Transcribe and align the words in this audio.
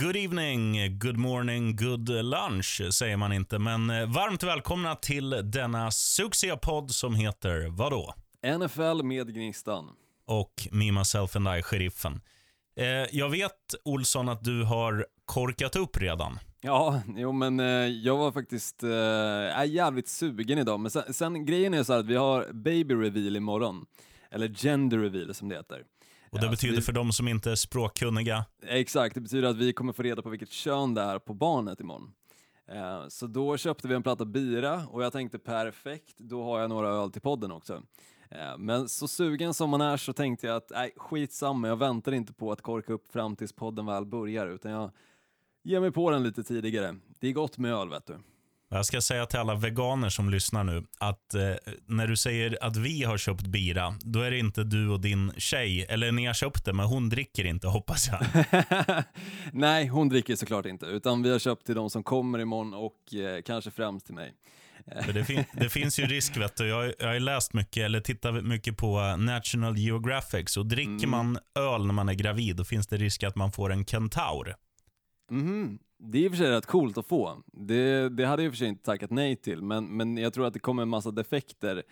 Good 0.00 0.16
evening, 0.16 0.98
good 0.98 1.16
morning, 1.16 1.76
good 1.76 2.08
lunch 2.08 2.82
säger 2.90 3.16
man 3.16 3.32
inte. 3.32 3.58
Men 3.58 3.90
eh, 3.90 4.06
varmt 4.06 4.42
välkomna 4.42 4.94
till 4.94 5.30
denna 5.44 5.90
succépodd 5.90 6.90
som 6.90 7.14
heter 7.14 7.68
vadå? 7.68 8.14
NFL 8.58 9.02
med 9.02 9.34
Gnistan. 9.34 9.88
Och 10.26 10.68
Me, 10.70 10.92
Myself 10.92 11.36
and 11.36 11.48
I, 11.58 11.62
Sheriffen. 11.62 12.20
Eh, 12.76 12.86
jag 13.12 13.28
vet, 13.28 13.74
Olsson, 13.84 14.28
att 14.28 14.44
du 14.44 14.64
har 14.64 15.06
korkat 15.24 15.76
upp 15.76 15.96
redan. 15.96 16.38
Ja, 16.60 17.02
jo 17.16 17.32
men 17.32 17.60
eh, 17.60 17.66
jag 17.86 18.16
var 18.16 18.32
faktiskt 18.32 18.82
eh, 18.82 18.90
är 19.58 19.64
jävligt 19.64 20.08
sugen 20.08 20.58
idag, 20.58 20.80
men 20.80 20.90
sen, 20.90 21.14
sen 21.14 21.46
grejen 21.46 21.74
är 21.74 21.82
så 21.82 21.92
här 21.92 22.00
att 22.00 22.06
vi 22.06 22.16
har 22.16 22.52
baby 22.52 22.94
reveal 22.94 23.36
imorgon. 23.36 23.86
Eller 24.30 24.48
gender 24.48 24.98
reveal 24.98 25.34
som 25.34 25.48
det 25.48 25.56
heter. 25.56 25.82
Och 26.30 26.38
det 26.38 26.44
Ja, 26.46 26.50
betyder 26.50 26.76
vi- 26.76 26.82
för 26.82 26.92
de 26.92 27.12
som 27.12 27.28
inte 27.28 27.50
är 27.50 27.54
språkkunniga, 27.54 28.44
Exakt, 28.62 29.14
det 29.14 29.20
betyder 29.20 29.48
att 29.48 29.56
vi 29.56 29.72
kommer 29.72 29.92
få 29.92 30.02
reda 30.02 30.22
på 30.22 30.28
vilket 30.28 30.50
kön 30.50 30.94
det 30.94 31.02
är 31.02 31.18
på 31.18 31.34
barnet 31.34 31.80
imorgon. 31.80 32.12
Eh, 32.68 33.08
Så 33.08 33.26
då 33.26 33.56
köpte 33.56 33.88
vi 33.88 33.94
en 33.94 34.02
platta 34.02 34.24
bira 34.24 34.86
och 34.86 35.02
jag 35.04 35.12
tänkte 35.12 35.38
perfekt, 35.38 36.18
då 36.18 36.42
har 36.44 36.60
jag 36.60 36.68
några 36.70 36.88
öl 36.88 37.10
till 37.12 37.22
podden 37.22 37.52
också. 37.52 37.82
Eh, 38.30 38.58
Men 38.58 38.88
så 38.88 39.08
sugen 39.08 39.54
som 39.54 39.70
man 39.70 39.80
är 39.80 39.96
så 39.96 40.12
tänkte 40.12 40.46
jag 40.46 40.56
att 40.56 40.70
nej, 40.70 40.92
skitsamma, 40.96 41.68
jag 41.68 41.76
väntar 41.76 42.12
inte 42.12 42.32
på 42.32 42.52
att 42.52 42.60
korka 42.62 42.92
upp 42.92 43.12
fram 43.12 43.36
tills 43.36 43.52
podden 43.52 43.86
väl 43.86 44.04
börjar 44.06 44.46
utan 44.46 44.70
jag 44.72 44.90
ger 45.62 45.80
mig 45.80 45.90
på 45.92 46.10
den 46.10 46.22
lite 46.22 46.42
tidigare. 46.44 46.96
Det 47.20 47.28
är 47.28 47.32
gott 47.32 47.58
med 47.58 47.74
öl 47.74 47.88
vet 47.88 48.06
du. 48.06 48.18
Jag 48.72 48.86
ska 48.86 49.00
säga 49.00 49.26
till 49.26 49.38
alla 49.38 49.54
veganer 49.54 50.08
som 50.08 50.30
lyssnar 50.30 50.64
nu 50.64 50.84
att 50.98 51.34
eh, 51.34 51.40
när 51.86 52.06
du 52.06 52.16
säger 52.16 52.58
att 52.64 52.76
vi 52.76 53.04
har 53.04 53.18
köpt 53.18 53.42
bira, 53.46 53.94
då 54.00 54.20
är 54.20 54.30
det 54.30 54.38
inte 54.38 54.64
du 54.64 54.88
och 54.88 55.00
din 55.00 55.32
tjej, 55.36 55.86
eller 55.88 56.12
ni 56.12 56.26
har 56.26 56.34
köpt 56.34 56.64
det, 56.64 56.72
men 56.72 56.86
hon 56.86 57.08
dricker 57.08 57.44
inte 57.44 57.66
hoppas 57.66 58.08
jag. 58.08 58.44
Nej, 59.52 59.86
hon 59.86 60.08
dricker 60.08 60.36
såklart 60.36 60.66
inte, 60.66 60.86
utan 60.86 61.22
vi 61.22 61.30
har 61.32 61.38
köpt 61.38 61.66
till 61.66 61.74
de 61.74 61.90
som 61.90 62.02
kommer 62.02 62.38
imorgon 62.38 62.74
och 62.74 63.14
eh, 63.14 63.42
kanske 63.42 63.70
främst 63.70 64.06
till 64.06 64.14
mig. 64.14 64.32
Det, 65.14 65.24
fin 65.24 65.44
det 65.52 65.68
finns 65.68 65.98
ju 65.98 66.06
risk, 66.06 66.36
vet 66.36 66.56
du. 66.56 66.66
Jag, 66.66 66.76
har- 66.76 66.94
jag 66.98 67.06
har 67.06 67.20
läst 67.20 67.52
mycket, 67.52 67.84
eller 67.84 68.00
tittat 68.00 68.44
mycket 68.44 68.76
på 68.76 69.00
eh, 69.00 69.16
National 69.16 69.76
Geographic, 69.78 70.50
så 70.50 70.62
dricker 70.62 71.06
man 71.06 71.38
öl 71.54 71.86
när 71.86 71.94
man 71.94 72.08
är 72.08 72.14
gravid, 72.14 72.56
då 72.56 72.64
finns 72.64 72.86
det 72.86 72.96
risk 72.96 73.22
att 73.22 73.36
man 73.36 73.52
får 73.52 73.72
en 73.72 73.84
kentaur. 73.84 74.54
Mhm. 75.30 75.78
Det 76.02 76.18
är 76.18 76.22
i 76.22 76.28
och 76.28 76.32
för 76.32 76.38
sig 76.38 76.50
rätt 76.50 76.66
coolt 76.66 76.98
att 76.98 77.06
få. 77.06 77.42
Det, 77.46 78.08
det 78.08 78.24
hade 78.24 78.42
jag 78.42 78.46
i 78.46 78.48
och 78.48 78.52
för 78.52 78.58
sig 78.58 78.68
inte 78.68 78.84
tackat 78.84 79.10
nej 79.10 79.36
till, 79.36 79.62
men, 79.62 79.96
men 79.96 80.16
jag 80.16 80.34
tror 80.34 80.46
att 80.46 80.52
det 80.52 80.58
kommer 80.58 80.82
en 80.82 80.88
massa 80.88 81.10
defekter 81.10 81.76
eh, 81.76 81.82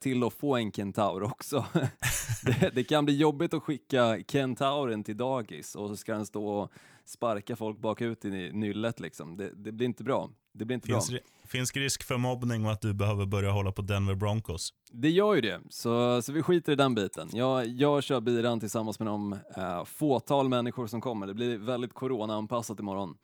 till 0.00 0.24
att 0.24 0.32
få 0.34 0.56
en 0.56 0.72
kentaur 0.72 1.22
också. 1.22 1.64
det, 2.42 2.70
det 2.74 2.84
kan 2.84 3.04
bli 3.04 3.16
jobbigt 3.16 3.54
att 3.54 3.62
skicka 3.62 4.18
kentauren 4.28 5.04
till 5.04 5.16
dagis 5.16 5.74
och 5.74 5.88
så 5.88 5.96
ska 5.96 6.12
den 6.14 6.26
stå 6.26 6.48
och 6.48 6.72
sparka 7.04 7.56
folk 7.56 7.78
bakut 7.78 8.24
i 8.24 8.50
nyllet 8.52 9.00
liksom. 9.00 9.36
Det, 9.36 9.50
det 9.54 9.72
blir 9.72 9.86
inte 9.86 10.04
bra. 10.04 10.30
Det 10.52 10.64
blir 10.64 10.74
inte 10.74 10.86
Finns, 10.86 11.10
bra. 11.10 11.18
finns 11.44 11.76
risk 11.76 12.02
för 12.04 12.16
mobbning 12.16 12.66
och 12.66 12.72
att 12.72 12.80
du 12.80 12.94
behöver 12.94 13.26
börja 13.26 13.50
hålla 13.50 13.72
på 13.72 13.82
Denver 13.82 14.14
Broncos. 14.14 14.72
Det 14.92 15.10
gör 15.10 15.34
ju 15.34 15.40
det, 15.40 15.60
så, 15.70 16.22
så 16.22 16.32
vi 16.32 16.42
skiter 16.42 16.72
i 16.72 16.76
den 16.76 16.94
biten. 16.94 17.28
Jag, 17.32 17.66
jag 17.66 18.02
kör 18.02 18.20
biran 18.20 18.60
tillsammans 18.60 18.98
med 18.98 19.08
de 19.08 19.32
eh, 19.56 19.84
fåtal 19.84 20.48
människor 20.48 20.86
som 20.86 21.00
kommer. 21.00 21.26
Det 21.26 21.34
blir 21.34 21.58
väldigt 21.58 21.94
corona-anpassat 21.94 22.80
imorgon. 22.80 23.14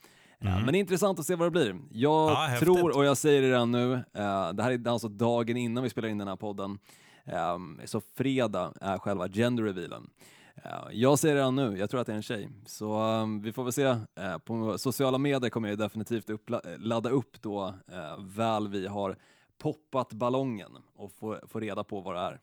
Eh, 0.44 0.56
men 0.64 0.66
det 0.66 0.78
är 0.78 0.80
intressant 0.80 1.18
att 1.18 1.26
se 1.26 1.34
vad 1.34 1.46
det 1.46 1.50
blir. 1.50 1.76
Jag 1.90 2.30
Ja, 2.30 2.34
häftigt. 2.48 2.66
tror, 2.66 2.96
och 2.96 3.04
jag 3.04 3.16
säger 3.16 3.42
det 3.42 3.48
redan 3.48 3.72
nu, 3.72 3.92
eh, 3.94 4.52
det 4.52 4.62
här 4.62 4.70
är 4.70 4.88
alltså 4.88 5.08
dagen 5.08 5.56
innan 5.56 5.84
vi 5.84 5.90
spelar 5.90 6.08
in 6.08 6.18
den 6.18 6.28
här 6.28 6.36
podden, 6.36 6.78
eh, 7.24 7.58
så 7.84 8.00
fredag 8.16 8.72
är 8.80 8.98
själva 8.98 9.28
gender 9.28 9.62
revealen. 9.64 10.10
Eh, 10.64 10.70
jag 10.92 11.18
säger 11.18 11.34
redan 11.34 11.56
nu, 11.56 11.78
jag 11.78 11.90
tror 11.90 12.00
att 12.00 12.06
det 12.06 12.12
är 12.12 12.16
en 12.16 12.22
tjej. 12.22 12.48
Så 12.66 13.00
vi 13.42 13.52
får 13.52 13.64
väl 13.64 13.72
se. 13.72 13.96
På 14.44 14.78
sociala 14.78 15.18
medier 15.18 15.50
kommer 15.50 15.68
jag 15.68 15.78
definitivt 15.78 16.30
uppla- 16.30 16.60
ladda 16.78 17.10
upp 17.10 17.42
då 17.42 17.74
väl 18.18 18.68
vi 18.68 18.86
har 18.86 19.16
poppat 19.58 20.12
ballongen 20.12 20.70
och 20.96 21.12
få, 21.12 21.38
få 21.48 21.60
reda 21.60 21.84
på 21.84 22.00
vad 22.00 22.14
det 22.14 22.20
är. 22.20 22.40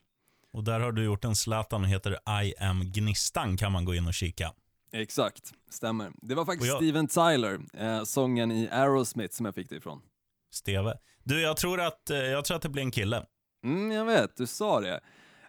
Och 0.53 0.63
där 0.63 0.79
har 0.79 0.91
du 0.91 1.03
gjort 1.03 1.25
en 1.25 1.35
Zlatan 1.35 1.81
och 1.83 1.89
heter 1.89 2.11
I 2.43 2.53
am 2.59 2.91
Gnistan, 2.91 3.57
kan 3.57 3.71
man 3.71 3.85
gå 3.85 3.95
in 3.95 4.07
och 4.07 4.13
kika. 4.13 4.51
Exakt, 4.91 5.53
stämmer. 5.69 6.11
Det 6.21 6.35
var 6.35 6.45
faktiskt 6.45 6.67
jag- 6.67 6.77
Steven 6.77 7.07
Tyler, 7.07 7.59
eh, 7.73 8.03
sången 8.03 8.51
i 8.51 8.69
Aerosmith 8.71 9.35
som 9.35 9.45
jag 9.45 9.55
fick 9.55 9.69
det 9.69 9.75
ifrån. 9.75 10.01
Steve. 10.51 10.97
Du, 11.23 11.41
jag 11.41 11.57
tror 11.57 11.81
att, 11.81 12.09
eh, 12.09 12.17
jag 12.17 12.45
tror 12.45 12.55
att 12.57 12.63
det 12.63 12.69
blir 12.69 12.83
en 12.83 12.91
kille. 12.91 13.25
Mm, 13.63 13.91
jag 13.91 14.05
vet, 14.05 14.35
du 14.37 14.47
sa 14.47 14.81
det. 14.81 14.99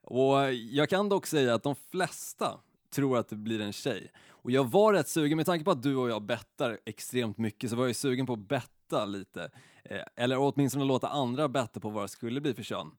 Och 0.02 0.52
jag 0.54 0.88
kan 0.88 1.08
dock 1.08 1.26
säga 1.26 1.54
att 1.54 1.62
de 1.62 1.74
flesta 1.90 2.60
tror 2.94 3.18
att 3.18 3.28
det 3.28 3.36
blir 3.36 3.60
en 3.60 3.72
tjej. 3.72 4.10
Och 4.30 4.50
jag 4.50 4.70
var 4.70 4.92
rätt 4.92 5.08
sugen, 5.08 5.36
med 5.36 5.46
tanke 5.46 5.64
på 5.64 5.70
att 5.70 5.82
du 5.82 5.96
och 5.96 6.10
jag 6.10 6.22
bettar 6.22 6.78
extremt 6.86 7.38
mycket, 7.38 7.70
så 7.70 7.76
var 7.76 7.86
jag 7.86 7.96
sugen 7.96 8.26
på 8.26 8.32
att 8.32 8.48
betta 8.48 9.04
lite. 9.04 9.50
Eh, 9.84 10.02
eller 10.16 10.38
åtminstone 10.38 10.84
låta 10.84 11.08
andra 11.08 11.48
betta 11.48 11.80
på 11.80 11.90
vad 11.90 12.04
det 12.04 12.08
skulle 12.08 12.40
bli 12.40 12.54
för 12.54 12.62
kön. 12.62 12.90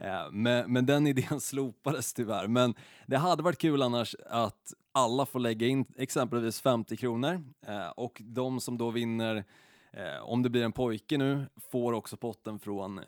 Eh, 0.00 0.30
men, 0.30 0.72
men 0.72 0.86
den 0.86 1.06
idén 1.06 1.40
slopades 1.40 2.12
tyvärr. 2.12 2.46
Men 2.46 2.74
det 3.06 3.16
hade 3.16 3.42
varit 3.42 3.58
kul 3.58 3.82
annars 3.82 4.16
att 4.26 4.74
alla 4.92 5.26
får 5.26 5.40
lägga 5.40 5.66
in 5.66 5.84
exempelvis 5.96 6.60
50 6.60 6.96
kronor 6.96 7.44
eh, 7.66 7.88
och 7.88 8.22
de 8.24 8.60
som 8.60 8.78
då 8.78 8.90
vinner 8.90 9.44
eh, 9.92 10.22
om 10.22 10.42
det 10.42 10.50
blir 10.50 10.64
en 10.64 10.72
pojke 10.72 11.18
nu 11.18 11.46
får 11.70 11.92
också 11.92 12.16
potten 12.16 12.58
från 12.58 13.00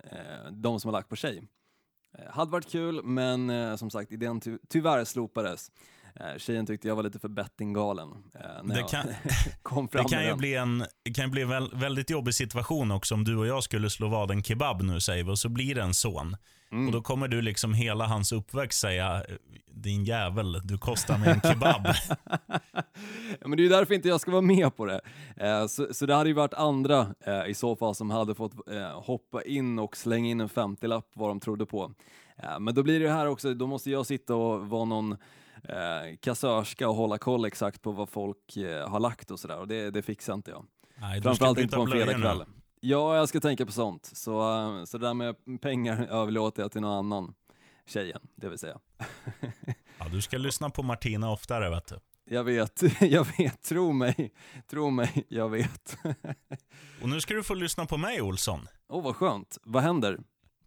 de 0.51 0.81
som 0.81 0.89
har 0.89 0.93
lagt 0.93 1.09
på 1.09 1.17
tjej. 1.17 1.43
Hade 2.31 2.51
varit 2.51 2.71
kul, 2.71 3.05
men 3.05 3.79
som 3.79 3.91
sagt, 3.91 4.13
idén 4.13 4.41
ty 4.41 4.59
tyvärr 4.69 5.05
slopades. 5.05 5.71
Eh, 6.21 6.39
tjejen 6.39 6.67
tyckte 6.67 6.89
jag 6.89 6.97
var 6.97 7.03
lite 7.03 7.19
för 7.19 7.29
bettinggalen 7.29 8.09
eh, 8.35 8.65
Det 8.65 8.83
kan- 8.91 9.07
Det 9.93 10.05
kan 10.09 10.23
ju 10.23 10.29
den. 10.29 10.39
bli 10.39 10.55
en, 10.55 10.85
det 11.05 11.13
kan 11.15 11.31
bli 11.31 11.43
en 11.43 11.49
väl, 11.49 11.71
väldigt 11.75 12.11
jobbig 12.11 12.35
situation 12.35 12.91
också 12.91 13.15
om 13.15 13.25
du 13.25 13.37
och 13.37 13.47
jag 13.47 13.63
skulle 13.63 13.91
slå 13.91 14.09
vad 14.09 14.31
en 14.31 14.43
kebab 14.43 14.83
nu 14.83 15.01
säger 15.01 15.25
vi 15.25 15.31
och 15.31 15.39
så 15.39 15.49
blir 15.49 15.75
det 15.75 15.83
en 15.83 15.95
son. 15.95 16.37
Mm. 16.73 16.87
Och 16.87 16.93
då 16.93 17.03
kommer 17.03 17.29
du 17.29 17.43
liksom 17.43 17.75
hela 17.75 18.07
hans 18.07 18.33
uppväxt 18.33 18.81
säga, 18.81 19.23
din 19.73 20.05
jävel, 20.05 20.61
du 20.65 20.79
kostar 20.79 21.19
mig 21.19 21.29
en 21.29 21.41
kebab. 21.41 21.87
Men 23.47 23.57
det 23.57 23.65
är 23.65 23.69
därför 23.71 23.95
inte 23.95 24.09
jag 24.09 24.21
ska 24.21 24.31
vara 24.31 24.43
med 24.43 24.77
på 24.77 24.87
det. 24.87 25.01
Eh, 25.37 25.67
så, 25.67 25.95
så 25.95 26.07
det 26.07 26.15
hade 26.15 26.29
ju 26.31 26.35
varit 26.35 26.55
andra 26.55 27.15
eh, 27.27 27.47
i 27.47 27.55
så 27.55 27.77
fall 27.77 27.95
som 27.95 28.11
hade 28.11 28.35
fått 28.35 28.69
eh, 28.71 29.01
hoppa 29.03 29.43
in 29.43 29.79
och 29.79 29.97
slänga 29.97 30.29
in 30.31 30.41
en 30.41 30.49
50-lapp 30.49 31.11
vad 31.15 31.31
de 31.31 31.41
trodde 31.41 31.67
på. 31.67 31.93
Eh, 32.43 32.61
men 32.61 32.75
då 32.75 32.83
blir 32.83 33.01
det 33.01 33.11
här 33.11 33.27
också, 33.27 33.55
då 33.55 33.67
måste 33.67 33.91
jag 33.91 34.07
sitta 34.07 34.35
och 34.35 34.69
vara 34.69 34.85
någon 34.85 35.17
eh, 35.65 36.17
kassörska 36.21 36.89
och 36.89 36.95
hålla 36.95 37.19
koll 37.19 37.45
exakt 37.45 37.83
på 37.83 37.93
vad 37.93 38.09
folk 38.09 38.57
eh, 38.57 38.89
har 38.89 39.01
lagt 39.01 39.31
och 39.31 39.41
sådär 39.41 39.59
och 39.59 39.69
det, 39.69 39.91
det 39.91 40.03
fixar 40.03 40.35
inte 40.35 40.51
jag. 40.51 40.67
Nej, 40.97 41.23
Framförallt 41.23 41.59
inte 41.59 41.77
på 41.77 41.83
en 41.83 41.91
fredagkväll. 41.91 42.45
Ja, 42.81 43.17
jag 43.17 43.29
ska 43.29 43.41
tänka 43.41 43.67
på 43.67 43.73
sånt. 43.73 44.11
Så, 44.15 44.41
eh, 44.41 44.85
så 44.85 44.99
det 44.99 45.07
där 45.07 45.15
med 45.15 45.37
pengar 45.61 46.07
överlåter 46.11 46.63
jag 46.63 46.73
till 46.73 46.81
någon 46.81 46.99
annan. 46.99 47.35
Tjejen, 47.87 48.21
det 48.35 48.49
vill 48.49 48.59
säga. 48.59 48.79
Ja, 50.01 50.07
du 50.09 50.21
ska 50.23 50.39
lyssna 50.39 50.71
på 50.71 50.83
Martina 50.83 51.31
oftare 51.31 51.71
vet 51.71 51.87
du. 51.87 51.99
Jag 52.31 52.45
vet, 52.45 52.83
jag 53.01 53.27
vet, 53.39 53.63
tro 53.63 53.93
mig, 53.93 54.33
tro 54.71 54.91
mig, 54.91 55.27
jag 55.29 55.49
vet. 55.49 55.99
Och 57.03 57.09
nu 57.09 57.21
ska 57.21 57.35
du 57.35 57.43
få 57.43 57.55
lyssna 57.55 57.87
på 57.87 57.97
mig 57.97 58.23
Olsson. 58.23 58.69
Åh, 58.89 59.05
vad 59.05 59.17
skönt. 59.17 59.59
Vad 59.63 59.83
händer? 59.83 60.19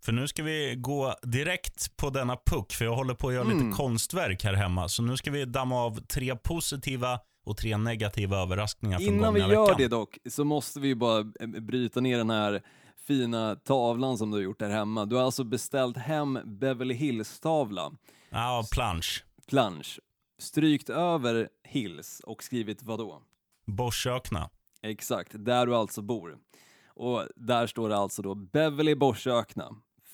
För 0.06 0.12
nu 0.12 0.28
ska 0.28 0.44
vi 0.44 0.76
gå 0.78 1.16
direkt 1.24 1.98
på 1.98 2.10
denna 2.10 2.38
puck, 2.46 2.72
för 2.74 2.86
jag 2.86 2.96
håller 2.96 3.14
på 3.14 3.28
att 3.28 3.34
göra 3.34 3.44
lite 3.44 3.72
konstverk 3.78 4.44
här 4.44 4.54
hemma. 4.54 4.88
Så 4.90 5.04
nu 5.04 5.18
ska 5.18 5.32
vi 5.32 5.46
damma 5.46 5.84
av 5.84 5.96
tre 6.02 6.36
positiva 6.36 7.20
och 7.46 7.58
tre 7.58 7.78
negativa 7.78 8.38
överraskningar 8.38 9.00
från 9.00 9.08
Innan 9.08 9.34
vi 9.34 9.40
gör 9.40 9.48
veckan. 9.48 9.76
det 9.78 9.88
dock, 9.88 10.18
så 10.30 10.44
måste 10.44 10.80
vi 10.80 10.96
bara 10.96 11.20
eh, 11.20 11.48
bryta 11.48 12.00
ner 12.02 12.18
den 12.18 12.30
här 12.30 12.62
fina 13.08 13.56
tavlan 13.56 14.18
som 14.18 14.32
du 14.32 14.38
har 14.38 14.44
gjort 14.44 14.60
där 14.60 14.70
hemma. 14.70 15.06
Du 15.06 15.16
har 15.16 15.24
alltså 15.24 15.44
beställt 15.44 15.98
hem 15.98 16.40
Beverly 16.46 16.94
Hills-tavla, 16.94 17.92
Ja, 18.30 18.64
plansch. 18.72 19.24
plansch, 19.48 20.00
strykt 20.40 20.90
över 20.90 21.50
Hills 21.64 22.20
och 22.26 22.44
skrivit 22.44 22.84
vad 22.84 23.00
då? 23.00 23.22
Borsökna. 23.66 24.50
Exakt, 24.82 25.32
där 25.34 25.66
du 25.66 25.76
alltså 25.76 26.02
bor. 26.02 26.38
Och 26.86 27.28
där 27.36 27.68
står 27.68 27.90
det 27.90 27.98
alltså 27.98 28.22
då 28.22 28.36
Beverly 28.36 28.96
Borsökna. 28.96 29.70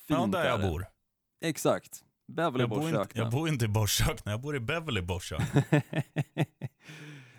Fint 0.08 0.20
Ja, 0.20 0.26
där 0.28 0.46
är 0.46 0.50
jag 0.50 0.60
det. 0.60 0.68
bor. 0.70 0.86
Exakt, 1.46 2.04
Beverly 2.28 2.62
Jag 2.64 2.70
bor, 2.70 2.88
inte, 2.88 3.08
jag 3.14 3.32
bor 3.32 3.50
inte 3.50 3.66
i 3.66 3.68
Borsökna, 3.68 4.32
jag 4.32 4.42
bor 4.42 4.56
i 4.56 4.60
Beverly 4.60 5.02
Borsökna. 5.02 5.64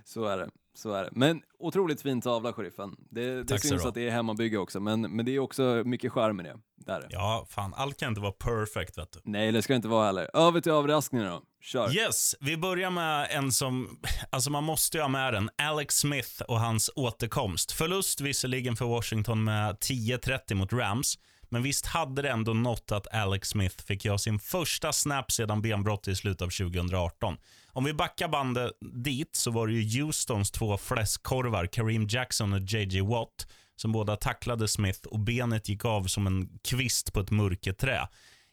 så 0.05 0.25
är 0.25 0.39
det. 0.39 0.51
Så 0.75 0.93
är 0.93 1.05
det. 1.05 1.11
Men 1.13 1.43
otroligt 1.59 2.03
fin 2.03 2.21
tavla, 2.21 2.53
sheriffen. 2.53 2.97
Det, 3.11 3.43
det 3.43 3.59
syns 3.59 3.85
att 3.85 3.95
det 3.95 4.09
är 4.09 4.11
hemmabygge 4.11 4.59
också, 4.59 4.81
men, 4.81 5.01
men 5.01 5.25
det 5.27 5.33
är 5.33 5.39
också 5.39 5.83
mycket 5.85 6.13
charm 6.13 6.41
i 6.41 6.43
det. 6.43 6.57
Där. 6.77 7.07
Ja, 7.11 7.47
fan, 7.51 7.75
allt 7.77 7.99
kan 7.99 8.09
inte 8.09 8.21
vara 8.21 8.33
perfect 8.33 8.99
vet 8.99 9.13
du. 9.13 9.21
Nej, 9.25 9.53
det 9.53 9.63
ska 9.63 9.73
det 9.73 9.77
inte 9.77 9.89
vara 9.89 10.07
heller. 10.07 10.31
Över 10.37 10.61
till 10.61 10.73
överraskningar 10.73 11.31
då. 11.31 11.43
Kör. 11.61 11.97
Yes, 11.97 12.35
vi 12.41 12.57
börjar 12.57 12.91
med 12.91 13.29
en 13.31 13.53
som, 13.53 14.01
alltså 14.31 14.51
man 14.51 14.65
måste 14.65 14.97
ju 14.97 15.03
ha 15.03 15.09
med 15.09 15.35
den. 15.35 15.51
Alex 15.59 15.95
Smith 15.99 16.43
och 16.49 16.61
hans 16.61 16.91
återkomst. 16.97 17.73
Förlust 17.73 18.21
visserligen 18.21 18.77
för 18.77 18.85
Washington 18.85 19.45
med 19.45 19.77
10-30 19.77 20.55
mot 20.55 20.73
Rams, 20.73 21.19
men 21.49 21.63
visst 21.63 21.87
hade 21.87 22.23
det 22.23 22.31
ändå 22.31 22.53
nått 22.53 22.93
att 22.93 23.15
Alex 23.15 23.49
Smith 23.49 23.85
fick 23.85 24.05
göra 24.05 24.19
sin 24.19 24.39
första 24.39 24.93
snap 24.93 25.33
sedan 25.33 25.63
benbrottet 25.63 26.09
i 26.09 26.17
slutet 26.17 26.43
av 26.43 26.51
2018. 26.51 27.37
Om 27.73 27.85
vi 27.85 27.93
backar 27.93 28.29
bandet 28.29 28.73
dit 29.05 29.37
så 29.37 29.51
var 29.51 29.67
det 29.67 29.73
ju 29.73 30.03
Houstons 30.03 30.51
två 30.51 30.79
fläskkorvar, 30.79 31.67
Kareem 31.67 32.07
Jackson 32.07 32.53
och 32.53 32.61
JJ 32.61 33.01
Watt, 33.01 33.47
som 33.77 33.93
båda 33.93 34.17
tacklade 34.17 34.69
Smith 34.69 35.07
och 35.07 35.19
benet 35.19 35.69
gick 35.69 35.85
av 35.85 36.05
som 36.05 36.27
en 36.27 36.59
kvist 36.69 37.13
på 37.13 37.21
ett 37.21 37.31
mörkerträ. 37.31 38.09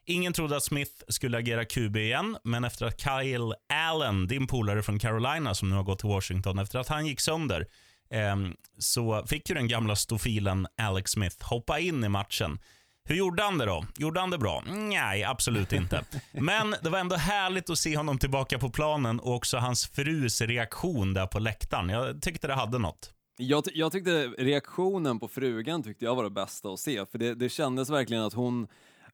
Ingen 0.06 0.34
trodde 0.34 0.58
att 0.58 0.64
Smith 0.64 0.92
skulle 1.08 1.38
agera 1.38 1.66
QB 1.66 1.98
igen, 1.98 2.38
men 2.44 2.64
efter 2.64 2.86
att 2.86 3.02
Kyle 3.02 3.54
Allen, 3.70 4.28
din 4.28 4.48
polare 4.48 4.84
från 4.84 5.00
Carolina 5.00 5.56
som 5.56 5.70
nu 5.70 5.76
har 5.76 5.84
gått 5.84 6.00
till 6.00 6.10
Washington, 6.10 6.60
efter 6.60 6.80
att 6.80 6.88
han 6.88 7.06
gick 7.06 7.20
sönder, 7.20 7.68
eh, 8.10 8.36
så 8.78 9.26
fick 9.28 9.50
ju 9.50 9.56
den 9.56 9.68
gamla 9.68 9.96
stofilen 9.96 10.68
Alex 10.78 11.12
Smith 11.12 11.46
hoppa 11.46 11.80
in 11.80 12.04
i 12.04 12.10
matchen. 12.10 12.60
Hur 13.08 13.16
gjorde 13.16 13.44
han 13.44 13.58
det 13.58 13.66
då? 13.66 13.86
Gjorde 13.98 14.20
han 14.20 14.30
det 14.30 14.38
bra? 14.38 14.64
Nej, 14.68 15.24
absolut 15.24 15.74
inte. 15.74 16.06
Men 16.32 16.76
det 16.84 16.90
var 16.90 17.00
ändå 17.00 17.16
härligt 17.16 17.70
att 17.70 17.78
se 17.78 17.98
honom 17.98 18.18
tillbaka 18.18 18.60
på 18.60 18.70
planen 18.70 19.20
och 19.20 19.36
också 19.36 19.58
hans 19.58 19.88
frus 19.88 20.42
reaktion 20.42 21.14
där 21.14 21.28
på 21.28 21.40
läktaren. 21.40 21.90
Jag 21.90 22.22
tyckte 22.22 22.48
det 22.48 22.54
hade 22.54 22.78
något. 22.78 23.14
Jag, 23.38 23.64
jag 23.74 23.92
tyckte 23.92 24.28
reaktionen 24.28 25.20
på 25.20 25.28
frugan 25.28 25.84
tyckte 25.84 26.06
jag 26.06 26.16
var 26.16 26.24
det 26.24 26.30
bästa 26.30 26.70
att 26.70 26.80
se, 26.80 27.06
för 27.06 27.18
det, 27.18 27.36
det 27.36 27.50
kändes 27.50 27.90
verkligen 27.90 28.24
att 28.24 28.34
hon 28.34 28.68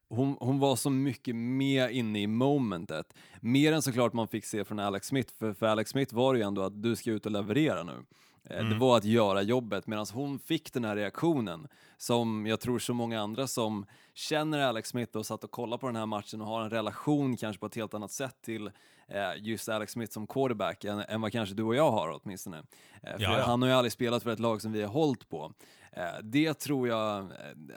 hon, 0.08 0.36
hon 0.40 0.58
var 0.58 0.76
så 0.76 0.90
mycket 0.90 1.36
mer 1.36 1.88
inne 1.88 2.22
i 2.22 2.26
momentet. 2.26 3.14
Mer 3.40 3.72
än 3.72 3.82
såklart 3.82 4.12
man 4.12 4.28
fick 4.28 4.44
se 4.44 4.64
från 4.64 4.78
Alex 4.78 5.06
Smith, 5.06 5.32
för, 5.38 5.52
för 5.52 5.66
Alex 5.66 5.90
Smith 5.90 6.14
var 6.14 6.34
det 6.34 6.40
ju 6.40 6.46
ändå 6.46 6.62
att 6.62 6.82
du 6.82 6.96
ska 6.96 7.10
ut 7.10 7.26
och 7.26 7.32
leverera 7.32 7.82
nu. 7.82 8.04
Eh, 8.50 8.58
mm. 8.58 8.70
Det 8.72 8.78
var 8.78 8.96
att 8.96 9.04
göra 9.04 9.42
jobbet, 9.42 9.86
medan 9.86 10.06
hon 10.12 10.38
fick 10.38 10.72
den 10.72 10.84
här 10.84 10.96
reaktionen 10.96 11.68
som 11.96 12.46
jag 12.46 12.60
tror 12.60 12.78
så 12.78 12.94
många 12.94 13.20
andra 13.20 13.46
som 13.46 13.86
känner 14.14 14.58
Alex 14.58 14.88
Smith 14.88 15.16
och 15.16 15.26
satt 15.26 15.44
och 15.44 15.50
kollade 15.50 15.80
på 15.80 15.86
den 15.86 15.96
här 15.96 16.06
matchen 16.06 16.40
och 16.40 16.46
har 16.46 16.62
en 16.62 16.70
relation 16.70 17.36
kanske 17.36 17.60
på 17.60 17.66
ett 17.66 17.74
helt 17.74 17.94
annat 17.94 18.10
sätt 18.10 18.36
till 18.42 18.66
eh, 19.08 19.30
just 19.36 19.68
Alex 19.68 19.92
Smith 19.92 20.12
som 20.12 20.26
quarterback 20.26 20.84
än, 20.84 20.98
än 20.98 21.20
vad 21.20 21.32
kanske 21.32 21.54
du 21.54 21.62
och 21.62 21.74
jag 21.74 21.90
har 21.90 22.20
åtminstone. 22.22 22.62
Eh, 23.02 23.18
för. 23.18 23.24
Han 23.24 23.62
har 23.62 23.68
ju 23.68 23.74
aldrig 23.74 23.92
spelat 23.92 24.22
för 24.22 24.30
ett 24.30 24.38
lag 24.38 24.62
som 24.62 24.72
vi 24.72 24.82
har 24.82 24.88
hållit 24.88 25.28
på. 25.28 25.52
Det 26.22 26.54
tror 26.54 26.88
jag, 26.88 27.32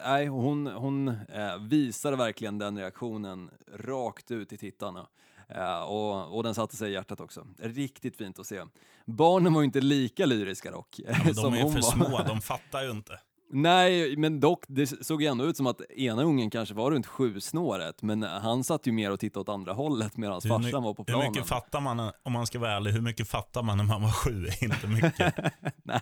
nej, 0.06 0.27
hon, 0.27 0.67
hon 0.67 1.17
visade 1.59 2.17
verkligen 2.17 2.57
den 2.57 2.77
reaktionen 2.77 3.50
rakt 3.73 4.31
ut 4.31 4.53
i 4.53 4.57
tittarna. 4.57 5.07
Uh, 5.51 5.80
och, 5.80 6.38
och, 6.38 6.44
den 6.44 6.56
satte 6.56 6.75
sig 6.75 6.89
i 6.89 6.94
hjärtat 6.94 7.19
också. 7.19 7.47
Riktigt 7.57 8.18
fint 8.18 8.39
att 8.39 8.47
se. 8.47 8.63
Barnen 9.06 9.53
var 9.53 9.62
ju 9.62 9.65
inte 9.65 9.81
lika 9.81 10.25
lyriska 10.25 10.71
dock. 10.71 11.00
Ja, 11.00 11.33
de 11.33 11.53
är 11.53 11.71
för 11.71 11.81
små, 11.81 12.21
de 12.27 12.42
fattar 12.42 12.83
ju 12.83 12.92
inte. 12.92 13.19
Nej, 13.50 14.18
men 14.18 14.39
dock, 14.39 14.63
det 14.68 15.06
såg 15.06 15.21
ju 15.21 15.27
ändå 15.27 15.45
ut 15.45 15.57
som 15.57 15.68
att 15.68 15.81
ena 15.81 16.24
ungen 16.24 16.50
kanske 16.50 16.75
var 16.75 16.92
runt 16.92 17.07
sju 17.07 17.39
snåret, 17.39 18.01
men 18.01 18.24
han 18.24 18.63
satt 18.63 18.88
ju 18.88 18.92
mer 18.92 19.12
och 19.12 19.19
tittade 19.19 19.42
åt 19.42 19.50
andra 19.50 19.74
hållet 19.74 20.18
medan 20.18 20.42
farsan 20.42 20.83
var 20.83 20.94
på 20.94 21.03
planen. 21.03 21.21
Hur 21.24 21.30
mycket 21.30 21.47
fattar 21.47 21.80
man, 21.80 22.12
om 22.24 22.33
man 22.33 22.47
ska 22.47 22.59
vara 22.59 22.71
ärlig, 22.71 22.92
hur 22.92 23.01
mycket 23.01 23.27
fattar 23.27 23.63
man 23.63 23.77
när 23.77 23.83
man 23.83 24.01
var 24.01 24.12
sju? 24.12 24.47
Inte 24.62 24.88
mycket. 24.88 25.36
Nej, 25.83 26.01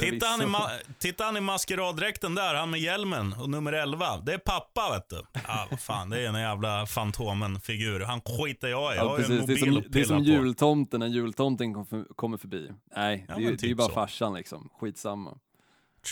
titta 0.00 0.26
han, 0.26 0.42
i 0.42 0.54
titta 0.98 1.24
han 1.24 1.36
i 1.36 1.40
maskeraddräkten 1.40 2.34
där, 2.34 2.54
han 2.54 2.70
med 2.70 2.80
hjälmen 2.80 3.32
och 3.32 3.50
nummer 3.50 3.72
11. 3.72 4.16
Det 4.16 4.34
är 4.34 4.38
pappa 4.38 4.90
vet 4.94 5.08
du. 5.08 5.40
Ja, 5.48 5.66
vad 5.70 5.80
fan, 5.80 6.10
det 6.10 6.20
är 6.20 6.28
en 6.28 6.40
jävla 6.40 6.86
Fantomen-figur. 6.86 8.00
Han 8.00 8.20
skiter 8.20 8.68
jag 8.68 8.94
i. 8.94 8.96
Jag 8.96 9.08
har 9.08 9.18
ju 9.18 9.24
en 9.24 9.40
mobil 9.40 9.56
det 9.56 9.60
är 9.70 9.72
som, 9.72 9.82
det 9.88 10.00
är 10.00 10.04
som 10.04 10.22
jultomten 10.22 11.00
när 11.00 11.06
jultomten 11.06 11.86
kommer 12.16 12.36
förbi. 12.36 12.70
Nej, 12.96 13.26
ja, 13.28 13.34
det, 13.36 13.44
är, 13.44 13.50
typ 13.50 13.60
det 13.60 13.66
är 13.66 13.68
ju 13.68 13.74
bara 13.74 13.88
så. 13.88 13.94
farsan 13.94 14.34
liksom. 14.34 14.68
Skitsamma. 14.80 15.38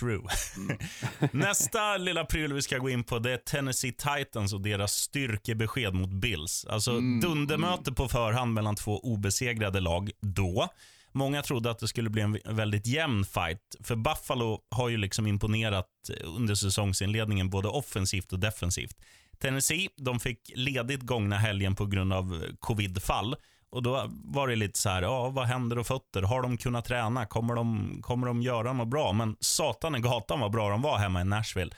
True. 0.01 0.23
Mm. 0.57 0.79
Nästa 1.33 1.97
lilla 1.97 2.25
pryl 2.25 2.53
vi 2.53 2.63
ska 2.63 2.79
gå 2.79 2.91
in 2.91 3.05
på 3.05 3.19
det 3.19 3.33
är 3.33 3.37
Tennessee 3.37 3.93
Titans 3.93 4.53
och 4.53 4.61
deras 4.61 4.93
styrkebesked 4.93 5.95
mot 5.95 6.11
Bills. 6.11 6.67
Alltså 6.69 6.91
mm. 6.91 7.21
dundermöte 7.21 7.93
på 7.93 8.09
förhand 8.09 8.55
mellan 8.55 8.77
två 8.77 9.01
obesegrade 9.01 9.81
lag 9.81 10.11
då. 10.21 10.69
Många 11.13 11.43
trodde 11.43 11.71
att 11.71 11.79
det 11.79 11.89
skulle 11.89 12.11
bli 12.11 12.23
en 12.23 12.39
väldigt 12.45 12.87
jämn 12.87 13.25
fight. 13.25 13.77
För 13.81 13.97
Buffalo 13.97 14.61
har 14.71 14.89
ju 14.89 14.97
liksom 14.97 15.27
imponerat 15.27 15.87
under 16.25 16.55
säsongsinledningen 16.55 17.51
både 17.51 17.69
offensivt 17.69 18.33
och 18.33 18.39
defensivt. 18.39 18.97
Tennessee 19.39 19.89
de 19.97 20.21
fick 20.21 20.53
ledigt 20.55 21.03
gångna 21.03 21.37
helgen 21.37 21.75
på 21.75 21.87
grund 21.87 22.13
av 22.13 22.45
covid-fall. 22.61 23.37
Och 23.77 23.83
Då 23.83 24.11
var 24.25 24.49
det 24.49 24.57
lite 24.57 24.79
så 24.79 24.89
här, 24.89 25.03
ja, 25.03 25.29
vad 25.29 25.47
händer 25.47 25.79
och 25.79 25.87
fötter? 25.87 26.23
Har 26.23 26.43
de 26.43 26.57
kunnat 26.57 26.85
träna? 26.85 27.27
Kommer 27.27 27.55
de, 27.55 27.99
kommer 28.03 28.27
de 28.27 28.43
göra 28.43 28.73
något 28.73 28.89
bra? 28.89 29.13
Men 29.13 29.37
satan 29.41 29.97
i 29.97 30.01
gatan 30.01 30.41
vad 30.41 30.51
bra 30.51 30.71
de 30.71 30.83
var 30.83 30.99
hemma 30.99 31.21
i 31.21 31.25
Nashville. 31.25 31.75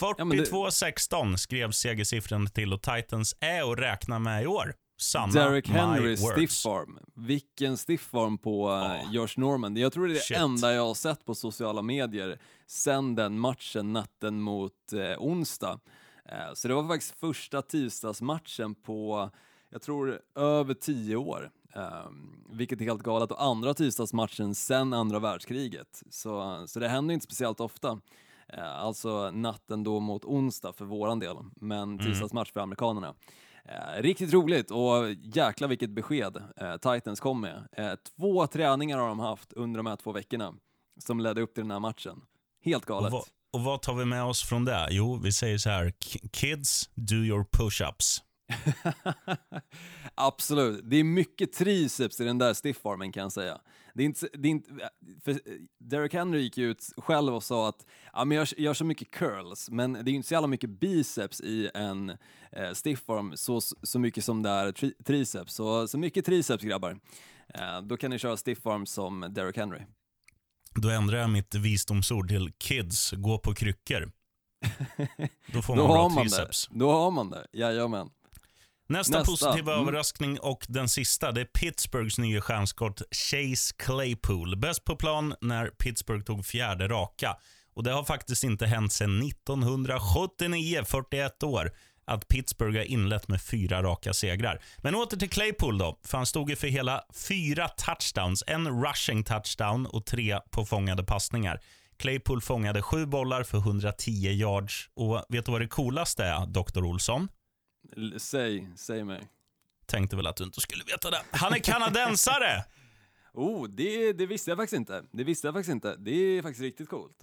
42-16 0.00 1.36
skrev 1.36 1.70
segersiffran 1.70 2.46
till 2.46 2.72
och 2.72 2.82
Titans 2.82 3.36
är 3.40 3.72
att 3.72 3.78
räkna 3.78 4.18
med 4.18 4.42
i 4.42 4.46
år. 4.46 4.74
Samma 4.98 5.32
Derek 5.32 5.68
Henry 5.68 6.16
stiffarm. 6.16 6.98
Vilken 7.14 7.76
stiffarm 7.76 8.38
på 8.38 8.66
oh. 8.66 9.12
Josh 9.12 9.34
Norman. 9.36 9.76
Jag 9.76 9.92
tror 9.92 10.06
det 10.06 10.12
är 10.12 10.14
det 10.14 10.20
Shit. 10.20 10.36
enda 10.36 10.72
jag 10.72 10.86
har 10.86 10.94
sett 10.94 11.24
på 11.24 11.34
sociala 11.34 11.82
medier 11.82 12.38
sen 12.66 13.14
den 13.14 13.38
matchen 13.38 13.92
natten 13.92 14.40
mot 14.40 14.92
eh, 14.92 15.18
onsdag. 15.18 15.80
Eh, 16.24 16.54
så 16.54 16.68
det 16.68 16.74
var 16.74 16.88
faktiskt 16.88 17.20
första 17.20 17.62
tisdagsmatchen 17.62 18.74
på 18.74 19.30
jag 19.70 19.82
tror 19.82 20.20
över 20.34 20.74
tio 20.74 21.16
år. 21.16 21.50
Um, 21.74 22.44
vilket 22.50 22.80
är 22.80 22.84
helt 22.84 23.02
galet 23.02 23.32
och 23.32 23.42
andra 23.42 23.74
tisdagsmatchen 23.74 24.54
sen 24.54 24.92
andra 24.92 25.18
världskriget. 25.18 26.02
Så, 26.10 26.64
så 26.66 26.80
det 26.80 26.88
händer 26.88 27.14
inte 27.14 27.24
speciellt 27.24 27.60
ofta. 27.60 27.92
Uh, 27.92 28.00
alltså 28.64 29.30
natten 29.30 29.84
då 29.84 30.00
mot 30.00 30.24
onsdag 30.24 30.72
för 30.72 30.84
våran 30.84 31.18
del, 31.18 31.36
men 31.56 31.82
mm. 31.82 31.98
tisdagsmatch 31.98 32.52
för 32.52 32.60
amerikanerna. 32.60 33.08
Uh, 33.08 34.02
riktigt 34.02 34.32
roligt 34.32 34.70
och 34.70 35.12
jäkla 35.22 35.66
vilket 35.66 35.90
besked 35.90 36.36
uh, 36.36 36.76
Titans 36.76 37.20
kom 37.20 37.40
med. 37.40 37.68
två 38.16 38.46
träningar 38.46 38.98
har 38.98 39.08
de 39.08 39.18
haft 39.18 39.52
under 39.52 39.78
de 39.78 39.86
här 39.86 39.96
två 39.96 40.12
veckorna 40.12 40.54
som 41.04 41.20
ledde 41.20 41.40
upp 41.40 41.54
till 41.54 41.64
den 41.64 41.70
här 41.70 41.80
matchen. 41.80 42.20
Helt 42.64 42.84
galet. 42.84 43.06
Och 43.06 43.12
vad, 43.12 43.24
och 43.52 43.60
vad 43.60 43.82
tar 43.82 43.94
vi 43.94 44.04
med 44.04 44.24
oss 44.24 44.42
från 44.42 44.64
det? 44.64 44.88
Jo, 44.90 45.20
vi 45.22 45.32
säger 45.32 45.58
så 45.58 45.70
här, 45.70 45.92
kids, 46.32 46.90
do 46.94 47.14
your 47.14 47.44
push-ups. 47.44 48.20
Absolut. 50.14 50.80
Det 50.84 50.96
är 50.96 51.04
mycket 51.04 51.52
triceps 51.52 52.20
i 52.20 52.24
den 52.24 52.38
där 52.38 52.54
stiffarmen 52.54 53.12
kan 53.12 53.22
jag 53.22 53.32
säga. 53.32 53.60
Det 53.94 54.02
är 54.02 54.06
inte, 54.06 54.28
det 54.32 54.48
är 54.48 54.50
inte, 54.50 54.90
för 55.24 55.40
Derek 55.78 56.14
Henry 56.14 56.40
gick 56.40 56.58
ut 56.58 56.84
själv 56.96 57.34
och 57.34 57.42
sa 57.42 57.68
att 57.68 57.86
ja, 58.12 58.24
men 58.24 58.36
jag 58.36 58.48
gör 58.56 58.74
så 58.74 58.84
mycket 58.84 59.10
curls, 59.10 59.70
men 59.70 59.92
det 59.92 60.10
är 60.10 60.12
inte 60.12 60.28
så 60.28 60.34
jävla 60.34 60.46
mycket 60.46 60.70
biceps 60.70 61.40
i 61.40 61.70
en 61.74 62.10
eh, 62.52 62.72
stiffarm 62.84 63.36
så, 63.36 63.60
så 63.60 63.98
mycket 63.98 64.24
som 64.24 64.42
det 64.42 64.50
är 64.50 64.72
tri 64.72 64.94
triceps. 65.04 65.54
Så, 65.54 65.88
så 65.88 65.98
mycket 65.98 66.24
triceps 66.24 66.64
grabbar. 66.64 66.98
Eh, 67.54 67.82
då 67.82 67.96
kan 67.96 68.10
ni 68.10 68.18
köra 68.18 68.36
stiffarm 68.36 68.86
som 68.86 69.26
Derek 69.30 69.56
Henry. 69.56 69.80
Då 70.74 70.88
ändrar 70.88 71.18
jag 71.18 71.30
mitt 71.30 71.54
visdomsord 71.54 72.28
till 72.28 72.52
kids, 72.58 73.12
gå 73.12 73.38
på 73.38 73.54
kryckor. 73.54 74.12
Då 75.52 75.62
får 75.62 75.76
man 75.76 75.86
Då 75.86 75.92
bra 75.92 76.22
triceps. 76.22 76.68
Det. 76.70 76.78
Då 76.78 76.92
har 76.92 77.10
man 77.10 77.30
det, 77.30 77.46
jajamän. 77.52 78.10
Nästa, 78.90 79.18
Nästa. 79.18 79.30
positiva 79.30 79.72
mm. 79.72 79.82
överraskning 79.82 80.38
och 80.40 80.66
den 80.68 80.88
sista, 80.88 81.32
det 81.32 81.40
är 81.40 81.44
Pittsburghs 81.44 82.18
nya 82.18 82.40
stjärnskott 82.40 83.02
Chase 83.10 83.74
Claypool. 83.76 84.56
Bäst 84.56 84.84
på 84.84 84.96
plan 84.96 85.34
när 85.40 85.66
Pittsburgh 85.66 86.24
tog 86.24 86.46
fjärde 86.46 86.88
raka. 86.88 87.36
Och 87.74 87.82
Det 87.82 87.92
har 87.92 88.04
faktiskt 88.04 88.44
inte 88.44 88.66
hänt 88.66 88.92
sedan 88.92 89.22
1979, 89.22 90.82
41 90.84 91.42
år, 91.42 91.72
att 92.04 92.28
Pittsburgh 92.28 92.76
har 92.78 92.84
inlett 92.84 93.28
med 93.28 93.42
fyra 93.42 93.82
raka 93.82 94.12
segrar. 94.12 94.62
Men 94.78 94.94
åter 94.94 95.16
till 95.16 95.30
Claypool 95.30 95.78
då, 95.78 95.98
för 96.04 96.16
han 96.18 96.26
stod 96.26 96.50
ju 96.50 96.56
för 96.56 96.68
hela 96.68 97.04
fyra 97.28 97.68
touchdowns. 97.68 98.44
En 98.46 98.82
rushing 98.84 99.24
touchdown 99.24 99.86
och 99.86 100.06
tre 100.06 100.40
påfångade 100.50 101.04
passningar. 101.04 101.60
Claypool 101.96 102.40
fångade 102.40 102.82
sju 102.82 103.06
bollar 103.06 103.42
för 103.42 103.58
110 103.58 104.10
yards. 104.10 104.90
Och 104.94 105.24
vet 105.28 105.46
du 105.46 105.52
vad 105.52 105.60
det 105.60 105.68
coolaste 105.68 106.24
är, 106.24 106.46
Dr. 106.46 106.84
Olsson? 106.84 107.28
Säg, 108.18 108.68
säg 108.76 109.04
mig. 109.04 109.28
Tänkte 109.86 110.16
väl 110.16 110.26
att 110.26 110.36
du 110.36 110.44
inte 110.44 110.60
skulle 110.60 110.84
veta 110.84 111.10
det. 111.10 111.22
Han 111.30 111.52
är 111.52 111.58
kanadensare! 111.58 112.64
oh, 113.32 113.68
det, 113.68 114.12
det 114.12 114.26
visste 114.26 114.50
jag 114.50 114.58
faktiskt 114.58 114.76
inte. 114.76 115.04
Det 115.12 115.24
visste 115.24 115.46
jag 115.46 115.54
faktiskt 115.54 115.72
inte. 115.72 115.96
Det 115.96 116.10
är 116.10 116.42
faktiskt 116.42 116.62
riktigt 116.62 116.88
coolt. 116.88 117.16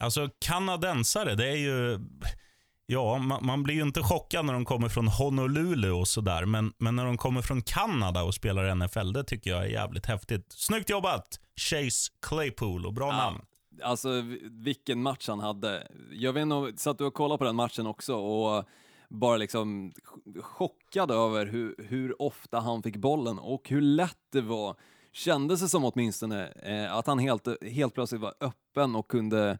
Alltså, 0.00 0.30
kanadensare, 0.38 1.34
det 1.34 1.48
är 1.48 1.56
ju... 1.56 1.98
Ja, 2.86 3.18
man, 3.18 3.46
man, 3.46 3.62
blir 3.62 3.74
ju 3.74 3.82
inte 3.82 4.02
chockad 4.02 4.44
när 4.44 4.52
de 4.52 4.64
kommer 4.64 4.88
från 4.88 5.08
Honolulu 5.08 5.90
och 5.90 6.08
sådär, 6.08 6.44
men, 6.44 6.72
men 6.78 6.96
när 6.96 7.04
de 7.04 7.16
kommer 7.16 7.42
från 7.42 7.62
Kanada 7.62 8.22
och 8.22 8.34
spelar 8.34 8.74
NFL, 8.74 9.12
det 9.12 9.24
tycker 9.24 9.50
jag 9.50 9.64
är 9.64 9.68
jävligt 9.68 10.06
häftigt. 10.06 10.46
Snyggt 10.48 10.90
jobbat, 10.90 11.40
Chase 11.56 12.12
Claypool, 12.22 12.86
och 12.86 12.94
bra 12.94 13.08
ja, 13.08 13.16
namn. 13.16 13.40
Alltså, 13.82 14.08
vilken 14.50 15.02
match 15.02 15.28
han 15.28 15.40
hade. 15.40 15.88
Jag 16.12 16.32
vet 16.32 16.42
inte, 16.42 16.82
satt 16.82 16.98
du 16.98 17.04
och 17.04 17.14
kollade 17.14 17.38
på 17.38 17.44
den 17.44 17.56
matchen 17.56 17.86
också 17.86 18.14
och 18.14 18.68
bara 19.08 19.36
liksom 19.36 19.92
chockad 20.40 21.10
över 21.10 21.46
hur, 21.46 21.74
hur 21.78 22.22
ofta 22.22 22.60
han 22.60 22.82
fick 22.82 22.96
bollen 22.96 23.38
och 23.38 23.68
hur 23.68 23.80
lätt 23.80 24.18
det 24.32 24.40
var, 24.40 24.76
kändes 25.12 25.60
det 25.60 25.68
som 25.68 25.84
åtminstone, 25.84 26.46
eh, 26.48 26.94
att 26.96 27.06
han 27.06 27.18
helt, 27.18 27.62
helt 27.62 27.94
plötsligt 27.94 28.20
var 28.20 28.34
öppen 28.40 28.96
och 28.96 29.08
kunde 29.08 29.58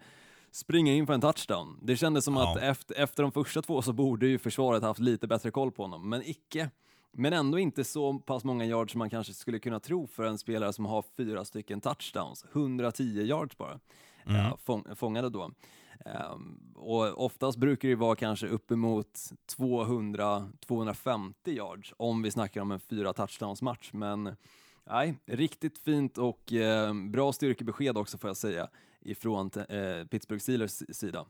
springa 0.50 0.92
in 0.94 1.06
för 1.06 1.14
en 1.14 1.20
touchdown. 1.20 1.78
Det 1.82 1.96
kändes 1.96 2.24
som 2.24 2.34
Ja. 2.34 2.52
att 2.52 2.62
efter, 2.62 2.94
efter 2.94 3.22
de 3.22 3.32
första 3.32 3.62
två 3.62 3.82
så 3.82 3.92
borde 3.92 4.26
ju 4.26 4.38
försvaret 4.38 4.82
haft 4.82 5.00
lite 5.00 5.26
bättre 5.26 5.50
koll 5.50 5.72
på 5.72 5.82
honom, 5.82 6.08
men 6.08 6.22
icke. 6.24 6.70
Men 7.12 7.32
ändå 7.32 7.58
inte 7.58 7.84
så 7.84 8.18
pass 8.18 8.44
många 8.44 8.64
yards 8.66 8.92
som 8.92 8.98
man 8.98 9.10
kanske 9.10 9.34
skulle 9.34 9.58
kunna 9.58 9.80
tro 9.80 10.06
för 10.06 10.24
en 10.24 10.38
spelare 10.38 10.72
som 10.72 10.86
har 10.86 11.04
fyra 11.16 11.44
stycken 11.44 11.80
touchdowns. 11.80 12.44
110 12.52 13.02
yards 13.22 13.56
bara, 13.58 13.80
Mm. 14.26 14.40
ja, 14.40 14.56
fång, 14.64 14.84
fångade 14.96 15.28
då. 15.30 15.50
Ehm, 16.14 16.72
och 16.74 17.24
oftast 17.24 17.58
brukar 17.58 17.88
det 17.88 17.94
vara 17.94 18.16
kanske 18.16 18.46
uppemot 18.46 19.18
200-250 19.56 21.32
yards 21.44 21.94
om 21.96 22.22
vi 22.22 22.30
snackar 22.30 22.60
om 22.60 22.70
en 22.70 22.80
fyra 22.80 23.12
touchdowns 23.12 23.62
match. 23.62 23.90
Men 23.92 24.36
nej, 24.86 25.14
riktigt 25.26 25.78
fint 25.78 26.18
och 26.18 26.52
eh, 26.52 26.94
bra 26.94 27.32
styrkebesked 27.32 27.96
också 27.96 28.18
får 28.18 28.30
jag 28.30 28.36
säga 28.36 28.68
ifrån 29.00 29.50
eh, 29.68 30.04
Pittsburgh 30.04 30.42
Steelers 30.42 30.82
sida. 30.96 31.26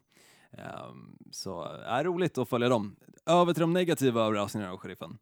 Ehm, 0.53 1.19
så 1.31 1.65
eh, 1.65 1.93
är 1.93 2.05
roligt 2.05 2.39
att 2.39 2.49
följa 2.49 2.69
dem. 2.69 2.97
Över 3.27 3.53
till 3.53 3.61
de 3.61 3.73
negativa 3.73 4.23
överraskningarna 4.23 4.73
av 4.73 4.79
sheriffen. 4.79 5.19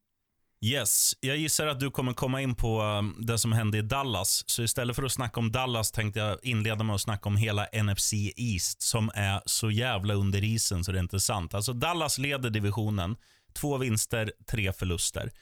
Yes, 0.60 1.14
jag 1.20 1.36
gissar 1.36 1.66
att 1.66 1.80
du 1.80 1.90
kommer 1.90 2.12
komma 2.12 2.40
in 2.40 2.54
på 2.54 2.82
um, 2.82 3.16
det 3.18 3.38
som 3.38 3.52
hände 3.52 3.78
i 3.78 3.82
Dallas. 3.82 4.44
Så 4.46 4.62
istället 4.62 4.96
för 4.96 5.02
att 5.02 5.12
snacka 5.12 5.40
om 5.40 5.52
Dallas 5.52 5.92
tänkte 5.92 6.20
jag 6.20 6.38
inleda 6.42 6.84
med 6.84 6.94
att 6.94 7.00
snacka 7.00 7.28
om 7.28 7.36
hela 7.36 7.66
NFC 7.72 8.12
East 8.36 8.82
som 8.82 9.10
är 9.14 9.42
så 9.46 9.70
jävla 9.70 10.14
under 10.14 10.44
isen 10.44 10.84
så 10.84 10.92
det 10.92 10.98
är 10.98 11.02
inte 11.02 11.20
sant. 11.20 11.54
Alltså 11.54 11.72
Dallas 11.72 12.18
leder 12.18 12.50
divisionen. 12.50 13.16
Två 13.54 13.78
vinster, 13.78 14.32
tre 14.50 14.72
förluster. 14.72 15.32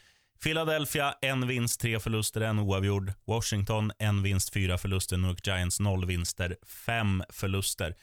Philadelphia, 0.43 1.15
en 1.21 1.47
vinst, 1.47 1.81
tre 1.81 2.01
förluster, 2.01 2.41
en 2.41 2.59
oavgjord. 2.59 3.13
Washington, 3.27 3.93
en 3.99 4.23
vinst, 4.23 4.53
fyra 4.53 4.79
förluster. 4.79 5.17
New 5.17 5.31
York 5.31 5.47
Giants, 5.47 5.81
noll 5.81 6.07
vinster, 6.07 6.57
fem 6.87 7.23
förluster. 7.29 7.95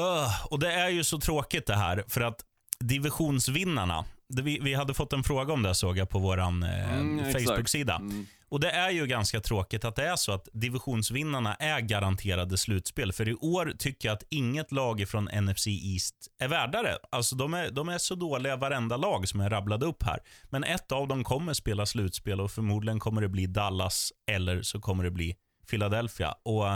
Uh, 0.00 0.46
och 0.46 0.58
Det 0.58 0.72
är 0.72 0.88
ju 0.88 1.04
så 1.04 1.20
tråkigt 1.20 1.66
det 1.66 1.76
här, 1.76 2.04
för 2.08 2.20
att 2.20 2.44
divisionsvinnarna, 2.80 4.04
vi, 4.28 4.58
vi 4.62 4.74
hade 4.74 4.94
fått 4.94 5.12
en 5.12 5.24
fråga 5.24 5.52
om 5.52 5.62
det 5.62 5.74
såg 5.74 5.98
jag 5.98 6.08
på 6.08 6.18
vår 6.18 6.38
eh, 6.38 6.48
Mm. 6.48 7.32
Facebook-sida. 7.32 7.96
Mm. 7.96 8.26
Och 8.48 8.60
Det 8.60 8.70
är 8.70 8.90
ju 8.90 9.06
ganska 9.06 9.40
tråkigt 9.40 9.84
att 9.84 9.96
det 9.96 10.04
är 10.08 10.16
så 10.16 10.32
att 10.32 10.48
divisionsvinnarna 10.52 11.54
är 11.54 11.80
garanterade 11.80 12.58
slutspel. 12.58 13.12
För 13.12 13.28
i 13.28 13.34
år 13.34 13.72
tycker 13.78 14.08
jag 14.08 14.14
att 14.14 14.22
inget 14.30 14.72
lag 14.72 15.08
från 15.08 15.24
NFC 15.24 15.66
East 15.66 16.14
är 16.38 16.48
värdare. 16.48 16.96
Alltså 17.10 17.36
de 17.36 17.54
är, 17.54 17.70
de 17.70 17.88
är 17.88 17.98
så 17.98 18.14
dåliga 18.14 18.56
varenda 18.56 18.96
lag 18.96 19.28
som 19.28 19.40
jag 19.40 19.52
rabblade 19.52 19.86
upp 19.86 20.02
här. 20.02 20.18
Men 20.50 20.64
ett 20.64 20.92
av 20.92 21.08
dem 21.08 21.24
kommer 21.24 21.52
spela 21.52 21.86
slutspel 21.86 22.40
och 22.40 22.50
förmodligen 22.50 23.00
kommer 23.00 23.20
det 23.22 23.28
bli 23.28 23.46
Dallas 23.46 24.12
eller 24.30 24.62
så 24.62 24.80
kommer 24.80 25.04
det 25.04 25.10
bli 25.10 25.36
Philadelphia. 25.70 26.34
Och 26.44 26.66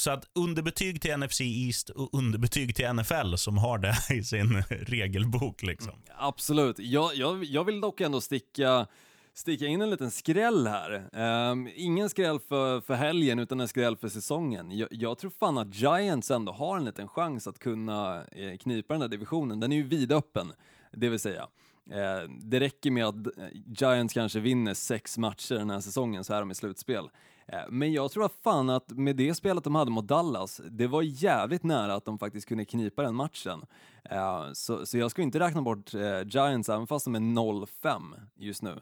så 0.00 0.10
att 0.10 0.24
underbetyg 0.32 1.00
till 1.00 1.16
NFC 1.16 1.40
East 1.40 1.90
och 1.90 2.14
underbetyg 2.14 2.76
till 2.76 2.92
NFL 2.92 3.34
som 3.34 3.58
har 3.58 3.78
det 3.78 3.94
i 4.14 4.24
sin 4.24 4.62
regelbok. 4.70 5.62
Liksom. 5.62 5.92
Mm, 5.92 6.02
absolut. 6.18 6.78
Jag, 6.78 7.14
jag, 7.14 7.44
jag 7.44 7.64
vill 7.64 7.80
dock 7.80 8.00
ändå 8.00 8.20
sticka, 8.20 8.86
sticka 9.34 9.66
in 9.66 9.82
en 9.82 9.90
liten 9.90 10.10
skräll 10.10 10.66
här. 10.66 11.08
Um, 11.50 11.68
ingen 11.74 12.10
skräll 12.10 12.40
för, 12.40 12.80
för 12.80 12.94
helgen, 12.94 13.38
utan 13.38 13.60
en 13.60 13.68
skräll 13.68 13.96
för 13.96 14.08
säsongen. 14.08 14.78
Jag, 14.78 14.88
jag 14.90 15.18
tror 15.18 15.30
fan 15.30 15.58
att 15.58 15.74
Giants 15.74 16.30
ändå 16.30 16.52
har 16.52 16.76
en 16.76 16.84
liten 16.84 17.08
chans 17.08 17.46
att 17.46 17.58
kunna 17.58 18.24
eh, 18.24 18.56
knipa 18.56 18.94
den 18.94 19.00
där 19.00 19.08
divisionen. 19.08 19.60
Den 19.60 19.72
är 19.72 19.76
ju 19.76 19.82
vidöppen, 19.82 20.52
det 20.92 21.08
vill 21.08 21.20
säga. 21.20 21.48
Eh, 21.90 22.30
det 22.40 22.60
räcker 22.60 22.90
med 22.90 23.04
att 23.04 23.26
eh, 23.26 23.44
Giants 23.66 24.14
kanske 24.14 24.40
vinner 24.40 24.74
sex 24.74 25.18
matcher 25.18 25.54
den 25.54 25.70
här 25.70 25.80
säsongen 25.80 26.24
så 26.24 26.34
är 26.34 26.40
de 26.40 26.50
i 26.50 26.54
slutspel. 26.54 27.08
Eh, 27.52 27.58
Men 27.68 27.92
jag 27.92 28.10
tror 28.10 28.30
fan 28.44 28.70
att 28.70 28.90
med 28.90 29.16
det 29.16 29.34
spelet 29.34 29.64
de 29.64 29.74
hade 29.74 29.90
mot 29.90 30.08
Dallas, 30.08 30.60
det 30.70 30.86
var 30.86 31.02
jävligt 31.02 31.62
nära 31.62 31.94
att 31.94 32.04
de 32.04 32.18
faktiskt 32.18 32.48
kunde 32.48 32.64
knipa 32.64 33.02
den 33.02 33.14
matchen. 33.14 33.64
Eh, 34.10 34.52
Så, 34.52 34.86
så 34.86 34.98
jag 34.98 35.10
skulle 35.10 35.24
inte 35.24 35.38
räkna 35.40 35.62
bort 35.62 35.94
eh, 35.94 36.22
Giants, 36.26 36.68
även 36.68 36.86
fast 36.86 37.04
de 37.04 37.14
är 37.14 37.20
0-5 37.20 38.02
just 38.36 38.62
nu, 38.62 38.80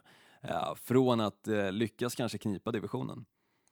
från 0.82 1.20
att 1.20 1.48
lyckas 1.72 2.14
kanske 2.14 2.38
knipa 2.38 2.70
divisionen. 2.72 3.24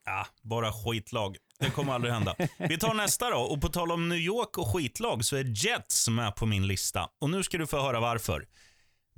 Ja, 0.05 0.27
bara 0.43 0.73
skitlag. 0.73 1.37
Det 1.59 1.71
kommer 1.71 1.93
aldrig 1.93 2.15
hända. 2.15 2.35
Vi 2.59 2.79
tar 2.79 2.95
nästa 2.95 3.31
då. 3.31 3.39
Och 3.39 3.61
på 3.61 3.69
tal 3.69 3.93
om 3.93 4.09
New 4.09 4.19
York 4.19 4.59
och 4.59 4.75
skitlag 4.75 5.25
så 5.25 5.37
är 5.37 5.67
Jets 5.67 6.09
med 6.09 6.35
på 6.37 6.47
min 6.47 6.67
lista. 6.67 7.09
Och 7.21 7.31
nu 7.31 7.43
ska 7.43 7.59
du 7.59 7.67
få 7.67 7.81
höra 7.81 8.01
varför. 8.01 8.47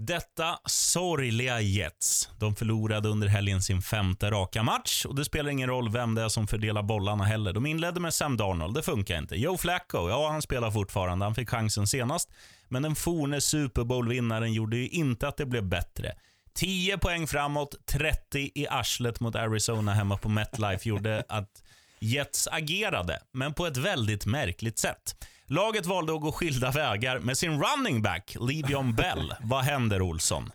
Detta 0.01 0.59
sorgliga 0.67 1.61
Jets. 1.61 2.29
De 2.39 2.57
förlorade 2.57 3.09
under 3.09 3.29
helgen 3.29 3.63
sin 3.63 3.83
femte 3.83 4.31
raka 4.31 4.63
match 4.63 5.05
och 5.05 5.15
det 5.15 5.25
spelar 5.25 5.51
ingen 5.51 5.69
roll 5.69 5.91
vem 5.91 6.15
det 6.15 6.23
är 6.23 6.29
som 6.29 6.47
fördelar 6.47 6.83
bollarna 6.83 7.25
heller. 7.25 7.53
De 7.53 7.67
inledde 7.67 8.01
med 8.01 8.15
Sam 8.15 8.37
Darnold, 8.37 8.75
det 8.75 8.83
funkar 8.83 9.19
inte. 9.19 9.37
Joe 9.37 9.59
Flacco, 9.59 10.09
ja 10.09 10.31
han 10.31 10.43
spelar 10.43 10.71
fortfarande, 10.71 11.25
han 11.25 11.35
fick 11.35 11.51
chansen 11.51 11.87
senast. 11.87 12.31
Men 12.69 12.83
den 12.83 12.95
forne 12.95 13.41
Super 13.41 13.85
Bowl-vinnaren 13.85 14.53
gjorde 14.53 14.77
ju 14.77 14.89
inte 14.89 15.29
att 15.29 15.37
det 15.37 15.47
blev 15.47 15.65
bättre. 15.65 16.13
10 16.55 16.99
poäng 16.99 17.27
framåt, 17.27 17.75
30 17.87 18.51
i 18.55 18.67
arslet 18.69 19.21
mot 19.21 19.37
Arizona 19.37 19.95
hemma 19.95 20.17
på 20.17 20.29
MetLife 20.29 20.89
gjorde 20.89 21.25
att 21.29 21.63
Jets 22.01 22.49
agerade, 22.49 23.21
men 23.33 23.55
på 23.55 23.67
ett 23.67 23.77
väldigt 23.77 24.27
märkligt 24.27 24.79
sätt. 24.79 25.15
Laget 25.51 25.87
valde 25.87 26.15
att 26.15 26.21
gå 26.21 26.33
skilda 26.33 26.71
vägar 26.71 27.21
med 27.21 27.39
sin 27.39 27.63
running 27.63 28.03
back, 28.03 28.37
Le'Veon 28.39 28.95
Bell. 28.95 29.35
Vad 29.43 29.65
händer, 29.65 30.03
Olsson? 30.03 30.51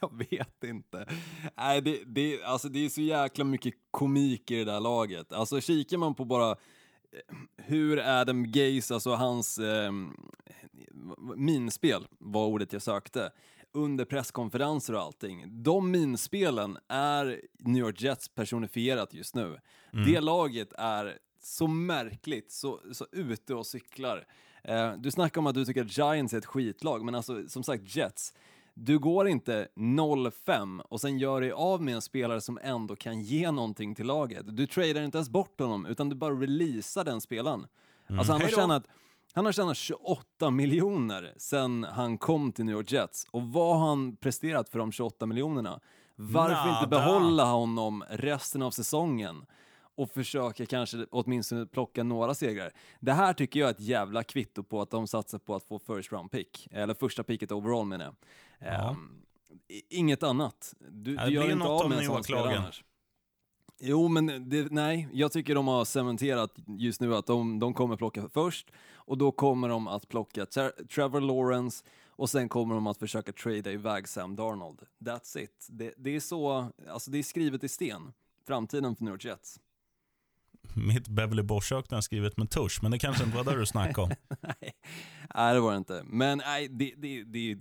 Jag 0.00 0.18
vet 0.30 0.64
inte. 0.64 1.06
Nej, 1.56 1.80
det, 1.80 1.98
det, 2.06 2.42
alltså 2.44 2.68
det 2.68 2.84
är 2.84 2.88
så 2.88 3.00
jäkla 3.00 3.44
mycket 3.44 3.74
komik 3.90 4.50
i 4.50 4.56
det 4.56 4.64
där 4.64 4.80
laget. 4.80 5.32
Alltså 5.32 5.60
kikar 5.60 5.96
man 5.96 6.14
på 6.14 6.24
bara 6.24 6.50
eh, 6.50 6.56
hur 7.56 7.98
Adam 8.20 8.52
Gaze, 8.52 8.94
alltså 8.94 9.14
hans 9.14 9.58
eh, 9.58 9.92
minspel 11.36 12.06
var 12.18 12.46
ordet 12.46 12.72
jag 12.72 12.82
sökte, 12.82 13.30
under 13.72 14.04
presskonferenser 14.04 14.94
och 14.94 15.00
allting. 15.00 15.62
De 15.62 15.90
minspelen 15.90 16.78
är 16.88 17.40
New 17.58 17.80
York 17.82 18.00
Jets 18.00 18.28
personifierat 18.28 19.14
just 19.14 19.34
nu. 19.34 19.58
Det 20.06 20.20
laget 20.20 20.72
är 20.78 21.18
så 21.46 21.66
märkligt, 21.66 22.52
så, 22.52 22.80
så 22.92 23.06
ute 23.12 23.54
och 23.54 23.66
cyklar. 23.66 24.26
Eh, 24.64 24.92
du 24.92 25.10
snackar 25.10 25.40
om 25.40 25.46
att 25.46 25.54
du 25.54 25.64
tycker 25.64 25.84
att 25.84 25.98
Giants 25.98 26.34
är 26.34 26.38
ett 26.38 26.46
skitlag, 26.46 27.04
men 27.04 27.14
alltså 27.14 27.48
som 27.48 27.62
sagt 27.62 27.96
Jets. 27.96 28.34
Du 28.74 28.98
går 28.98 29.28
inte 29.28 29.68
0-5 29.74 30.80
och 30.80 31.00
sen 31.00 31.18
gör 31.18 31.40
dig 31.40 31.52
av 31.52 31.82
med 31.82 31.94
en 31.94 32.02
spelare 32.02 32.40
som 32.40 32.58
ändå 32.62 32.96
kan 32.96 33.20
ge 33.20 33.50
någonting 33.50 33.94
till 33.94 34.06
laget. 34.06 34.56
Du 34.56 34.66
tradar 34.66 35.02
inte 35.02 35.18
ens 35.18 35.30
bort 35.30 35.60
honom, 35.60 35.86
utan 35.86 36.08
du 36.08 36.16
bara 36.16 36.34
releasar 36.34 37.04
den 37.04 37.20
spelaren. 37.20 37.66
Alltså 38.08 38.32
han 38.32 38.42
har, 38.42 38.48
tjänat, 38.48 38.86
han 39.32 39.44
har 39.44 39.52
tjänat 39.52 39.76
28 39.76 40.50
miljoner 40.50 41.34
sen 41.36 41.84
han 41.84 42.18
kom 42.18 42.52
till 42.52 42.64
New 42.64 42.74
York 42.74 42.92
Jets. 42.92 43.26
Och 43.30 43.42
vad 43.42 43.78
har 43.78 43.88
han 43.88 44.16
presterat 44.16 44.68
för 44.68 44.78
de 44.78 44.92
28 44.92 45.26
miljonerna? 45.26 45.80
Varför 46.16 46.68
inte 46.68 46.80
Nada. 46.80 46.86
behålla 46.86 47.44
honom 47.44 48.04
resten 48.10 48.62
av 48.62 48.70
säsongen? 48.70 49.46
Och 49.96 50.10
försöka 50.10 50.66
kanske 50.66 51.06
åtminstone 51.10 51.66
plocka 51.66 52.02
några 52.02 52.34
segrar. 52.34 52.72
Det 53.00 53.12
här 53.12 53.32
tycker 53.34 53.60
jag 53.60 53.66
är 53.68 53.70
ett 53.74 53.80
jävla 53.80 54.22
kvitto 54.24 54.62
på 54.62 54.80
att 54.82 54.90
de 54.90 55.06
satsar 55.06 55.38
på 55.38 55.54
att 55.54 55.64
få 55.64 55.78
first 55.78 56.12
round 56.12 56.30
pick, 56.30 56.68
eller 56.70 56.94
första 56.94 57.22
picket 57.22 57.52
overall 57.52 57.86
menar 57.86 58.04
jag. 58.04 58.14
Ja. 58.58 58.96
I- 59.68 59.96
inget 59.98 60.22
annat. 60.22 60.74
Du, 60.90 61.14
Ja, 61.14 61.24
du 61.24 61.26
det 61.26 61.34
gör 61.34 61.42
blir 61.44 61.52
inte 61.52 61.66
av 61.68 61.88
med 61.88 61.98
en 61.98 62.04
sån 62.06 62.24
spelare 62.24 62.58
annars. 62.58 62.84
Jo, 63.80 64.08
men 64.08 64.48
det, 64.48 64.72
nej, 64.72 65.08
jag 65.12 65.32
tycker 65.32 65.54
de 65.54 65.68
har 65.68 65.84
cementerat 65.84 66.54
just 66.78 67.00
nu 67.00 67.14
att 67.14 67.26
de, 67.26 67.58
de 67.58 67.74
kommer 67.74 67.96
plocka 67.96 68.28
först 68.28 68.70
och 68.94 69.18
då 69.18 69.32
kommer 69.32 69.68
de 69.68 69.88
att 69.88 70.08
plocka 70.08 70.44
Tra- 70.44 70.86
Trevor 70.94 71.20
Lawrence 71.20 71.84
och 72.08 72.30
sen 72.30 72.48
kommer 72.48 72.74
de 72.74 72.86
att 72.86 72.98
försöka 72.98 73.32
trada 73.32 73.72
iväg 73.72 74.08
Sam 74.08 74.36
Darnold. 74.36 74.82
That's 74.98 75.38
it. 75.38 75.66
Det, 75.70 75.94
det 75.96 76.16
är 76.16 76.20
så, 76.20 76.66
alltså 76.88 77.10
det 77.10 77.18
är 77.18 77.22
skrivet 77.22 77.64
i 77.64 77.68
sten. 77.68 78.12
Framtiden 78.46 78.96
för 78.96 79.04
New 79.04 79.12
York 79.14 79.24
Jets. 79.24 79.60
Mitt 80.74 81.08
Beverly 81.08 81.42
Bosch-öknen 81.42 81.96
har 81.96 82.02
skrivit 82.02 82.36
med 82.36 82.50
tusch, 82.50 82.78
men 82.82 82.90
det 82.90 82.98
kanske 82.98 83.24
inte 83.24 83.36
var 83.36 83.44
det 83.44 83.58
du 83.58 83.66
snackade 83.66 84.02
om. 84.02 84.10
nej, 85.34 85.54
det 85.54 85.60
var 85.60 85.70
det 85.70 85.78
inte. 85.78 86.02
Men 86.06 86.38
nej, 86.38 86.68
det, 86.68 86.94
det, 86.96 87.24
det 87.24 87.50
är 87.50 87.58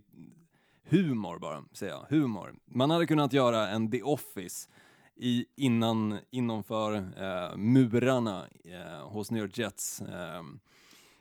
humor 0.89 1.39
bara, 1.39 1.63
säger 1.73 1.93
jag. 1.93 2.05
Humor. 2.09 2.55
Man 2.65 2.89
hade 2.89 3.07
kunnat 3.07 3.33
göra 3.33 3.69
en 3.69 3.91
The 3.91 4.01
Office 4.01 4.69
i, 5.15 5.45
innan, 5.55 6.19
innanför 6.31 6.95
eh, 6.95 7.57
murarna 7.57 8.47
eh, 8.63 9.07
hos 9.07 9.31
New 9.31 9.43
York 9.43 9.57
Jets. 9.57 10.01
Eh, 10.01 10.43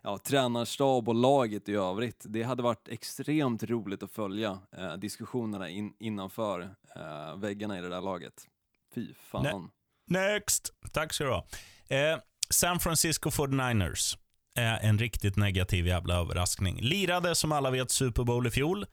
ja, 0.02 0.18
tränarstab 0.18 1.08
och 1.08 1.14
laget 1.14 1.68
i 1.68 1.74
övrigt. 1.74 2.24
Det 2.28 2.42
hade 2.42 2.62
varit 2.62 2.88
extremt 2.88 3.62
roligt 3.62 4.02
att 4.02 4.12
följa 4.12 4.58
eh, 4.76 4.94
diskussionerna 4.94 5.68
in, 5.68 5.94
innanför 5.98 6.60
eh, 6.96 7.36
väggarna 7.36 7.78
i 7.78 7.80
det 7.80 7.88
där 7.88 8.00
laget. 8.00 8.48
Fy 8.94 9.14
fan. 9.14 9.70
Next! 10.06 10.74
Tack 10.92 11.12
ska 11.12 11.24
du 11.24 11.30
ha. 11.30 11.46
Eh, 11.94 12.18
San 12.50 12.80
Francisco 12.80 13.30
49ers 13.30 14.16
Eh, 14.58 14.84
en 14.84 14.98
riktigt 14.98 15.36
negativ 15.36 15.86
jävla 15.86 16.14
överraskning. 16.14 16.80
Lirade 16.80 17.34
som 17.34 17.52
alla 17.52 17.70
vet 17.70 17.90
Super 17.90 18.24
Bowl 18.24 18.46
i 18.46 18.50
fjol. 18.50 18.86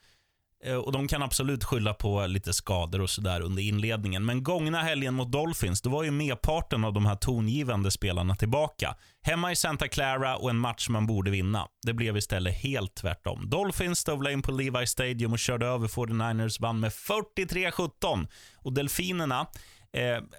Eh, 0.64 0.76
och 0.76 0.92
De 0.92 1.08
kan 1.08 1.24
absolut 1.24 1.64
skylla 1.64 1.94
på 1.94 2.26
lite 2.28 2.54
skador 2.54 3.02
och 3.02 3.10
sådär 3.10 3.42
under 3.42 3.64
inledningen. 3.64 4.26
Men 4.26 4.44
gångna 4.44 4.82
helgen 4.82 5.14
mot 5.14 5.32
Dolphins, 5.32 5.82
då 5.82 5.90
var 5.90 6.04
ju 6.04 6.12
merparten 6.12 6.84
av 6.84 6.94
de 6.94 7.06
här 7.06 7.16
tongivande 7.16 7.92
spelarna 7.92 8.36
tillbaka. 8.36 8.96
Hemma 9.22 9.52
i 9.52 9.56
Santa 9.56 9.88
Clara 9.88 10.36
och 10.38 10.50
en 10.50 10.58
match 10.58 10.90
man 10.90 11.08
borde 11.08 11.32
vinna. 11.32 11.68
Det 11.86 11.94
blev 11.94 12.18
istället 12.18 12.58
helt 12.58 12.96
tvärtom. 12.96 13.50
Dolphins 13.50 14.00
stövlade 14.00 14.34
in 14.34 14.42
på 14.42 14.52
Levi 14.52 14.88
Stadium 14.88 15.34
och 15.34 15.40
körde 15.40 15.66
över 15.66 15.88
49ers, 15.88 16.62
vann 16.62 16.80
med 16.80 16.92
43-17. 16.92 18.28
Och 18.56 18.74
Delfinerna 18.74 19.48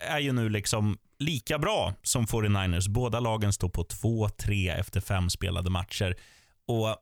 är 0.01 0.19
ju 0.19 0.33
nu 0.33 0.49
liksom 0.49 0.99
lika 1.19 1.59
bra 1.59 1.95
som 2.03 2.27
49ers. 2.27 2.89
Båda 2.89 3.21
lagen 3.21 3.53
står 3.53 3.69
på 3.69 3.85
2-3 3.85 4.79
efter 4.79 5.01
fem 5.01 5.31
spelade 5.31 5.71
matcher. 5.71 6.17
Och 6.67 6.97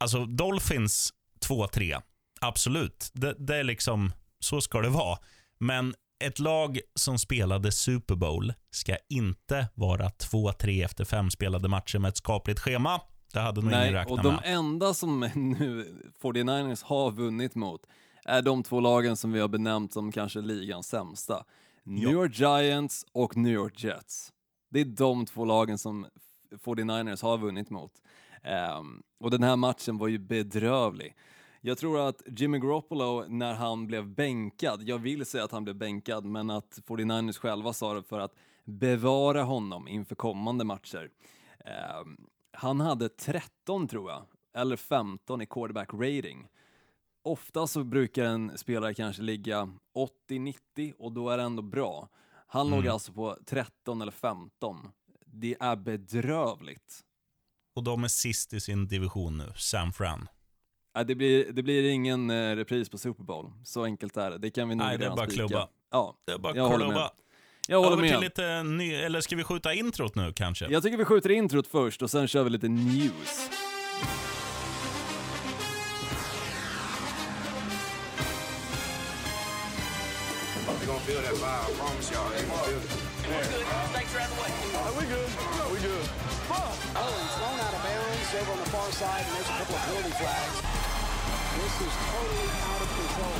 alltså 0.00 0.26
Dolphins 0.26 1.12
2-3, 1.48 2.02
absolut. 2.40 3.10
Det, 3.12 3.34
det, 3.38 3.56
är 3.56 3.64
liksom, 3.64 4.12
så 4.38 4.60
ska 4.60 4.80
det 4.80 4.88
vara. 4.88 5.18
Men 5.58 5.94
ett 6.24 6.38
lag 6.38 6.80
som 6.94 7.18
spelade 7.18 7.72
Super 7.72 8.14
Bowl 8.14 8.52
ska 8.70 8.96
inte 9.08 9.68
vara 9.74 10.08
2-3 10.08 10.84
efter 10.84 11.04
fem 11.04 11.30
spelade 11.30 11.68
matcher 11.68 11.98
med 11.98 12.08
ett 12.08 12.16
skapligt 12.16 12.60
schema. 12.60 13.00
Det 13.32 13.40
hade 13.40 13.60
nog 13.60 13.72
ingen 13.72 13.92
räknat 13.92 14.18
och 14.18 14.24
de 14.24 14.38
enda 14.44 14.94
som 14.94 15.20
nu 15.34 15.98
49ers 16.22 16.84
har 16.84 17.10
vunnit 17.10 17.54
mot 17.54 17.80
är 18.24 18.42
de 18.42 18.62
två 18.62 18.80
lagen 18.80 19.16
som 19.16 19.32
vi 19.32 19.40
har 19.40 19.48
benämnt 19.48 19.92
som 19.92 20.12
kanske 20.12 20.40
ligans 20.40 20.86
sämsta. 20.86 21.44
New 21.84 22.10
York 22.10 22.38
Giants 22.38 23.06
och 23.12 23.36
New 23.36 23.52
York 23.52 23.84
Jets. 23.84 24.32
Det 24.70 24.80
är 24.80 24.84
de 24.84 25.26
två 25.26 25.44
lagen 25.44 25.78
som 25.78 26.06
49ers 26.50 27.22
har 27.22 27.38
vunnit 27.38 27.70
mot. 27.70 28.02
Um, 28.78 29.02
och 29.18 29.30
den 29.30 29.42
här 29.42 29.56
matchen 29.56 29.98
var 29.98 30.08
ju 30.08 30.18
bedrövlig. 30.18 31.16
Jag 31.60 31.78
tror 31.78 32.08
att 32.08 32.22
Jimmy 32.26 32.58
Garoppolo, 32.58 33.24
när 33.28 33.54
han 33.54 33.86
blev 33.86 34.06
bänkad, 34.06 34.82
jag 34.82 34.98
vill 34.98 35.26
säga 35.26 35.44
att 35.44 35.52
han 35.52 35.64
blev 35.64 35.76
bänkad, 35.76 36.24
men 36.24 36.50
att 36.50 36.80
49ers 36.86 37.38
själva 37.38 37.72
sa 37.72 37.94
det 37.94 38.02
för 38.02 38.20
att 38.20 38.34
bevara 38.64 39.42
honom 39.42 39.88
inför 39.88 40.14
kommande 40.14 40.64
matcher. 40.64 41.10
Um, 42.00 42.26
han 42.52 42.80
hade 42.80 43.08
13 43.08 43.88
tror 43.88 44.10
jag, 44.10 44.22
eller 44.54 44.76
15 44.76 45.42
i 45.42 45.46
quarterback 45.46 45.94
rating. 45.94 46.48
Ofta 47.24 47.66
så 47.66 47.84
brukar 47.84 48.24
en 48.24 48.58
spelare 48.58 48.94
kanske 48.94 49.22
ligga 49.22 49.68
80-90 50.30 50.92
och 50.98 51.12
då 51.12 51.30
är 51.30 51.36
det 51.36 51.42
ändå 51.42 51.62
bra. 51.62 52.08
Han 52.46 52.66
mm. 52.66 52.78
låg 52.78 52.88
alltså 52.88 53.12
på 53.12 53.36
13 53.46 54.02
eller 54.02 54.12
15. 54.12 54.88
Det 55.26 55.56
är 55.60 55.76
bedrövligt. 55.76 57.00
Och 57.74 57.82
de 57.82 58.04
är 58.04 58.08
sist 58.08 58.52
i 58.52 58.60
sin 58.60 58.88
division 58.88 59.38
nu, 59.38 59.52
San 59.56 59.92
Fran. 59.92 60.28
Det 61.06 61.14
blir, 61.14 61.52
det 61.52 61.62
blir 61.62 61.90
ingen 61.90 62.30
eh, 62.30 62.56
repris 62.56 62.88
på 62.88 62.98
Super 62.98 63.24
Bowl. 63.24 63.52
Så 63.64 63.84
enkelt 63.84 64.16
är 64.16 64.30
det. 64.30 64.38
Det 64.38 64.50
kan 64.50 64.68
vi 64.68 64.74
nog 64.74 64.86
Nej, 64.86 64.98
det 64.98 65.06
är 65.06 65.10
bara 65.10 65.26
spika. 65.26 65.46
klubba. 65.46 65.68
Ja, 65.90 66.16
det 66.24 66.32
är 66.32 66.38
bara 66.38 66.56
jag 66.56 66.70
klubba. 66.70 66.84
håller 66.84 67.00
med. 67.00 67.10
Jag 67.68 67.78
håller 67.78 67.92
Över 67.92 68.02
med. 68.02 68.10
till 68.10 68.20
lite 68.20 68.62
ny, 68.62 68.94
eller 68.94 69.20
ska 69.20 69.36
vi 69.36 69.44
skjuta 69.44 69.74
introt 69.74 70.14
nu 70.14 70.32
kanske? 70.32 70.66
Jag 70.70 70.82
tycker 70.82 70.96
vi 70.96 71.04
skjuter 71.04 71.30
introt 71.30 71.66
först 71.66 72.02
och 72.02 72.10
sen 72.10 72.28
kör 72.28 72.44
vi 72.44 72.50
lite 72.50 72.68
news. 72.68 73.50
Feel 81.00 81.22
that 81.22 81.34
vibe. 81.34 81.68
I 81.68 81.72
promise 81.80 82.10
y'all, 82.10 82.28
they 82.30 82.44
gonna 82.44 82.68
feel 82.68 82.78
it. 82.78 82.90
We're 83.28 83.48
good. 83.52 83.66
Thanks 83.96 84.12
for 84.12 84.20
having 84.20 84.36
the 84.36 84.42
way. 84.42 84.52
Are 84.86 84.94
we 84.98 85.04
good? 85.14 85.30
No, 85.58 85.64
we 85.74 85.78
good. 85.80 86.06
Oh, 86.52 87.10
he's 87.22 87.34
thrown 87.38 87.58
out 87.64 87.74
of 87.74 87.82
bounds 87.86 88.34
over 88.40 88.52
on 88.52 88.58
the 88.58 88.70
far 88.70 88.90
side, 88.92 89.24
and 89.26 89.34
there's 89.36 89.48
a 89.48 89.56
couple 89.58 89.74
of 89.76 89.82
penalty 89.86 90.14
flags. 90.20 90.56
This 91.56 91.74
is 91.86 91.94
totally 92.12 92.50
out 92.68 92.82
of 92.84 92.90
control. 92.98 93.38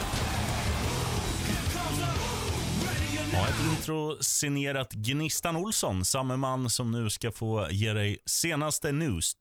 Ja, 3.33 3.49
ett 3.49 3.61
intro 3.71 4.17
signerat 4.21 4.93
Gnistan 4.93 5.57
Olsson, 5.57 6.05
samma 6.05 6.37
man 6.37 6.71
som 6.71 6.91
nu 6.91 7.11
ska 7.11 7.33
få 7.33 7.67
ge 7.71 7.93
dig 7.93 8.19
senaste 8.27 8.93
news. 8.93 9.37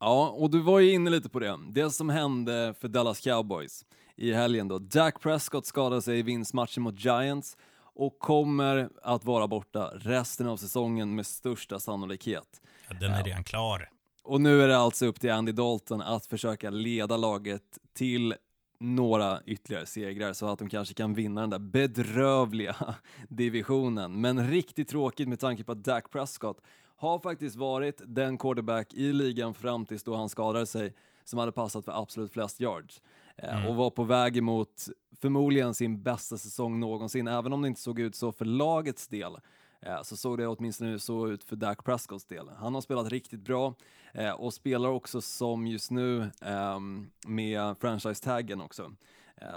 Ja, 0.00 0.28
och 0.28 0.50
du 0.50 0.60
var 0.60 0.78
ju 0.78 0.92
inne 0.92 1.10
lite 1.10 1.28
på 1.28 1.38
det. 1.38 1.58
Det 1.72 1.90
som 1.90 2.08
hände 2.08 2.74
för 2.80 2.88
Dallas 2.88 3.20
Cowboys 3.20 3.84
i 4.16 4.32
helgen 4.32 4.68
då. 4.68 4.78
Dak 4.78 5.20
Prescott 5.20 5.66
skadade 5.66 6.02
sig 6.02 6.18
i 6.18 6.22
vinstmatchen 6.22 6.82
mot 6.82 7.04
Giants 7.04 7.56
och 7.94 8.18
kommer 8.18 8.88
att 9.02 9.24
vara 9.24 9.48
borta 9.48 9.90
resten 9.94 10.48
av 10.48 10.56
säsongen 10.56 11.14
med 11.14 11.26
största 11.26 11.78
sannolikhet. 11.78 12.62
Ja, 12.88 12.96
den 13.00 13.12
är 13.12 13.24
redan 13.24 13.44
klar. 13.44 13.88
Och 14.22 14.40
nu 14.40 14.62
är 14.62 14.68
det 14.68 14.76
alltså 14.76 15.06
upp 15.06 15.20
till 15.20 15.30
Andy 15.30 15.52
Dalton 15.52 16.02
att 16.02 16.26
försöka 16.26 16.70
leda 16.70 17.16
laget 17.16 17.78
till 17.94 18.34
några 18.80 19.42
ytterligare 19.46 19.86
segrar 19.86 20.32
så 20.32 20.46
att 20.46 20.58
de 20.58 20.68
kanske 20.68 20.94
kan 20.94 21.14
vinna 21.14 21.40
den 21.40 21.50
där 21.50 21.58
bedrövliga 21.58 22.76
divisionen. 23.28 24.20
Men 24.20 24.50
riktigt 24.50 24.88
tråkigt 24.88 25.28
med 25.28 25.40
tanke 25.40 25.64
på 25.64 25.72
att 25.72 25.84
Dak 25.84 26.10
Prescott 26.10 26.60
har 26.96 27.18
faktiskt 27.18 27.56
varit 27.56 28.02
den 28.06 28.38
quarterback 28.38 28.94
i 28.94 29.12
ligan 29.12 29.54
fram 29.54 29.86
tills 29.86 30.04
då 30.04 30.16
han 30.16 30.28
skadade 30.28 30.66
sig 30.66 30.94
som 31.24 31.38
hade 31.38 31.52
passat 31.52 31.84
för 31.84 32.02
absolut 32.02 32.32
flest 32.32 32.60
yards. 32.60 33.02
Eh, 33.36 33.56
mm. 33.56 33.68
och 33.68 33.76
var 33.76 33.90
på 33.90 34.04
väg 34.04 34.36
emot 34.36 34.88
förmodligen 35.20 35.74
sin 35.74 36.02
bästa 36.02 36.38
säsong 36.38 36.80
någonsin, 36.80 37.28
även 37.28 37.52
om 37.52 37.62
det 37.62 37.68
inte 37.68 37.80
såg 37.80 38.00
ut 38.00 38.14
så 38.14 38.32
för 38.32 38.44
lagets 38.44 39.08
del 39.08 39.36
eh, 39.82 40.02
så 40.02 40.16
såg 40.16 40.38
det 40.38 40.46
åtminstone 40.46 40.98
så 40.98 41.28
ut 41.28 41.44
för 41.44 41.56
Dak 41.56 41.84
Prescotts 41.84 42.24
del. 42.24 42.48
Han 42.48 42.74
har 42.74 42.80
spelat 42.80 43.08
riktigt 43.08 43.40
bra 43.40 43.74
eh, 44.14 44.30
och 44.30 44.54
spelar 44.54 44.88
också 44.88 45.20
som 45.20 45.66
just 45.66 45.90
nu 45.90 46.30
ehm, 46.42 47.10
med 47.26 47.76
franchise-taggen 47.78 48.60
också. 48.60 48.92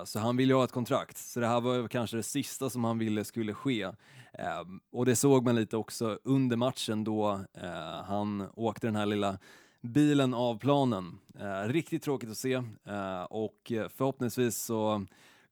Så 0.06 0.20
han 0.20 0.38
vill 0.38 0.50
ju 0.50 0.56
ha 0.56 0.64
ett 0.64 0.72
kontrakt, 0.72 1.18
så 1.18 1.40
det 1.40 1.48
här 1.48 1.62
var 1.62 1.88
kanske 1.88 2.18
det 2.18 2.24
sista 2.24 2.70
som 2.70 2.84
han 2.84 2.98
ville 2.98 3.24
skulle 3.24 3.54
ske. 3.54 3.84
Ehm, 4.34 4.80
och 4.92 5.06
det 5.06 5.16
såg 5.16 5.46
man 5.46 5.56
lite 5.56 5.78
också 5.78 6.20
under 6.24 6.58
matchen 6.58 7.04
då 7.04 7.40
han 8.06 8.50
åkte 8.56 8.88
den 8.88 8.96
här 8.96 9.06
lilla 9.06 9.38
bilen 9.86 10.34
av 10.34 10.60
planen. 10.60 11.20
Eh, 11.40 11.70
riktigt 11.70 12.04
tråkigt 12.04 12.30
att 12.30 12.38
se 12.38 12.54
eh, 12.54 13.24
och 13.30 13.72
förhoppningsvis 13.98 14.58
så 14.58 15.06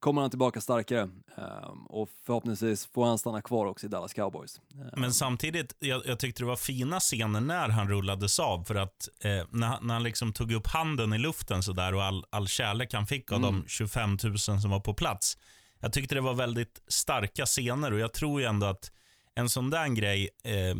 kommer 0.03 0.21
han 0.21 0.29
tillbaka 0.29 0.61
starkare 0.61 1.09
eh, 1.37 1.71
och 1.87 2.09
förhoppningsvis 2.25 2.85
får 2.85 3.05
han 3.05 3.17
stanna 3.17 3.41
kvar 3.41 3.65
också 3.65 3.85
i 3.85 3.89
Dallas 3.89 4.13
Cowboys. 4.13 4.61
Eh, 4.75 4.99
Men 4.99 5.13
samtidigt, 5.13 5.75
jag, 5.79 6.01
jag, 6.05 6.19
tyckte 6.19 6.43
det 6.43 6.47
var 6.47 6.55
fina 6.55 6.99
scener 6.99 7.41
när 7.41 7.69
han 7.69 7.89
rullades 7.89 8.39
av 8.39 8.63
för 8.63 8.75
att 8.75 9.09
eh, 9.19 9.45
när, 9.49 9.81
när 9.81 9.93
han 9.93 10.03
liksom 10.03 10.33
tog 10.33 10.51
upp 10.51 10.67
handen 10.67 11.13
i 11.13 11.17
luften 11.17 11.63
så 11.63 11.73
där 11.73 11.95
och 11.95 12.03
all, 12.03 12.25
all 12.29 12.47
kärlek 12.47 12.93
han 12.93 13.07
fick 13.07 13.31
av 13.31 13.37
mm. 13.37 13.61
de 13.61 13.67
25 13.67 14.17
000 14.23 14.37
som 14.37 14.69
var 14.69 14.79
på 14.79 14.93
plats. 14.93 15.37
Jag 15.79 15.93
tyckte 15.93 16.15
det 16.15 16.21
var 16.21 16.33
väldigt 16.33 16.81
starka 16.87 17.45
scener 17.45 17.93
och 17.93 17.99
jag 17.99 18.13
tror 18.13 18.41
ju 18.41 18.47
ändå 18.47 18.65
att 18.67 18.91
en 19.35 19.49
sån 19.49 19.69
där 19.69 19.87
grej 19.87 20.29
eh, 20.43 20.77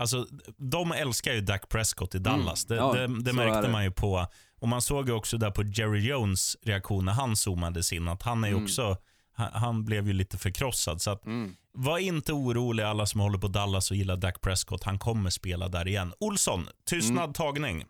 Alltså, 0.00 0.26
de 0.56 0.92
älskar 0.92 1.32
ju 1.32 1.40
Dak 1.40 1.68
Prescott 1.68 2.14
i 2.14 2.18
mm. 2.18 2.32
Dallas. 2.32 2.70
Mm. 2.70 2.84
Ja, 2.84 2.92
det, 2.92 3.06
det, 3.06 3.22
det 3.22 3.32
märkte 3.32 3.70
man 3.70 3.84
ju 3.84 3.90
på. 3.90 4.26
Och 4.60 4.68
Man 4.68 4.82
såg 4.82 5.08
ju 5.08 5.14
också 5.14 5.38
där 5.38 5.50
på 5.50 5.62
Jerry 5.62 6.08
Jones 6.08 6.56
reaktion 6.62 7.04
när 7.04 7.12
han 7.12 7.36
zoomades 7.36 7.92
in, 7.92 8.08
att 8.08 8.22
han 8.22 8.44
är 8.44 8.48
mm. 8.48 8.64
också 8.64 8.96
han, 9.34 9.84
blev 9.84 10.06
ju 10.06 10.12
lite 10.12 10.38
förkrossad. 10.38 11.02
Så 11.02 11.10
att, 11.10 11.26
mm. 11.26 11.56
var 11.72 11.98
inte 11.98 12.32
oroliga 12.32 12.88
alla 12.88 13.06
som 13.06 13.20
håller 13.20 13.38
på 13.38 13.48
Dallas 13.48 13.90
och 13.90 13.96
gillar 13.96 14.16
Dak 14.16 14.40
Prescott. 14.40 14.84
Han 14.84 14.98
kommer 14.98 15.30
spela 15.30 15.68
där 15.68 15.88
igen. 15.88 16.12
Olsson, 16.20 16.68
tystnad, 16.84 17.24
mm. 17.24 17.32
tagning. 17.32 17.84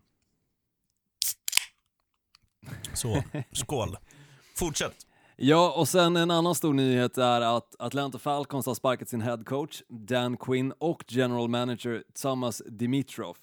Så, 2.94 3.22
skål. 3.52 3.96
Fortsätt. 4.56 4.94
Ja, 5.42 5.72
och 5.76 5.88
sen 5.88 6.16
en 6.16 6.30
annan 6.30 6.54
stor 6.54 6.74
nyhet 6.74 7.18
är 7.18 7.40
att 7.40 7.76
Atlanta 7.78 8.18
Falcons 8.18 8.66
har 8.66 8.74
sparkat 8.74 9.08
sin 9.08 9.20
head 9.20 9.44
coach 9.46 9.82
Dan 9.88 10.36
Quinn 10.36 10.72
och 10.78 11.04
general 11.08 11.48
manager 11.48 12.04
Thomas 12.22 12.62
Dimitrov 12.66 13.36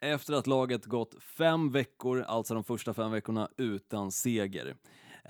efter 0.00 0.34
att 0.34 0.46
laget 0.46 0.84
gått 0.84 1.14
fem 1.22 1.70
veckor, 1.70 2.22
alltså 2.22 2.54
de 2.54 2.64
första 2.64 2.94
fem 2.94 3.10
veckorna, 3.10 3.48
utan 3.56 4.12
seger. 4.12 4.66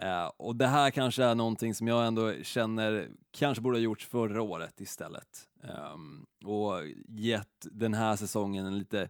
Uh, 0.03 0.31
och 0.37 0.57
det 0.57 0.67
här 0.67 0.91
kanske 0.91 1.25
är 1.25 1.35
någonting 1.35 1.75
som 1.75 1.89
jag 1.89 2.07
ändå 2.07 2.33
känner 2.43 3.09
kanske 3.31 3.63
borde 3.63 3.77
ha 3.77 3.83
gjorts 3.83 4.07
förra 4.07 4.43
året 4.43 4.81
istället. 4.81 5.49
Um, 5.95 6.27
och 6.45 6.75
gett 7.09 7.67
den 7.73 7.95
här 7.95 8.17
säsongen 8.17 8.67
en 8.67 8.79
lite 8.79 9.09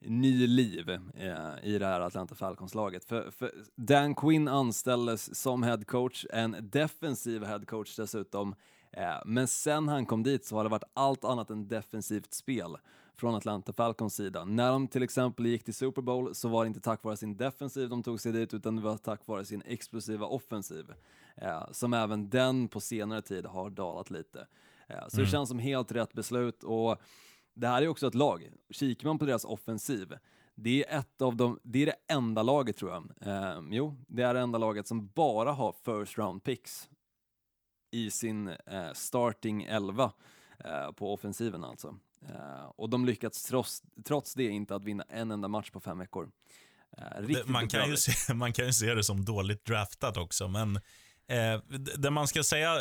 ny 0.00 0.46
liv 0.46 0.90
eh, 0.90 1.54
i 1.62 1.78
det 1.78 1.86
här 1.86 2.00
Atlanta 2.00 2.34
Falcons-laget. 2.34 3.04
För, 3.04 3.30
för, 3.30 3.52
Dan 3.74 4.14
Quinn 4.14 4.48
anställdes 4.48 5.40
som 5.40 5.62
head 5.62 5.84
coach, 5.86 6.26
en 6.30 6.56
defensiv 6.62 7.44
head 7.44 7.60
coach 7.66 7.96
dessutom, 7.96 8.54
eh, 8.92 9.18
men 9.24 9.48
sen 9.48 9.88
han 9.88 10.06
kom 10.06 10.22
dit 10.22 10.44
så 10.44 10.56
har 10.56 10.64
det 10.64 10.70
varit 10.70 10.90
allt 10.94 11.24
annat 11.24 11.50
än 11.50 11.68
defensivt 11.68 12.34
spel 12.34 12.76
från 13.16 13.34
Atlanta 13.34 13.72
Falcons 13.72 14.14
sida. 14.14 14.44
När 14.44 14.70
de 14.70 14.88
till 14.88 15.02
exempel 15.02 15.46
gick 15.46 15.64
till 15.64 15.74
Super 15.74 16.02
Bowl 16.02 16.34
så 16.34 16.48
var 16.48 16.64
det 16.64 16.68
inte 16.68 16.80
tack 16.80 17.04
vare 17.04 17.16
sin 17.16 17.36
defensiv 17.36 17.88
de 17.88 18.02
tog 18.02 18.20
sig 18.20 18.32
dit, 18.32 18.54
utan 18.54 18.76
det 18.76 18.82
var 18.82 18.96
tack 18.96 19.26
vare 19.26 19.44
sin 19.44 19.62
explosiva 19.66 20.26
offensiv, 20.26 20.92
eh, 21.36 21.70
som 21.70 21.94
även 21.94 22.30
den 22.30 22.68
på 22.68 22.80
senare 22.80 23.22
tid 23.22 23.46
har 23.46 23.70
dalat 23.70 24.10
lite. 24.10 24.46
Eh, 24.88 25.08
så 25.08 25.16
mm. 25.16 25.24
det 25.24 25.30
känns 25.30 25.48
som 25.48 25.58
helt 25.58 25.92
rätt 25.92 26.12
beslut 26.12 26.64
och 26.64 27.00
det 27.56 27.68
här 27.68 27.82
är 27.82 27.88
också 27.88 28.06
ett 28.06 28.14
lag. 28.14 28.48
Kikar 28.70 29.08
man 29.08 29.18
på 29.18 29.24
deras 29.24 29.44
offensiv, 29.44 30.14
Det 30.54 30.84
är 30.84 30.98
ett 30.98 31.22
av 31.22 31.36
de, 31.36 31.60
det 31.62 31.82
är 31.82 31.86
det 31.86 32.14
enda 32.14 32.42
laget 32.42 32.76
tror 32.76 32.90
jag. 32.90 33.10
Eh, 33.20 33.60
jo, 33.70 33.96
det 34.08 34.22
är 34.22 34.34
det 34.34 34.40
enda 34.40 34.58
laget 34.58 34.86
som 34.86 35.06
bara 35.06 35.52
har 35.52 35.72
first 35.84 36.18
round 36.18 36.44
picks 36.44 36.88
i 37.90 38.10
sin 38.10 38.48
eh, 38.48 38.92
starting 38.92 39.64
11 39.64 40.12
eh, 40.64 40.92
på 40.92 41.14
offensiven 41.14 41.64
alltså. 41.64 41.94
Eh, 42.28 42.64
och 42.76 42.90
de 42.90 43.04
lyckats 43.04 43.42
trots, 43.44 43.82
trots 44.04 44.34
det 44.34 44.44
inte 44.44 44.74
att 44.74 44.84
vinna 44.84 45.04
en 45.08 45.30
enda 45.30 45.48
match 45.48 45.70
på 45.70 45.80
fem 45.80 45.98
veckor. 45.98 46.30
Eh, 46.98 47.22
det, 47.22 47.46
man, 47.46 47.68
kan 47.68 47.90
ju 47.90 47.96
se, 47.96 48.34
man 48.34 48.52
kan 48.52 48.66
ju 48.66 48.72
se 48.72 48.94
det 48.94 49.04
som 49.04 49.24
dåligt 49.24 49.64
draftat 49.64 50.16
också, 50.16 50.48
men 50.48 50.80
Eh, 51.28 51.60
det 51.96 52.10
man 52.10 52.28
ska 52.28 52.42
säga 52.42 52.78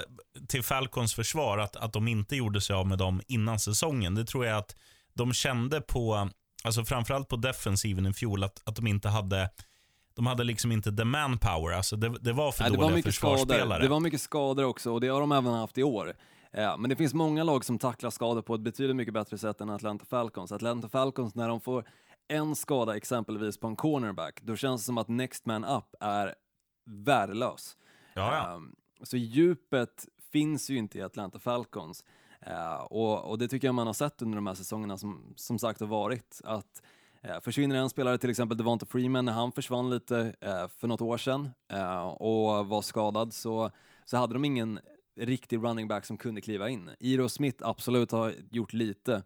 till 0.48 0.64
Falcons 0.64 1.14
försvar, 1.14 1.58
att, 1.58 1.76
att 1.76 1.94
de 1.94 2.08
inte 2.08 2.36
gjorde 2.36 2.62
sig 2.62 2.76
av 2.76 2.88
med 2.88 2.98
dem 2.98 3.22
innan 3.28 3.60
säsongen, 3.60 4.16
det 4.16 4.26
tror 4.26 4.46
jag 4.46 4.58
att 4.58 4.76
de 5.14 5.34
kände 5.34 5.82
på, 5.82 6.30
alltså 6.64 6.86
framförallt 6.86 7.28
på 7.28 7.36
defensiven 7.36 8.06
i 8.06 8.14
fjol, 8.14 8.44
att, 8.44 8.62
att 8.66 8.76
de 8.76 8.88
inte 8.88 9.10
hade 9.10 9.50
de 10.16 10.26
hade 10.28 10.44
liksom 10.44 10.72
inte 10.72 10.92
the 10.92 11.04
manpower, 11.04 11.74
alltså 11.74 11.96
det, 11.96 12.10
det 12.22 12.34
var 12.34 12.52
för 12.52 12.64
Nej, 12.64 12.72
dåliga 12.72 12.88
det 12.88 12.94
var 12.94 13.02
försvarsspelare. 13.02 13.66
Skador. 13.66 13.80
Det 13.80 13.88
var 13.88 14.00
mycket 14.00 14.22
skador 14.22 14.64
också 14.64 14.92
och 14.92 15.02
det 15.02 15.08
har 15.08 15.20
de 15.20 15.32
även 15.32 15.54
haft 15.54 15.78
i 15.78 15.84
år. 15.84 16.14
Ja, 16.52 16.78
men 16.78 16.90
det 16.90 16.96
finns 16.96 17.14
många 17.14 17.44
lag 17.44 17.66
som 17.66 17.80
tacklar 17.80 18.10
skador 18.10 18.42
på 18.42 18.56
ett 18.56 18.62
betydligt 18.62 18.96
mycket 18.96 19.14
bättre 19.14 19.38
sätt 19.38 19.62
än 19.62 19.70
Atlanta 19.70 20.06
Falcons. 20.06 20.52
Atlanta 20.52 20.90
Falcons, 20.90 21.36
när 21.36 21.48
de 21.48 21.62
får 21.62 21.86
en 22.28 22.56
skada 22.56 22.98
exempelvis 22.98 23.58
på 23.58 23.68
en 23.68 23.76
cornerback, 23.76 24.42
då 24.42 24.56
känns 24.56 24.82
det 24.82 24.86
som 24.86 24.98
att 24.98 25.08
next 25.08 25.46
man 25.46 25.66
up 25.66 25.96
är 26.00 26.36
värdelös. 27.06 27.78
Ja, 28.16 28.36
ja. 28.36 28.56
Ehm, 28.56 28.76
så 29.04 29.18
djupet 29.18 30.08
finns 30.32 30.70
ju 30.70 30.78
inte 30.78 30.98
i 30.98 31.02
Atlanta 31.02 31.40
Falcons. 31.40 32.06
Eh, 32.42 32.76
och, 32.76 33.30
och, 33.30 33.38
det 33.38 33.48
tycker 33.48 33.68
jag 33.68 33.76
man 33.76 33.88
har 33.88 33.94
sett 33.94 34.22
under 34.22 34.36
de 34.36 34.48
här 34.48 34.54
säsongerna 34.54 34.98
som, 34.98 35.34
som 35.36 35.60
sagt 35.60 35.80
har 35.80 35.88
varit. 35.88 36.42
Att 36.44 36.84
eh, 37.22 37.40
försvinner 37.40 37.76
en 37.76 37.90
spelare, 37.90 38.18
till 38.18 38.30
exempel 38.30 38.58
Devonta 38.58 38.86
Freeman, 38.86 39.26
när 39.26 39.34
han 39.34 39.52
försvann 39.52 39.90
lite 39.90 40.36
eh, 40.42 40.68
för 40.68 40.88
något 40.88 41.02
år 41.02 41.18
sedan 41.18 41.50
och 42.18 42.68
var 42.68 42.82
skadad, 42.82 43.34
så, 43.34 43.72
så 44.06 44.18
hade 44.18 44.34
de 44.34 44.46
ingen 44.46 44.80
riktig 45.16 45.58
running 45.64 45.88
back 45.88 46.06
som 46.06 46.18
kunde 46.18 46.42
kliva 46.42 46.70
in. 46.70 46.90
Iro 47.00 47.30
Smith 47.30 47.68
absolut 47.68 48.12
har 48.12 48.34
gjort 48.52 48.74
lite, 48.74 49.24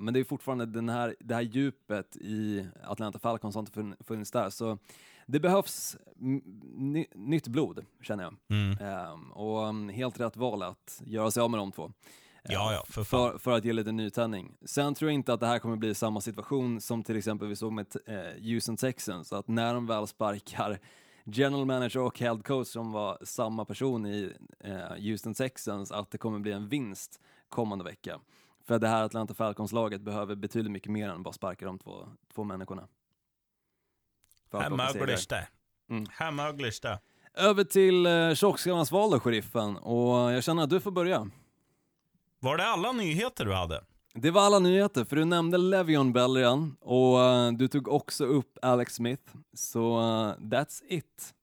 men 0.00 0.14
det 0.14 0.20
är 0.20 0.24
fortfarande 0.24 0.66
den 0.66 0.88
här, 0.88 1.16
det 1.20 1.34
här 1.34 1.42
djupet 1.42 2.16
i 2.16 2.66
Atlanta 2.84 3.18
Falcons 3.18 3.54
har 3.54 3.60
inte 3.60 4.04
funnits 4.04 4.30
där. 4.30 4.50
Så 4.50 4.78
det 5.26 5.40
behövs 5.40 5.96
nytt 7.14 7.48
blod, 7.48 7.84
känner 8.02 8.24
jag. 8.24 8.34
Mm. 8.48 9.12
Um, 9.12 9.32
och 9.32 9.68
um, 9.68 9.88
helt 9.88 10.20
rätt 10.20 10.36
val 10.36 10.62
att 10.62 11.02
göra 11.04 11.30
sig 11.30 11.40
av 11.40 11.50
med 11.50 11.60
de 11.60 11.72
två. 11.72 11.92
Ja, 12.48 12.72
ja, 12.72 12.84
för, 12.88 13.04
för, 13.04 13.38
för, 13.38 13.50
att 13.50 13.64
ge 13.64 13.72
lite 13.72 13.92
nytändning. 13.92 14.56
Sen 14.64 14.94
tror 14.94 15.10
jag 15.10 15.14
inte 15.14 15.32
att 15.32 15.40
det 15.40 15.46
här 15.46 15.58
kommer 15.58 15.76
bli 15.76 15.94
samma 15.94 16.20
situation 16.20 16.80
som 16.80 17.02
till 17.02 17.16
exempel 17.16 17.48
vi 17.48 17.56
såg 17.56 17.72
med 17.72 17.86
eh, 18.06 18.42
Houston 18.42 18.76
Texans, 18.76 19.32
att 19.32 19.48
när 19.48 19.74
de 19.74 19.86
väl 19.86 20.06
sparkar 20.06 20.78
general 21.24 21.64
manager 21.64 22.00
och 22.00 22.18
head 22.18 22.38
coach 22.44 22.68
som 22.68 22.92
var 22.92 23.18
samma 23.22 23.64
person 23.64 24.06
i 24.06 24.32
eh, 24.60 24.96
Houston 24.96 25.34
Texans, 25.34 25.92
att 25.92 26.10
det 26.10 26.18
kommer 26.18 26.38
bli 26.38 26.52
en 26.52 26.68
vinst 26.68 27.20
kommande 27.48 27.84
vecka. 27.84 28.20
För 28.64 28.78
det 28.78 28.88
här 28.88 29.04
Atlanta 29.04 29.34
Falcons-laget 29.34 30.00
behöver 30.00 30.34
betydligt 30.34 30.72
mycket 30.72 30.92
mer 30.92 31.08
än 31.08 31.22
bara 31.22 31.32
sparka 31.32 31.66
de 31.66 31.78
två, 31.78 32.08
två 32.34 32.44
människorna. 32.44 32.88
Här 34.62 34.70
mögliges 34.70 35.26
det. 35.26 35.48
Mm. 35.90 36.06
Här 36.10 36.30
mögliges 36.30 36.80
det. 36.80 36.98
Över 37.34 37.64
till 37.64 38.06
eh, 38.06 38.34
tjockskallarnas 38.34 38.92
val 38.92 39.10
då, 39.10 39.20
sheriffen. 39.20 39.76
Och 39.76 40.32
jag 40.32 40.44
känner 40.44 40.62
att 40.62 40.70
du 40.70 40.80
får 40.80 40.90
börja. 40.90 41.30
Var 42.40 42.56
det 42.56 42.66
alla 42.66 42.92
nyheter 42.92 43.44
du 43.44 43.52
hade? 43.52 43.84
Det 44.14 44.30
var 44.30 44.42
alla 44.42 44.58
nyheter, 44.58 45.04
för 45.04 45.16
du 45.16 45.24
nämnde 45.24 45.58
Levion 45.58 46.12
Bell 46.12 46.36
redan 46.36 46.76
och 46.80 47.18
uh, 47.18 47.52
du 47.52 47.68
tog 47.68 47.88
också 47.88 48.24
upp 48.24 48.58
Alex 48.62 48.94
Smith. 48.94 49.22
Så 49.54 49.98
uh, 49.98 50.34
that's 50.38 50.82
it. 50.88 51.34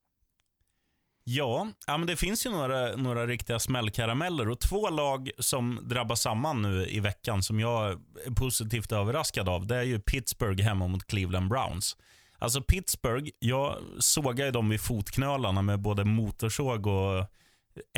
Ja, 1.24 1.68
ja 1.86 1.98
men 1.98 2.06
det 2.06 2.16
finns 2.16 2.46
ju 2.46 2.50
några, 2.50 2.96
några 2.96 3.26
riktiga 3.26 3.58
smällkarameller 3.58 4.48
och 4.48 4.60
två 4.60 4.90
lag 4.90 5.30
som 5.38 5.80
drabbas 5.82 6.20
samman 6.20 6.62
nu 6.62 6.86
i 6.86 7.00
veckan 7.00 7.42
som 7.42 7.60
jag 7.60 7.90
är 8.26 8.34
positivt 8.34 8.92
överraskad 8.92 9.48
av. 9.48 9.66
Det 9.66 9.76
är 9.76 9.82
ju 9.82 10.00
Pittsburgh 10.00 10.62
hemma 10.62 10.86
mot 10.86 11.04
Cleveland 11.06 11.48
Browns. 11.48 11.96
Alltså 12.42 12.62
Pittsburgh, 12.62 13.30
jag 13.38 13.76
sågade 13.98 14.50
dem 14.50 14.68
vid 14.68 14.80
fotknölarna 14.80 15.62
med 15.62 15.80
både 15.80 16.04
motorsåg 16.04 16.86
och 16.86 17.26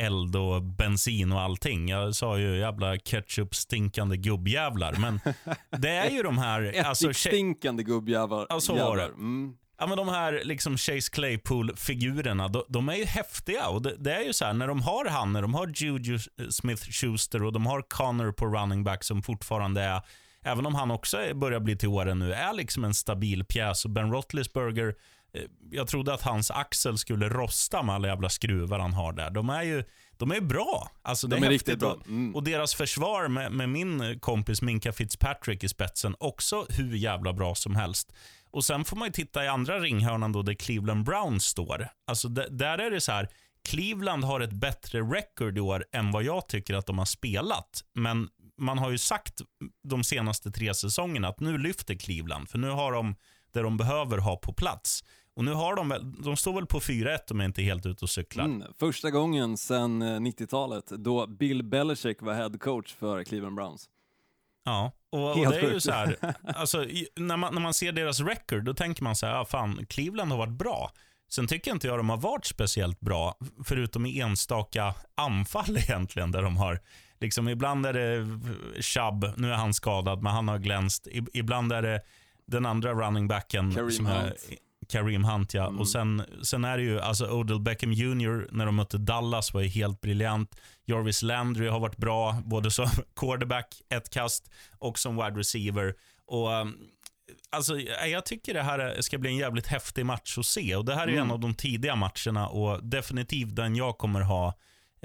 eld 0.01 0.37
och 0.37 0.63
bensin 0.63 1.33
och 1.33 1.41
allting. 1.41 1.89
Jag 1.89 2.15
sa 2.15 2.39
ju 2.39 2.59
jävla 2.59 2.97
ketchup-stinkande 2.97 4.17
gubbjävlar. 4.17 4.95
Men 4.99 5.21
det 5.79 5.91
är 5.91 6.11
ju 6.11 6.23
de 6.23 6.39
här... 6.39 6.83
alltså, 6.87 7.15
stinkande 7.15 7.83
gubbjävlar. 7.83 8.47
Ja, 8.49 8.61
så 8.61 8.75
var 8.75 8.97
det. 8.97 9.05
Mm. 9.05 9.57
Ja, 9.79 9.87
men 9.87 9.97
de 9.97 10.09
här 10.09 10.43
liksom 10.45 10.77
Chase 10.77 11.11
Claypool-figurerna, 11.13 12.49
de, 12.49 12.63
de, 12.69 12.89
är 12.89 12.97
ju 12.97 13.05
häftiga. 13.05 13.69
Och 13.69 13.83
det, 13.83 13.97
det, 13.99 14.15
är 14.15 14.23
ju 14.23 14.33
så 14.33 14.45
här, 14.45 14.53
när 14.53 14.67
de 14.69 14.83
har 14.83 15.05
han, 15.05 15.33
när 15.33 15.43
de 15.43 15.55
har 15.55 15.73
Juju 15.75 16.19
Smith-Schuster 16.51 17.43
och 17.43 17.53
de 17.53 17.67
har 17.67 17.83
Connor 17.83 18.33
på 18.33 18.47
running 18.47 18.85
back 18.85 19.05
som 19.05 19.23
fortfarande 19.23 19.83
är 19.83 20.03
även 20.45 20.67
om 20.67 20.75
han 20.75 20.91
också 20.91 21.35
börjar 21.35 21.61
bli 21.61 21.77
till 21.77 21.89
åren 21.89 22.19
nu, 22.19 22.33
är 22.33 22.53
liksom 22.53 22.85
en 22.85 22.95
stabil 22.95 23.45
pjäs. 23.45 23.85
Och 23.85 23.91
Ben 23.91 24.13
Roethlisberger, 24.13 24.95
eh, 25.35 25.43
jag 25.71 25.89
trodde 25.89 26.15
att 26.15 26.23
hans 26.23 26.51
axel 26.51 26.99
skulle 26.99 27.29
rosta 27.29 27.83
med 27.83 27.95
alla 27.95 28.09
jävla 28.09 28.29
skruvar 28.29 28.79
han 28.79 28.93
har 28.93 29.13
där. 29.13 29.31
De 29.31 29.51
är 29.51 29.63
ju 29.63 29.85
de 30.17 30.31
är 30.31 30.41
bra. 30.41 30.91
Alltså, 31.03 31.27
de 31.27 31.43
är, 31.43 31.47
är 31.47 31.51
riktigt 31.51 31.79
bra. 31.79 31.97
Mm. 32.07 32.35
Och 32.35 32.45
deras 32.45 32.75
försvar 32.75 33.29
med, 33.29 33.53
med, 33.53 33.69
min 33.69 34.21
kompis 34.21 34.63
Minka 34.63 34.93
Fitzpatrick 34.93 35.65
i 35.65 35.69
spetsen, 35.69 36.17
också 36.19 36.67
hur 36.69 36.97
jävla 36.97 37.33
bra 37.33 37.55
som 37.55 37.77
helst. 37.77 38.13
Och 38.51 38.65
Sen 38.65 38.85
får 38.85 38.97
man 38.97 39.13
titta 39.13 39.45
i 39.45 39.49
andra 39.49 39.79
ringhörnan 39.79 40.33
då 40.33 40.43
där 40.43 40.55
Cleveland 40.55 41.05
Browns 41.05 41.45
står. 41.45 41.89
Alltså 42.07 42.29
där 42.29 42.79
är 42.79 42.91
det 42.91 43.01
så 43.01 43.13
här, 43.13 43.29
Cleveland 43.69 44.25
har 44.25 44.41
ett 44.41 44.53
bättre 44.53 45.01
record 45.01 45.59
i 45.59 45.61
år 45.61 45.85
än 45.93 46.11
vad 46.11 46.23
jag 46.23 46.49
tycker 46.49 46.75
att 46.75 46.87
de 46.87 46.99
har 46.99 47.05
spelat. 47.05 47.85
Men 47.95 48.29
man 48.59 48.79
har 48.79 48.91
ju 48.91 48.99
sagt 48.99 49.41
de 49.83 50.05
senaste 50.05 50.51
tre 50.51 50.75
säsongerna 50.75 51.29
att 51.29 51.41
nu 51.41 51.59
lyfter 51.59 51.95
Cleveland, 51.95 52.49
för 52.49 52.59
nu 52.59 52.71
har 52.71 52.93
de 52.93 53.15
det 53.53 53.63
de 53.63 53.77
behöver 53.77 54.19
ha 54.19 54.37
på 54.37 54.53
plats. 54.53 55.05
Och 55.37 55.45
nu 55.45 55.53
har 55.53 55.77
de 55.77 56.15
de 56.25 56.37
står 56.37 56.53
väl 56.53 56.67
på 56.67 56.81
4-1 56.81 57.19
om 57.31 57.41
jag 57.41 57.49
inte 57.49 57.63
är 57.63 57.65
helt 57.65 57.87
ute 57.87 58.05
och 58.05 58.11
cyklar. 58.11 58.45
Mm, 58.45 58.73
första 58.79 59.11
gången 59.11 59.57
sedan 59.57 60.03
90-talet 60.03 60.87
då 60.87 61.27
Bill 61.27 61.63
Belichick 61.63 62.23
var 62.23 62.35
head 62.35 62.59
coach 62.61 62.95
för 62.95 63.25
Cleveland 63.25 63.57
Browns. 63.57 63.89
Ja, 64.65 64.93
och, 65.11 65.31
och 65.31 65.51
det 65.51 65.61
är 65.61 65.73
ju 65.73 65.81
så 65.81 65.93
här, 65.93 66.17
alltså, 66.57 66.87
när, 67.17 67.37
man, 67.37 67.55
när 67.55 67.61
man 67.61 67.75
ser 67.75 67.93
deras 67.93 68.21
record, 68.21 68.65
då 68.65 68.75
tänker 68.75 69.03
man 69.03 69.17
så 69.17 69.27
här, 69.27 69.35
ah, 69.35 69.45
fan, 69.45 69.87
Cleveland 69.87 70.31
har 70.31 70.39
varit 70.39 70.59
bra. 70.59 70.91
Sen 71.31 71.47
tycker 71.47 71.71
inte 71.71 71.87
jag 71.87 71.99
de 71.99 72.09
har 72.09 72.17
varit 72.17 72.47
speciellt 72.47 73.01
bra, 73.01 73.39
förutom 73.65 74.07
i 74.07 74.21
enstaka 74.21 74.95
anfall 75.15 75.77
egentligen, 75.79 76.31
där 76.31 76.43
de 76.43 76.57
har 76.57 76.81
Liksom, 77.25 77.49
ibland 77.49 77.87
är 77.87 77.93
det 77.93 78.27
Chubb, 78.83 79.33
nu 79.37 79.51
är 79.51 79.55
han 79.55 79.75
skadad, 79.75 80.23
men 80.23 80.33
han 80.33 80.49
har 80.49 80.59
glänst. 80.59 81.09
Ibland 81.33 81.73
är 81.73 81.83
det 81.83 82.01
den 82.47 82.67
andra 82.67 82.93
running 82.93 83.29
backen. 83.29 83.75
Kareem 83.75 84.07
Hunt. 84.07 84.35
Kareem 84.89 85.25
Hunt, 85.25 85.55
ja. 85.55 85.67
Mm. 85.67 85.81
Och 85.81 85.89
sen, 85.89 86.23
sen 86.43 86.65
är 86.65 86.77
det 86.77 86.83
ju, 86.83 87.01
alltså 87.01 87.31
Odell 87.31 87.61
Beckham 87.61 87.93
Jr. 87.93 88.49
när 88.51 88.67
de 88.67 88.77
mötte 88.77 88.99
Dallas 88.99 89.55
var 89.55 89.61
ju 89.61 89.69
helt 89.69 90.01
briljant. 90.01 90.57
Jarvis 90.85 91.23
Landry 91.23 91.69
har 91.69 91.81
varit 91.81 91.97
bra, 91.97 92.43
både 92.45 92.71
som 92.71 92.87
quarterback, 93.17 93.83
ett 93.89 94.11
kast, 94.11 94.51
och 94.79 94.99
som 94.99 95.17
wide 95.17 95.39
receiver. 95.41 95.95
Och 96.27 96.53
um, 96.53 96.77
Alltså, 97.51 97.81
jag 98.07 98.25
tycker 98.27 98.55
det 98.55 98.63
här 98.63 99.01
ska 99.01 99.19
bli 99.19 99.31
en 99.31 99.37
jävligt 99.37 99.67
häftig 99.67 100.07
match 100.07 100.39
att 100.39 100.47
se. 100.47 100.77
Och 100.77 100.85
Det 100.85 100.95
här 100.95 101.03
är 101.03 101.13
mm. 101.13 101.23
en 101.23 101.31
av 101.31 101.41
de 101.41 101.55
tidiga 101.55 101.97
matcherna 101.97 102.49
och 102.49 102.85
definitivt 102.85 103.57
den 103.57 103.77
jag 103.77 103.99
kommer 103.99 104.21
ha 104.21 104.55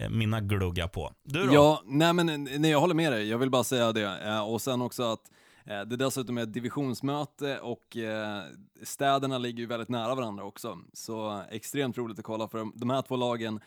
mina 0.09 0.41
glugga 0.41 0.88
på. 0.88 1.13
Du 1.23 1.45
då? 1.45 1.53
Ja, 1.53 1.81
nej 1.85 2.13
men 2.13 2.43
nej, 2.43 2.71
jag 2.71 2.79
håller 2.79 2.95
med 2.95 3.12
dig. 3.12 3.29
Jag 3.29 3.38
vill 3.38 3.49
bara 3.49 3.63
säga 3.63 3.91
det. 3.91 4.19
Eh, 4.25 4.49
och 4.49 4.62
sen 4.62 4.81
också 4.81 5.03
att 5.03 5.31
eh, 5.65 5.81
det 5.81 5.95
dessutom 5.95 6.38
är 6.38 6.43
ett 6.43 6.53
divisionsmöte 6.53 7.59
och 7.59 7.97
städerna 8.83 9.38
ligger 9.38 9.59
ju 9.59 9.65
väldigt 9.65 9.89
nära 9.89 10.15
varandra 10.15 10.43
också. 10.43 10.77
Så 10.93 11.43
extremt 11.51 11.97
roligt 11.97 12.19
att 12.19 12.25
kolla 12.25 12.47
för 12.47 12.67
de 12.75 12.89
här 12.89 13.01
två 13.01 13.15
lagen 13.15 13.59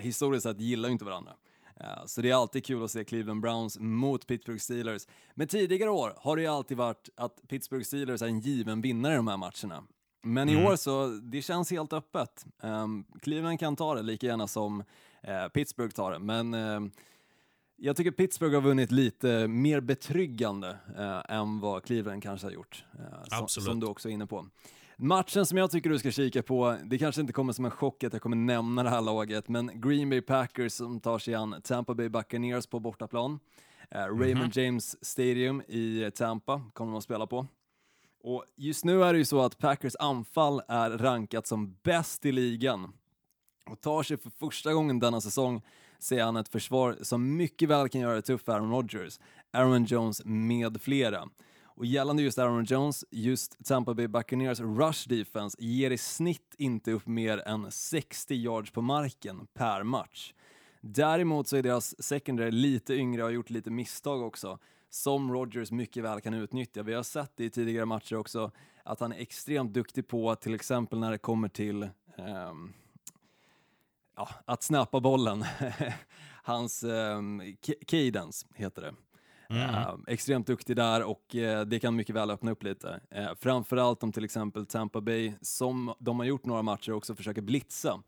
historiskt 0.00 0.42
sett 0.42 0.60
gillar 0.60 0.88
ju 0.88 0.92
inte 0.92 1.04
varandra. 1.04 1.32
Så 2.06 2.20
det 2.20 2.30
är 2.30 2.34
alltid 2.34 2.64
kul 2.64 2.84
att 2.84 2.90
se 2.90 3.04
Cleveland 3.04 3.40
Browns 3.40 3.78
mot 3.78 4.26
Pittsburgh 4.26 4.58
Steelers. 4.60 5.06
Men 5.34 5.48
tidigare 5.48 5.90
år 5.90 6.12
har 6.16 6.36
det 6.36 6.42
ju 6.42 6.48
alltid 6.48 6.76
varit 6.76 7.08
att 7.16 7.48
Pittsburgh 7.48 7.84
Steelers 7.84 8.22
är 8.22 8.26
en 8.26 8.40
given 8.40 8.80
vinnare 8.80 9.12
i 9.12 9.16
de 9.16 9.28
här 9.28 9.36
matcherna. 9.36 9.82
Men 10.26 10.48
i 10.48 10.52
mm. 10.52 10.66
år 10.66 10.76
så, 10.76 11.06
det 11.06 11.42
känns 11.42 11.70
helt 11.70 11.92
öppet. 11.92 12.46
Um, 12.62 13.04
Cleveland 13.22 13.60
kan 13.60 13.76
ta 13.76 13.94
det 13.94 14.02
lika 14.02 14.26
gärna 14.26 14.46
som 14.46 14.82
Pittsburgh 15.52 15.94
tar 15.94 16.12
det, 16.12 16.18
men 16.18 16.54
uh, 16.54 16.88
jag 17.76 17.96
tycker 17.96 18.10
Pittsburgh 18.10 18.54
har 18.54 18.62
vunnit 18.62 18.92
lite 18.92 19.48
mer 19.48 19.80
betryggande 19.80 20.78
uh, 20.98 21.36
än 21.36 21.60
vad 21.60 21.84
Cleveland 21.84 22.22
kanske 22.22 22.46
har 22.46 22.52
gjort, 22.52 22.84
som, 23.48 23.48
som, 23.48 23.80
du 23.80 23.86
också 23.86 24.08
är 24.08 24.12
inne 24.12 24.26
på. 24.26 24.46
Matchen 24.96 25.46
som 25.46 25.58
jag 25.58 25.70
tycker 25.70 25.90
du 25.90 25.98
ska 25.98 26.10
kika 26.10 26.42
på, 26.42 26.76
det 26.84 26.98
kanske 26.98 27.20
inte 27.20 27.32
kommer 27.32 27.52
som 27.52 27.64
en 27.64 27.70
chock 27.70 28.04
att 28.04 28.12
jag 28.12 28.22
kommer 28.22 28.36
nämna 28.36 28.82
det 28.82 28.90
här 28.90 29.00
laget, 29.00 29.48
men 29.48 29.80
Green 29.80 30.10
Bay 30.10 30.20
Packers 30.20 30.72
som 30.72 31.00
tar 31.00 31.18
sig 31.18 31.34
an 31.34 31.54
Tampa 31.64 31.94
Bay 31.94 32.08
Buccaneers 32.08 32.66
på 32.66 32.80
bortaplan. 32.80 33.40
Mm 33.90 34.10
-hmm. 34.10 34.20
Raymond 34.20 34.56
James 34.56 35.04
Stadium 35.04 35.62
i 35.68 36.10
Tampa 36.14 36.62
kommer 36.72 36.92
de 36.92 36.98
att 36.98 37.04
spela 37.04 37.26
på. 37.26 37.46
Och 38.22 38.44
just 38.56 38.84
nu 38.84 39.04
är 39.04 39.12
det 39.12 39.18
ju 39.18 39.24
så 39.24 39.40
att 39.40 39.58
Packers 39.58 39.96
anfall 39.98 40.62
är 40.68 40.90
rankat 40.90 41.46
som 41.46 41.76
bäst 41.82 42.26
i 42.26 42.32
ligan 42.32 42.92
och 43.66 43.80
tar 43.80 44.02
sig 44.02 44.16
för 44.16 44.30
första 44.30 44.72
gången 44.72 44.98
denna 44.98 45.20
säsong 45.20 45.62
ser 45.98 46.22
han 46.22 46.36
ett 46.36 46.48
försvar 46.48 46.96
som 47.02 47.36
mycket 47.36 47.68
väl 47.68 47.88
kan 47.88 48.00
göra 48.00 48.14
det 48.14 48.22
tufft 48.22 48.44
för 48.44 48.52
Aaron 48.52 48.70
Rodgers, 48.70 49.20
Aaron 49.52 49.84
Jones 49.84 50.22
med 50.24 50.80
flera. 50.82 51.28
Och 51.64 51.86
gällande 51.86 52.22
just 52.22 52.38
Aaron 52.38 52.64
Jones, 52.64 53.04
just 53.10 53.64
Tampa 53.64 53.94
Bay 53.94 54.08
Buccaneers 54.08 54.60
rush 54.60 55.08
defense 55.08 55.56
ger 55.60 55.90
i 55.90 55.98
snitt 55.98 56.54
inte 56.58 56.92
upp 56.92 57.06
mer 57.06 57.48
än 57.48 57.70
60 57.70 58.34
yards 58.34 58.70
på 58.70 58.82
marken 58.82 59.46
per 59.54 59.82
match. 59.82 60.32
Däremot 60.80 61.48
så 61.48 61.56
är 61.56 61.62
deras 61.62 62.02
secondary 62.02 62.50
lite 62.50 62.94
yngre 62.94 63.22
och 63.22 63.26
har 63.26 63.32
gjort 63.32 63.50
lite 63.50 63.70
misstag 63.70 64.22
också, 64.22 64.58
som 64.90 65.32
Rodgers 65.32 65.70
mycket 65.70 66.04
väl 66.04 66.20
kan 66.20 66.34
utnyttja. 66.34 66.82
Vi 66.82 66.94
har 66.94 67.02
sett 67.02 67.32
det 67.36 67.44
i 67.44 67.50
tidigare 67.50 67.84
matcher 67.84 68.16
också, 68.16 68.50
att 68.84 69.00
han 69.00 69.12
är 69.12 69.16
extremt 69.16 69.72
duktig 69.72 70.08
på, 70.08 70.34
till 70.34 70.54
exempel 70.54 70.98
när 70.98 71.10
det 71.10 71.18
kommer 71.18 71.48
till 71.48 71.88
um, 72.16 72.72
ja, 74.16 74.28
att 74.44 74.62
snappa 74.62 75.00
bollen. 75.00 75.44
Hans 76.42 76.82
um, 76.82 77.42
cadence 77.86 78.46
heter 78.54 78.82
det. 78.82 78.94
Mm. 79.50 79.74
Uh, 79.74 79.98
extremt 80.06 80.46
duktig 80.46 80.76
där 80.76 81.02
och 81.02 81.34
uh, 81.34 81.60
det 81.60 81.80
kan 81.80 81.96
mycket 81.96 82.14
väl 82.14 82.30
öppna 82.30 82.50
upp 82.50 82.62
lite. 82.62 83.00
Uh, 83.18 83.34
framförallt 83.40 84.02
om 84.02 84.12
till 84.12 84.24
exempel 84.24 84.66
Tampa 84.66 85.00
Bay, 85.00 85.32
som 85.40 85.94
de 85.98 86.18
har 86.18 86.26
gjort 86.26 86.44
några 86.44 86.62
matcher, 86.62 86.92
också 86.92 87.14
försöker 87.14 87.42
blitza. 87.42 88.02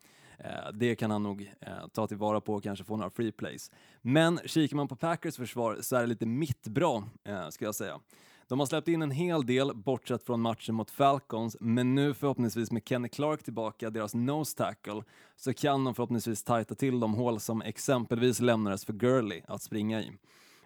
det 0.75 0.97
kan 0.97 1.11
han 1.11 1.23
nog 1.23 1.53
ta 1.92 2.07
tillvara 2.07 2.40
på 2.40 2.55
och 2.55 2.62
kanske 2.62 2.85
få 2.85 2.97
några 2.97 3.11
free 3.11 3.33
plays. 3.33 3.71
Men 4.03 4.38
kikar 4.44 4.77
man 4.77 4.88
på 4.88 4.97
Packers 4.97 5.37
försvar 5.37 5.79
så 5.81 5.97
är 5.97 6.01
det 6.01 6.07
lite 6.07 6.27
mittbra, 6.27 7.05
ska 7.51 7.64
jag 7.64 7.75
säga. 7.75 8.01
De 8.49 8.59
har 8.59 8.67
släppt 8.67 8.89
in 8.89 9.03
en 9.03 9.11
hel 9.11 9.47
del, 9.47 9.75
bortsett 9.75 10.23
från 10.23 10.41
matchen 10.41 10.75
mot 10.75 10.91
Falcons, 10.91 11.57
men 11.61 11.95
nu 11.95 12.15
förhoppningsvis 12.15 12.71
med 12.71 12.83
Kenny 12.89 13.09
Clark 13.09 13.43
tillbaka, 13.43 13.91
deras 13.91 14.15
nose 14.15 14.57
tackle, 14.57 15.03
så 15.37 15.55
kan 15.55 15.85
de 15.85 15.95
förhoppningsvis 15.95 16.45
tajta 16.45 16.75
till 16.75 17.01
de 17.01 17.15
hål 17.15 17.41
som 17.41 17.63
exempelvis 17.63 18.41
lämnades 18.41 18.85
för 18.85 18.93
Gurley 18.93 19.43
att 19.47 19.63
springa 19.63 20.03
i. 20.03 20.13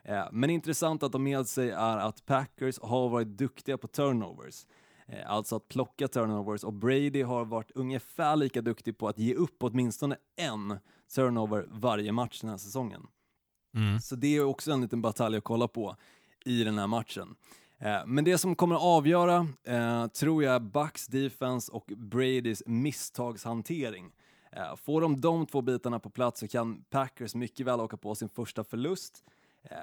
Eh, 0.05 0.25
men 0.33 0.51
intressant 0.51 1.03
att 1.03 1.13
ha 1.13 1.21
med 1.21 1.47
sig 1.47 1.71
är 1.71 1.97
att 1.97 2.27
Packers 2.27 2.81
har 2.81 3.09
varit 3.09 3.29
duktiga 3.29 3.79
på 3.79 3.89
turnovers. 3.89 4.67
Eh, 5.07 5.31
alltså 5.31 5.57
att 5.57 5.69
plocka 5.69 6.09
turnovers 6.09 6.65
och 6.65 6.73
Brady 6.73 7.23
har 7.23 7.45
varit 7.45 7.71
ungefär 7.71 8.37
lika 8.37 8.63
duktig 8.63 8.99
på 8.99 9.09
att 9.09 9.19
ge 9.19 9.35
upp 9.35 9.57
åtminstone 9.61 10.17
en 10.37 10.79
turnover 11.15 11.67
varje 11.71 12.13
match 12.13 12.41
den 12.41 12.51
här 12.51 12.57
säsongen. 12.57 13.07
Mm. 13.77 14.01
Så 14.01 14.17
det 14.17 14.37
är 14.37 14.45
också 14.45 14.73
en 14.73 14.81
liten 14.81 15.03
batalj 15.03 15.37
att 15.37 15.45
kolla 15.45 15.69
på 15.69 15.97
i 16.45 16.65
den 16.65 16.79
här 16.79 16.87
matchen. 16.87 17.37
Eh, 17.83 18.03
men 18.07 18.25
det 18.25 18.39
som 18.39 18.55
kommer 18.55 18.75
att 18.75 18.83
avgöra 18.83 19.49
eh, 19.65 20.07
tror 20.07 20.45
jag 20.45 20.55
är 20.55 20.61
Bucks 20.61 21.07
defense 21.07 21.73
och 21.73 21.85
Bradys 21.97 22.63
misstagshantering. 22.67 24.13
Eh, 24.53 24.77
får 24.77 25.01
de 25.01 25.21
de 25.21 25.47
två 25.47 25.63
bitarna 25.63 25.99
på 25.99 26.11
plats 26.11 26.41
så 26.41 26.49
kan 26.49 26.85
Packers 26.91 27.35
mycket 27.35 27.67
väl 27.67 27.81
åka 27.81 27.97
på 27.97 28.15
sin 28.15 28.29
första 28.29 28.65
förlust. 28.65 29.25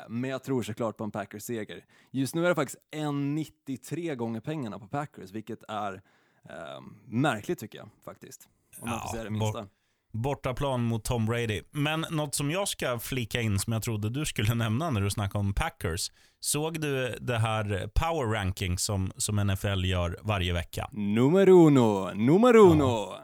Men 0.08 0.30
jag 0.30 0.44
tror 0.44 0.64
såklart 0.64 0.98
på 0.98 1.04
en 1.04 1.12
Packers-seger. 1.12 1.86
Just 2.12 2.36
nu 2.36 2.46
är 2.46 2.50
det 2.50 2.56
faktiskt 2.56 2.80
1,93 2.92 4.16
gånger 4.16 4.40
pengarna 4.40 4.80
på 4.80 4.88
Packers, 4.88 5.32
vilket 5.32 5.64
är 5.68 6.02
eh, 6.50 6.82
märkligt 7.06 7.60
tycker 7.60 7.78
jag 7.78 7.90
faktiskt. 8.04 8.50
Om 8.80 8.90
man 8.90 9.00
får 9.00 9.08
säga 9.08 9.24
det 9.24 9.30
minsta. 9.30 9.62
Bort, 9.62 9.72
bortaplan 10.12 10.82
mot 10.82 11.04
Tom 11.04 11.26
Brady. 11.26 11.62
Men 11.72 12.06
något 12.10 12.36
som 12.36 12.52
jag 12.52 12.68
ska 12.68 13.00
flika 13.00 13.42
in, 13.42 13.60
som 13.60 13.74
jag 13.74 13.84
trodde 13.84 14.10
du 14.10 14.26
skulle 14.26 14.54
nämna 14.56 14.90
när 14.90 15.02
du 15.02 15.10
snackade 15.10 15.40
om 15.40 15.54
Packers. 15.54 16.12
Såg 16.40 16.82
du 16.82 17.18
det 17.22 17.38
här 17.38 17.90
power 17.94 18.34
ranking 18.34 18.78
som, 18.78 19.12
som 19.18 19.36
NFL 19.36 19.86
gör 19.86 20.20
varje 20.22 20.54
vecka? 20.54 20.90
Nummer 20.92 21.50
uno, 21.50 22.12
nummer 22.14 22.56
uno. 22.56 22.84
Ja. 22.84 23.24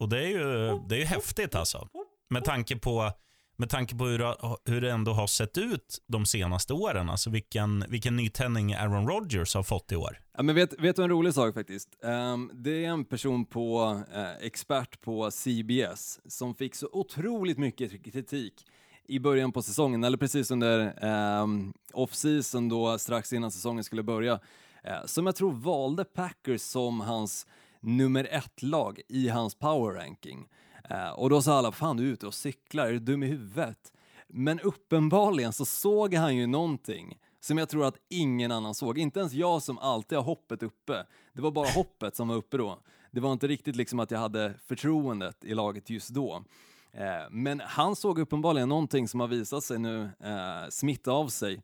Och 0.00 0.08
det 0.08 0.18
är 0.18 0.28
ju 0.28 0.80
det 0.88 0.94
är 0.94 0.98
ju 0.98 1.04
häftigt 1.04 1.54
alltså. 1.54 1.88
Med 2.30 2.44
tanke 2.44 2.76
på 2.76 3.12
med 3.56 3.70
tanke 3.70 3.96
på 3.96 4.04
hur, 4.04 4.34
hur 4.70 4.80
det 4.80 4.90
ändå 4.90 5.12
har 5.12 5.26
sett 5.26 5.58
ut 5.58 5.98
de 6.06 6.26
senaste 6.26 6.72
åren. 6.72 7.10
Alltså 7.10 7.30
vilken, 7.30 7.84
vilken 7.88 8.16
nytändning 8.16 8.74
Aaron 8.74 9.08
Rodgers 9.08 9.54
har 9.54 9.62
fått 9.62 9.92
i 9.92 9.96
år. 9.96 10.20
Ja, 10.36 10.42
men 10.42 10.54
vet, 10.54 10.80
vet 10.80 10.96
du 10.96 11.02
en 11.02 11.08
rolig 11.08 11.34
sak 11.34 11.54
faktiskt? 11.54 11.88
Um, 12.02 12.50
det 12.54 12.84
är 12.84 12.88
en 12.88 13.04
person 13.04 13.44
på, 13.44 13.82
uh, 14.16 14.46
expert 14.46 15.00
på 15.00 15.30
CBS 15.30 16.20
som 16.26 16.54
fick 16.54 16.74
så 16.74 16.88
otroligt 16.92 17.58
mycket 17.58 18.04
kritik 18.12 18.66
i 19.08 19.18
början 19.18 19.52
på 19.52 19.62
säsongen, 19.62 20.04
eller 20.04 20.18
precis 20.18 20.50
under 20.50 21.04
um, 21.42 21.72
off-season 21.92 22.68
då 22.68 22.98
strax 22.98 23.32
innan 23.32 23.50
säsongen 23.50 23.84
skulle 23.84 24.02
börja, 24.02 24.32
uh, 24.32 25.06
som 25.06 25.26
jag 25.26 25.36
tror 25.36 25.52
valde 25.52 26.04
Packers 26.04 26.60
som 26.60 27.00
hans 27.00 27.46
nummer 27.80 28.28
ett-lag 28.30 29.00
i 29.08 29.28
hans 29.28 29.54
power 29.54 29.94
ranking. 29.94 30.48
Eh, 30.90 31.10
och 31.10 31.30
då 31.30 31.42
sa 31.42 31.58
alla, 31.58 31.72
fan 31.72 31.96
du 31.96 32.08
är 32.08 32.12
ute 32.12 32.26
och 32.26 32.34
cyklar, 32.34 32.86
är 32.86 32.92
du 32.92 32.98
dum 32.98 33.22
i 33.22 33.26
huvudet? 33.26 33.92
Men 34.28 34.60
uppenbarligen 34.60 35.52
så 35.52 35.64
såg 35.64 36.14
han 36.14 36.36
ju 36.36 36.46
någonting 36.46 37.18
som 37.40 37.58
jag 37.58 37.68
tror 37.68 37.84
att 37.84 37.98
ingen 38.08 38.52
annan 38.52 38.74
såg. 38.74 38.98
Inte 38.98 39.20
ens 39.20 39.32
jag 39.32 39.62
som 39.62 39.78
alltid 39.78 40.18
har 40.18 40.24
hoppet 40.24 40.62
uppe. 40.62 41.06
Det 41.32 41.42
var 41.42 41.50
bara 41.50 41.68
hoppet 41.68 42.16
som 42.16 42.28
var 42.28 42.36
uppe 42.36 42.56
då. 42.56 42.78
Det 43.10 43.20
var 43.20 43.32
inte 43.32 43.46
riktigt 43.46 43.76
liksom 43.76 44.00
att 44.00 44.10
jag 44.10 44.18
hade 44.18 44.54
förtroendet 44.66 45.44
i 45.44 45.54
laget 45.54 45.90
just 45.90 46.08
då. 46.08 46.44
Eh, 46.92 47.30
men 47.30 47.60
han 47.60 47.96
såg 47.96 48.18
uppenbarligen 48.18 48.68
någonting 48.68 49.08
som 49.08 49.20
har 49.20 49.28
visat 49.28 49.64
sig 49.64 49.78
nu 49.78 50.10
eh, 50.20 50.68
smitta 50.70 51.12
av 51.12 51.28
sig 51.28 51.62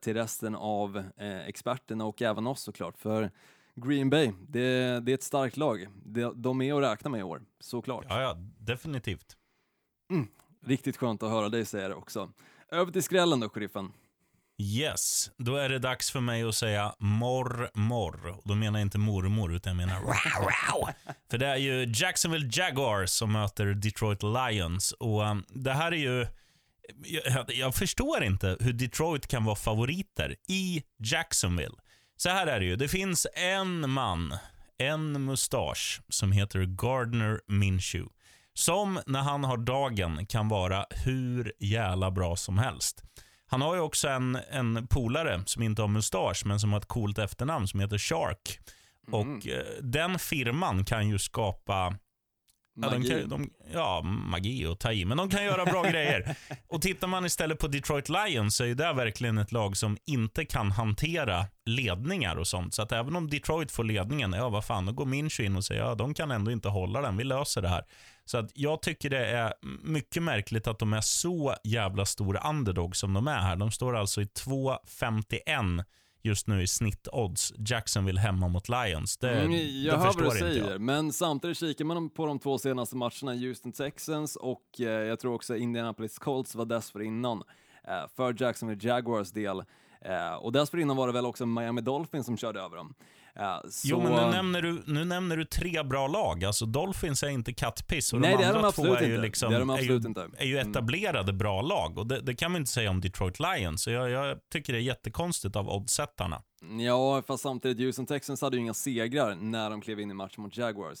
till 0.00 0.14
resten 0.14 0.54
av 0.54 1.02
experterna 1.46 2.04
och 2.04 2.22
även 2.22 2.46
oss 2.46 2.62
såklart. 2.62 2.98
För 2.98 3.30
Green 3.86 4.10
Bay, 4.10 4.32
det, 4.48 5.00
det 5.00 5.12
är 5.12 5.14
ett 5.14 5.22
starkt 5.22 5.56
lag. 5.56 5.86
De, 6.04 6.42
de 6.42 6.62
är 6.62 6.74
att 6.74 6.92
räkna 6.92 7.10
med 7.10 7.20
i 7.20 7.22
år, 7.22 7.42
såklart. 7.60 8.06
Ja, 8.08 8.22
ja, 8.22 8.36
definitivt. 8.58 9.36
Mm, 10.10 10.28
riktigt 10.66 10.96
skönt 10.96 11.22
att 11.22 11.30
höra 11.30 11.48
dig 11.48 11.64
säga 11.64 11.88
det 11.88 11.94
också. 11.94 12.32
Över 12.72 12.92
till 12.92 13.02
skrällen 13.02 13.40
då, 13.40 13.48
sheriffen. 13.48 13.92
Yes, 14.62 15.30
då 15.36 15.56
är 15.56 15.68
det 15.68 15.78
dags 15.78 16.10
för 16.10 16.20
mig 16.20 16.42
att 16.42 16.54
säga 16.54 16.94
morr, 16.98 17.70
morr. 17.74 18.36
Då 18.44 18.54
menar 18.54 18.78
jag 18.78 18.86
inte 18.86 18.98
mormor, 18.98 19.54
utan 19.54 19.70
jag 19.70 19.86
menar 19.86 20.00
wow, 20.00 20.12
wow. 20.42 20.88
För 21.30 21.38
det 21.38 21.46
är 21.46 21.56
ju 21.56 21.92
Jacksonville 21.94 22.50
Jaguars 22.52 23.10
som 23.10 23.32
möter 23.32 23.66
Detroit 23.66 24.22
Lions. 24.22 24.92
Och 24.92 25.22
um, 25.22 25.44
det 25.48 25.72
här 25.72 25.92
är 25.92 25.96
ju... 25.96 26.26
Jag, 27.04 27.52
jag, 27.52 27.74
förstår 27.74 28.24
inte 28.24 28.56
hur 28.60 28.72
Detroit 28.72 29.26
kan 29.26 29.44
vara 29.44 29.56
favoriter 29.56 30.36
i 30.48 30.82
Jacksonville. 30.98 31.74
Så 32.22 32.28
här 32.28 32.46
är 32.46 32.60
det 32.60 32.66
ju. 32.66 32.76
Det 32.76 32.88
finns 32.88 33.26
en 33.34 33.90
man, 33.90 34.34
en 34.78 35.24
mustasch, 35.24 36.00
som 36.08 36.32
heter 36.32 36.64
Gardner 36.64 37.40
Minshew. 37.46 38.12
Som 38.54 39.00
när 39.06 39.20
han 39.20 39.44
har 39.44 39.56
dagen 39.56 40.26
kan 40.26 40.48
vara 40.48 40.86
hur 40.90 41.52
jävla 41.58 42.10
bra 42.10 42.36
som 42.36 42.58
helst. 42.58 43.02
Han 43.46 43.62
har 43.62 43.74
ju 43.74 43.80
också 43.80 44.08
en, 44.08 44.38
en 44.50 44.86
polare 44.86 45.42
som 45.46 45.62
inte 45.62 45.82
har 45.82 45.88
mustasch, 45.88 46.42
men 46.46 46.60
som 46.60 46.72
har 46.72 46.80
ett 46.80 46.88
coolt 46.88 47.18
efternamn 47.18 47.68
som 47.68 47.80
heter 47.80 47.98
Shark. 47.98 48.58
Mm. 49.08 49.20
Och 49.20 49.46
eh, 49.46 49.64
den 49.82 50.18
firman 50.18 50.84
kan 50.84 51.08
ju 51.08 51.18
skapa 51.18 51.96
Magi. 52.80 53.12
Ja, 53.12 53.20
kan, 53.20 53.28
de, 53.28 53.50
ja, 53.72 54.02
magi 54.02 54.66
och 54.66 54.78
ta 54.78 54.92
i, 54.92 55.04
men 55.04 55.16
de 55.16 55.30
kan 55.30 55.44
göra 55.44 55.64
bra 55.64 55.82
grejer. 55.82 56.36
Och 56.68 56.82
tittar 56.82 57.08
man 57.08 57.26
istället 57.26 57.58
på 57.58 57.68
Detroit 57.68 58.08
Lions 58.08 58.56
så 58.56 58.64
är 58.64 58.74
det 58.74 58.92
verkligen 58.92 59.38
ett 59.38 59.52
lag 59.52 59.76
som 59.76 59.96
inte 60.06 60.44
kan 60.44 60.70
hantera 60.70 61.46
ledningar 61.66 62.36
och 62.36 62.46
sånt. 62.46 62.74
Så 62.74 62.82
att 62.82 62.92
även 62.92 63.16
om 63.16 63.30
Detroit 63.30 63.72
får 63.72 63.84
ledningen, 63.84 64.32
ja 64.32 64.48
vad 64.48 64.64
fan, 64.64 64.86
då 64.86 64.92
går 64.92 65.06
Minch 65.06 65.40
in 65.40 65.56
och 65.56 65.64
säger 65.64 65.82
ja, 65.82 65.94
de 65.94 66.14
kan 66.14 66.30
ändå 66.30 66.50
inte 66.50 66.68
hålla 66.68 67.00
den, 67.00 67.16
vi 67.16 67.24
löser 67.24 67.62
det 67.62 67.68
här. 67.68 67.84
Så 68.24 68.38
att 68.38 68.50
jag 68.54 68.82
tycker 68.82 69.10
det 69.10 69.26
är 69.26 69.52
mycket 69.82 70.22
märkligt 70.22 70.66
att 70.66 70.78
de 70.78 70.92
är 70.92 71.00
så 71.00 71.54
jävla 71.64 72.06
stora 72.06 72.50
underdog 72.50 72.96
som 72.96 73.14
de 73.14 73.26
är 73.26 73.38
här. 73.38 73.56
De 73.56 73.70
står 73.70 73.96
alltså 73.96 74.22
i 74.22 74.24
2,51 74.24 75.84
just 76.22 76.46
nu 76.46 76.62
i 76.62 76.66
snittodds. 76.66 77.52
Jacksonville 77.58 78.20
hemma 78.20 78.48
mot 78.48 78.68
Lions. 78.68 79.16
Det, 79.16 79.40
mm, 79.40 79.52
jag 79.84 79.94
det 79.94 80.04
hör 80.04 80.12
vad 80.12 80.34
du 80.34 80.38
säger, 80.38 80.70
jag. 80.70 80.80
men 80.80 81.12
samtidigt 81.12 81.58
kikar 81.58 81.84
man 81.84 82.10
på 82.10 82.26
de 82.26 82.38
två 82.38 82.58
senaste 82.58 82.96
matcherna, 82.96 83.32
Houston 83.32 83.72
Texans 83.72 84.36
och 84.36 84.80
eh, 84.80 84.86
jag 84.86 85.20
tror 85.20 85.34
också 85.34 85.56
Indianapolis 85.56 86.18
Colts 86.18 86.54
var 86.54 86.64
dessförinnan. 86.64 87.42
Eh, 87.88 88.08
för 88.16 88.42
Jacksonville 88.42 88.88
Jaguars 88.88 89.30
del. 89.30 89.62
Eh, 90.00 90.34
och 90.34 90.52
dessförinnan 90.52 90.96
var 90.96 91.06
det 91.06 91.12
väl 91.12 91.26
också 91.26 91.46
Miami 91.46 91.80
Dolphins 91.80 92.26
som 92.26 92.36
körde 92.36 92.60
över 92.60 92.76
dem. 92.76 92.94
Ja, 93.40 93.62
så... 93.70 93.88
Jo, 93.88 94.00
men 94.00 94.12
nu 94.12 94.30
nämner, 94.30 94.62
du, 94.62 94.82
nu 94.86 95.04
nämner 95.04 95.36
du 95.36 95.44
tre 95.44 95.82
bra 95.82 96.06
lag. 96.06 96.44
Alltså 96.44 96.66
Dolphins 96.66 97.22
är 97.22 97.28
inte 97.28 97.52
kattpiss 97.52 98.12
och 98.12 98.20
Nej, 98.20 98.36
de 98.36 98.44
andra 98.44 98.72
två 98.72 98.94
är 98.94 99.06
ju, 99.06 99.20
liksom, 99.20 99.52
är, 99.54 99.78
är, 99.78 99.82
ju, 99.82 99.94
är 100.38 100.44
ju 100.44 100.58
mm. 100.58 100.70
etablerade 100.70 101.32
bra 101.32 101.62
lag. 101.62 101.98
Och 101.98 102.06
det, 102.06 102.20
det, 102.20 102.34
kan 102.34 102.52
man 102.52 102.60
inte 102.60 102.70
säga 102.70 102.90
om 102.90 103.00
Detroit 103.00 103.40
Lions. 103.40 103.82
Så 103.82 103.90
jag, 103.90 104.10
jag 104.10 104.38
tycker 104.52 104.72
det 104.72 104.78
är 104.78 104.82
jättekonstigt 104.82 105.56
av 105.56 105.68
oddsättarna. 105.70 106.42
Ja, 106.78 107.22
fast 107.26 107.42
samtidigt, 107.42 107.86
Houston 107.86 108.06
Texans 108.06 108.40
hade 108.40 108.56
ju 108.56 108.62
inga 108.62 108.74
segrar 108.74 109.34
när 109.34 109.70
de 109.70 109.80
klev 109.80 110.00
in 110.00 110.10
i 110.10 110.14
matchen 110.14 110.42
mot 110.42 110.56
Jaguars. 110.56 110.98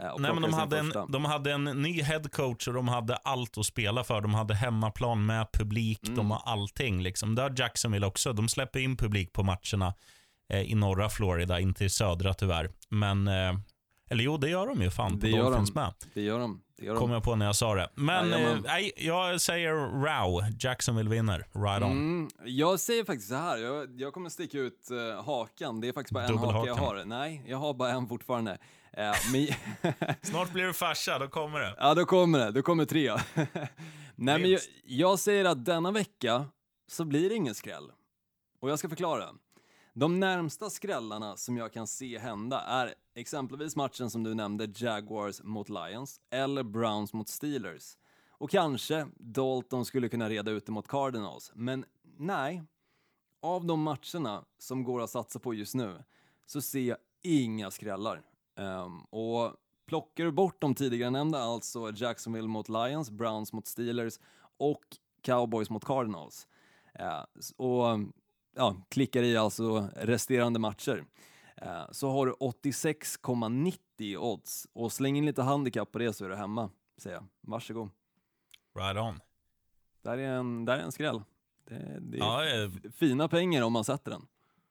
Eh, 0.00 0.14
Nej, 0.18 0.32
men 0.32 0.42
de 0.42 0.52
hade, 0.52 0.78
en, 0.78 0.92
de 1.08 1.24
hade 1.24 1.52
en 1.52 1.64
ny 1.64 2.02
headcoach 2.02 2.68
och 2.68 2.74
de 2.74 2.88
hade 2.88 3.16
allt 3.16 3.58
att 3.58 3.66
spela 3.66 4.04
för. 4.04 4.20
De 4.20 4.34
hade 4.34 4.54
hemmaplan 4.54 5.26
med 5.26 5.46
publik, 5.52 6.02
mm. 6.02 6.16
de 6.16 6.30
har 6.30 6.42
allting. 6.44 7.02
Liksom. 7.02 7.34
Det 7.34 7.42
har 7.42 7.54
Jacksonville 7.56 8.06
också. 8.06 8.32
De 8.32 8.48
släpper 8.48 8.80
in 8.80 8.96
publik 8.96 9.32
på 9.32 9.42
matcherna. 9.42 9.94
Eh, 10.50 10.60
i 10.60 10.74
norra 10.74 11.08
Florida, 11.08 11.60
inte 11.60 11.84
i 11.84 11.88
södra 11.90 12.34
tyvärr. 12.34 12.70
Men, 12.88 13.28
eh, 13.28 13.54
eller 14.10 14.24
jo, 14.24 14.36
det 14.36 14.48
gör 14.50 14.66
de 14.66 14.82
ju 14.82 14.90
fan 14.90 15.18
Det 15.18 15.28
gör 15.28 15.50
de. 15.50 15.66
med. 15.74 15.94
Det 16.14 16.22
gör 16.22 16.38
de. 16.38 16.62
Det 16.78 16.84
gör 16.84 16.94
de. 16.94 17.00
Kom 17.00 17.10
jag 17.10 17.22
på 17.22 17.36
när 17.36 17.46
jag 17.46 17.56
sa 17.56 17.74
det. 17.74 17.88
Men 17.94 18.32
eh, 18.32 18.56
nej, 18.64 18.92
jag 18.96 19.40
säger 19.40 19.72
Row. 20.04 20.42
Jacksonville 20.60 21.10
vinner. 21.10 21.36
Right 21.38 21.82
on. 21.82 21.90
Mm, 21.90 22.28
jag 22.44 22.80
säger 22.80 23.04
faktiskt 23.04 23.28
så 23.28 23.34
här, 23.34 23.58
jag, 23.58 24.00
jag 24.00 24.12
kommer 24.12 24.30
sticka 24.30 24.58
ut 24.58 24.88
uh, 24.90 25.24
hakan. 25.24 25.80
Det 25.80 25.88
är 25.88 25.92
faktiskt 25.92 26.14
bara 26.14 26.24
en 26.24 26.38
hake 26.38 26.66
jag 26.68 26.74
har. 26.74 27.04
Nej, 27.04 27.44
jag 27.46 27.58
har 27.58 27.74
bara 27.74 27.90
en 27.90 28.08
fortfarande. 28.08 28.58
Eh, 28.92 29.12
men, 29.32 29.46
Snart 30.22 30.52
blir 30.52 30.64
du 30.64 30.72
farsa, 30.72 31.18
då 31.18 31.28
kommer 31.28 31.60
det. 31.60 31.74
ja, 31.78 31.94
då 31.94 32.04
kommer 32.04 32.38
det. 32.38 32.50
Då 32.50 32.62
kommer 32.62 32.84
tre. 32.84 33.10
Nej, 34.16 34.38
men 34.38 34.50
jag, 34.50 34.60
jag 34.84 35.18
säger 35.18 35.44
att 35.44 35.64
denna 35.64 35.90
vecka 35.90 36.44
så 36.88 37.04
blir 37.04 37.28
det 37.28 37.34
ingen 37.34 37.54
skräll. 37.54 37.90
Och 38.60 38.70
jag 38.70 38.78
ska 38.78 38.88
förklara. 38.88 39.24
De 39.92 40.20
närmsta 40.20 40.70
skrällarna 40.70 41.36
som 41.36 41.56
jag 41.56 41.72
kan 41.72 41.86
se 41.86 42.18
hända 42.18 42.60
är 42.60 42.94
exempelvis 43.14 43.76
matchen 43.76 44.10
som 44.10 44.22
du 44.22 44.34
nämnde, 44.34 44.68
Jaguars 44.76 45.42
mot 45.42 45.68
Lions, 45.68 46.20
eller 46.30 46.62
Browns 46.62 47.12
mot 47.12 47.28
Steelers. 47.28 47.96
Och 48.30 48.50
kanske 48.50 49.06
Dalton 49.16 49.84
skulle 49.84 50.08
kunna 50.08 50.28
reda 50.28 50.50
ut 50.50 50.66
det 50.66 50.72
mot 50.72 50.88
Cardinals, 50.88 51.52
men 51.54 51.84
nej. 52.02 52.62
Av 53.42 53.66
de 53.66 53.82
matcherna 53.82 54.44
som 54.58 54.84
går 54.84 55.02
att 55.02 55.10
satsa 55.10 55.38
på 55.38 55.54
just 55.54 55.74
nu 55.74 56.04
så 56.46 56.60
ser 56.60 56.80
jag 56.80 56.98
inga 57.22 57.70
skrällar. 57.70 58.22
Um, 58.56 59.04
och 59.04 59.54
plockar 59.86 60.24
du 60.24 60.32
bort 60.32 60.60
de 60.60 60.74
tidigare 60.74 61.10
nämnda, 61.10 61.38
alltså 61.38 61.92
Jacksonville 61.94 62.48
mot 62.48 62.68
Lions, 62.68 63.10
Browns 63.10 63.52
mot 63.52 63.66
Steelers 63.66 64.20
och 64.56 64.84
Cowboys 65.22 65.70
mot 65.70 65.84
Cardinals, 65.84 66.46
Uh, 67.00 67.24
och 67.56 67.98
ja, 68.56 68.76
klickar 68.88 69.22
i 69.22 69.36
alltså 69.36 69.88
resterande 69.96 70.58
matcher, 70.58 71.04
eh, 71.56 71.82
så 71.90 72.10
har 72.10 72.26
du 72.26 72.32
86,90 72.32 74.16
odds. 74.16 74.66
Och 74.72 74.92
släng 74.92 75.16
in 75.18 75.26
lite 75.26 75.42
handikapp 75.42 75.92
på 75.92 75.98
det 75.98 76.12
så 76.12 76.24
är 76.24 76.28
du 76.28 76.36
hemma, 76.36 76.70
säger 76.98 77.16
jag. 77.16 77.26
Varsågod. 77.40 77.90
Right 78.78 78.96
on. 78.96 79.20
Där 80.02 80.18
är 80.18 80.28
en, 80.32 80.64
där 80.64 80.78
är 80.78 80.82
en 80.82 80.92
skräll. 80.92 81.22
Det, 81.68 81.98
det 82.00 82.16
är 82.16 82.20
Ja, 82.20 82.44
eh, 82.64 82.70
fina 82.94 83.28
pengar 83.28 83.62
om 83.62 83.72
man 83.72 83.84
sätter 83.84 84.10
den. 84.10 84.26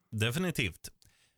definitivt. 0.10 0.90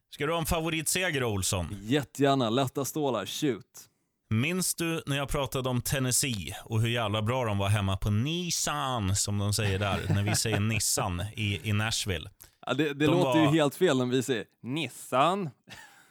Ska 0.10 0.26
du 0.26 0.32
ha 0.34 0.40
en 0.40 0.46
favoritseger, 0.46 1.24
Olsson? 1.24 1.68
Jättegärna, 1.82 2.50
lätta 2.50 2.86
stålar, 2.86 3.26
shoot. 3.26 3.90
Minns 4.36 4.76
du 4.76 5.04
när 5.06 5.18
jag 5.18 5.30
pratade 5.30 5.70
om 5.70 5.82
Tennessee 5.82 6.56
och 6.66 6.82
hur 6.82 6.90
jävla 6.90 7.22
bra 7.22 7.46
de 7.46 7.58
var 7.58 7.70
hemma 7.70 7.98
på 7.98 8.10
Nissan, 8.10 9.16
som 9.16 9.38
de 9.38 9.54
säger 9.54 9.80
där, 9.80 10.00
när 10.10 10.24
vi 10.24 10.36
säger 10.36 10.60
Nissan 10.60 11.24
i, 11.36 11.70
i 11.70 11.74
Nashville? 11.74 12.30
Ja, 12.66 12.74
det 12.74 12.84
det 12.94 12.94
De 12.94 13.06
låter 13.06 13.40
ju 13.40 13.46
var- 13.46 13.54
helt 13.54 13.76
fel 13.76 13.98
när 13.98 14.06
vi 14.06 14.24
säger 14.24 14.46
Nissan. 14.64 15.50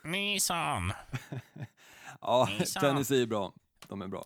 Nissan! 0.03 0.93
Ja, 2.21 2.49
Nissan. 2.59 2.81
Tennessee 2.81 3.21
är 3.21 3.25
bra. 3.25 3.53
De 3.87 4.01
är 4.01 4.07
bra. 4.07 4.25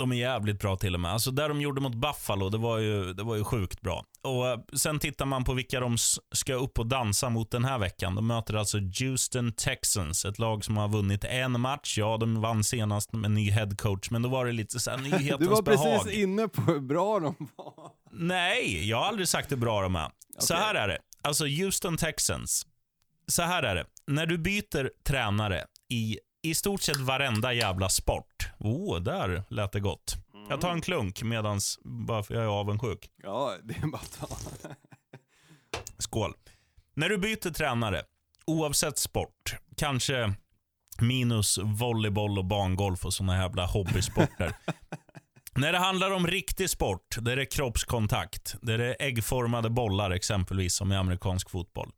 De 0.00 0.12
är 0.12 0.16
jävligt 0.16 0.60
bra 0.60 0.76
till 0.76 0.94
och 0.94 1.00
med. 1.00 1.12
Alltså 1.12 1.30
där 1.30 1.48
de 1.48 1.60
gjorde 1.60 1.80
mot 1.80 1.94
Buffalo, 1.94 2.48
det 2.48 2.58
var 2.58 2.78
ju, 2.78 3.12
det 3.12 3.22
var 3.22 3.36
ju 3.36 3.44
sjukt 3.44 3.80
bra. 3.80 4.04
Och 4.22 4.48
eh, 4.48 4.58
Sen 4.76 4.98
tittar 4.98 5.26
man 5.26 5.44
på 5.44 5.54
vilka 5.54 5.80
de 5.80 5.96
ska 6.34 6.54
upp 6.54 6.78
och 6.78 6.86
dansa 6.86 7.28
mot 7.28 7.50
den 7.50 7.64
här 7.64 7.78
veckan. 7.78 8.14
De 8.14 8.26
möter 8.26 8.54
alltså 8.54 8.78
Houston 8.78 9.52
Texans, 9.52 10.24
ett 10.24 10.38
lag 10.38 10.64
som 10.64 10.76
har 10.76 10.88
vunnit 10.88 11.24
en 11.24 11.60
match. 11.60 11.98
Ja, 11.98 12.16
de 12.16 12.40
vann 12.40 12.64
senast 12.64 13.12
med 13.12 13.30
ny 13.30 13.50
headcoach, 13.50 14.10
men 14.10 14.22
då 14.22 14.28
var 14.28 14.46
det 14.46 14.52
lite 14.52 14.80
så 14.80 14.90
här 14.90 14.98
nyhetens 15.18 15.38
Du 15.40 15.46
var 15.46 15.62
behag. 15.62 16.02
precis 16.02 16.18
inne 16.18 16.48
på 16.48 16.62
hur 16.62 16.80
bra 16.80 17.20
de 17.20 17.34
var. 17.56 17.90
Nej, 18.12 18.88
jag 18.88 18.96
har 18.96 19.04
aldrig 19.06 19.28
sagt 19.28 19.52
hur 19.52 19.56
bra 19.56 19.82
de 19.82 19.96
är. 19.96 20.08
Så 20.38 20.54
Okej. 20.54 20.64
här 20.66 20.74
är 20.74 20.88
det. 20.88 20.98
Alltså 21.22 21.44
Houston 21.46 21.96
Texans. 21.96 22.66
Så 23.26 23.42
här 23.42 23.62
är 23.62 23.74
det. 23.74 23.84
När 24.06 24.26
du 24.26 24.38
byter 24.38 24.90
tränare 25.04 25.64
i 25.90 26.18
i 26.42 26.54
stort 26.54 26.82
sett 26.82 26.96
varenda 26.96 27.52
jävla 27.52 27.88
sport. 27.88 28.48
Oh, 28.58 29.00
där 29.00 29.42
lät 29.48 29.72
det 29.72 29.80
gott. 29.80 30.16
Jag 30.48 30.60
tar 30.60 30.70
en 30.70 30.80
klunk 30.80 31.22
medans, 31.22 31.78
bara 31.84 32.22
för 32.22 32.34
jag 32.34 32.42
är 32.42 32.48
avundsjuk. 32.48 33.10
Ja, 33.22 33.54
det 33.62 33.74
är 33.74 33.86
bara 33.86 34.02
att 34.02 34.18
ta. 34.20 34.28
Skål. 35.98 36.34
När 36.94 37.08
du 37.08 37.18
byter 37.18 37.50
tränare, 37.50 38.02
oavsett 38.46 38.98
sport, 38.98 39.54
kanske 39.76 40.34
minus 41.00 41.58
volleyboll 41.58 42.38
och 42.38 42.44
bangolf 42.44 43.04
och 43.04 43.14
såna 43.14 43.42
jävla 43.42 43.66
hobbysporter. 43.66 44.52
När 45.54 45.72
det 45.72 45.78
handlar 45.78 46.10
om 46.10 46.26
riktig 46.26 46.70
sport, 46.70 47.16
där 47.20 47.36
det 47.36 47.42
är 47.42 47.50
kroppskontakt, 47.50 48.54
där 48.62 48.78
det 48.78 48.86
är 48.86 49.06
äggformade 49.06 49.70
bollar 49.70 50.10
exempelvis 50.10 50.74
som 50.74 50.92
i 50.92 50.96
amerikansk 50.96 51.50
fotboll. 51.50 51.90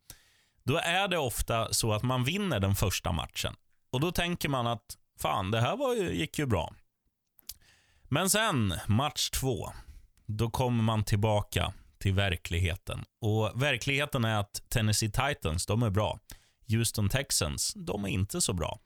Då 0.63 0.77
är 0.77 1.07
det 1.07 1.17
ofta 1.17 1.73
så 1.73 1.93
att 1.93 2.03
man 2.03 2.23
vinner 2.23 2.59
den 2.59 2.75
första 2.75 3.11
matchen. 3.11 3.55
Och 3.93 3.99
då 3.99 4.11
tänker 4.11 4.49
man 4.49 4.67
att 4.67 4.97
fan, 5.19 5.51
det 5.51 5.61
här 5.61 5.77
var 5.77 5.93
ju, 5.93 6.15
gick 6.15 6.39
ju 6.39 6.45
bra. 6.45 6.73
Men 8.09 8.29
sen, 8.29 8.73
match 8.87 9.29
två, 9.29 9.69
då 10.25 10.49
kommer 10.49 10.83
man 10.83 11.03
tillbaka 11.03 11.73
till 11.97 12.13
verkligheten. 12.13 13.03
Och 13.21 13.61
verkligheten 13.63 14.25
är 14.25 14.39
att 14.39 14.69
Tennessee 14.69 15.11
Titans, 15.11 15.65
de 15.65 15.83
är 15.83 15.89
bra. 15.89 16.19
Houston 16.67 17.09
Texans, 17.09 17.73
de 17.75 18.05
är 18.05 18.09
inte 18.09 18.41
så 18.41 18.53
bra. 18.53 18.79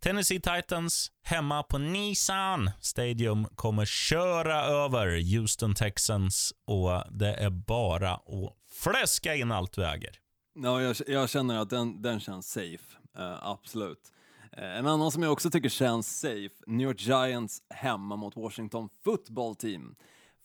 Tennessee 0.00 0.40
Titans 0.40 1.12
hemma 1.22 1.62
på 1.62 1.78
Nissan 1.78 2.70
Stadium 2.80 3.44
kommer 3.44 3.84
köra 3.84 4.64
över 4.64 5.36
Houston 5.36 5.74
Texans 5.74 6.52
och 6.64 7.04
det 7.10 7.34
är 7.34 7.50
bara 7.50 8.12
att 8.12 8.56
fläska 8.82 9.34
in 9.34 9.52
allt 9.52 9.72
du 9.72 9.86
äger. 9.86 10.18
Ja, 10.54 10.82
jag, 10.82 10.96
jag 11.06 11.30
känner 11.30 11.58
att 11.58 11.70
den, 11.70 12.02
den 12.02 12.20
känns 12.20 12.50
safe. 12.50 12.98
uh, 13.18 13.46
absolut. 13.46 14.12
Eh, 14.56 14.78
en 14.78 14.86
annan 14.86 15.10
som 15.10 15.22
jag 15.22 15.32
också 15.32 15.50
tycker 15.50 15.68
känns 15.68 16.20
safe, 16.20 16.54
New 16.66 16.86
York 16.88 17.00
Giants 17.00 17.62
hemma 17.70 18.16
mot 18.16 18.36
Washington 18.36 18.88
Football 19.04 19.54
Team. 19.54 19.94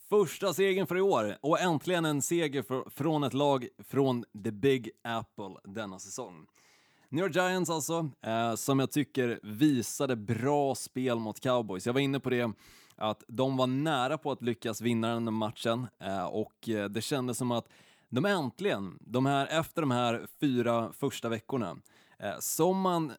Första 0.09 0.53
segern 0.53 0.87
för 0.87 0.97
i 0.97 1.01
år 1.01 1.37
och 1.41 1.59
äntligen 1.59 2.05
en 2.05 2.21
seger 2.21 2.61
för, 2.61 2.89
från 2.89 3.23
ett 3.23 3.33
lag 3.33 3.67
från 3.79 4.25
the 4.43 4.51
Big 4.51 4.89
Apple 5.03 5.55
denna 5.63 5.99
säsong. 5.99 6.45
New 7.09 7.25
York 7.25 7.35
Giants 7.35 7.69
alltså, 7.69 8.09
eh, 8.21 8.55
som 8.55 8.79
jag 8.79 8.91
tycker 8.91 9.39
visade 9.43 10.15
bra 10.15 10.75
spel 10.75 11.19
mot 11.19 11.39
Cowboys. 11.39 11.85
Jag 11.85 11.93
var 11.93 12.01
inne 12.01 12.19
på 12.19 12.29
det, 12.29 12.51
att 12.95 13.23
de 13.27 13.57
var 13.57 13.67
nära 13.67 14.17
på 14.17 14.31
att 14.31 14.41
lyckas 14.41 14.81
vinna 14.81 15.13
den 15.13 15.33
matchen 15.33 15.87
eh, 15.99 16.25
och 16.25 16.69
eh, 16.69 16.89
det 16.89 17.01
kändes 17.01 17.37
som 17.37 17.51
att 17.51 17.67
de 18.09 18.25
äntligen, 18.25 18.97
de 19.01 19.25
här, 19.25 19.47
efter 19.47 19.81
de 19.81 19.91
här 19.91 20.27
fyra 20.39 20.93
första 20.93 21.29
veckorna, 21.29 21.77
eh, 22.19 22.39
som 22.39 22.81
man 22.81 23.11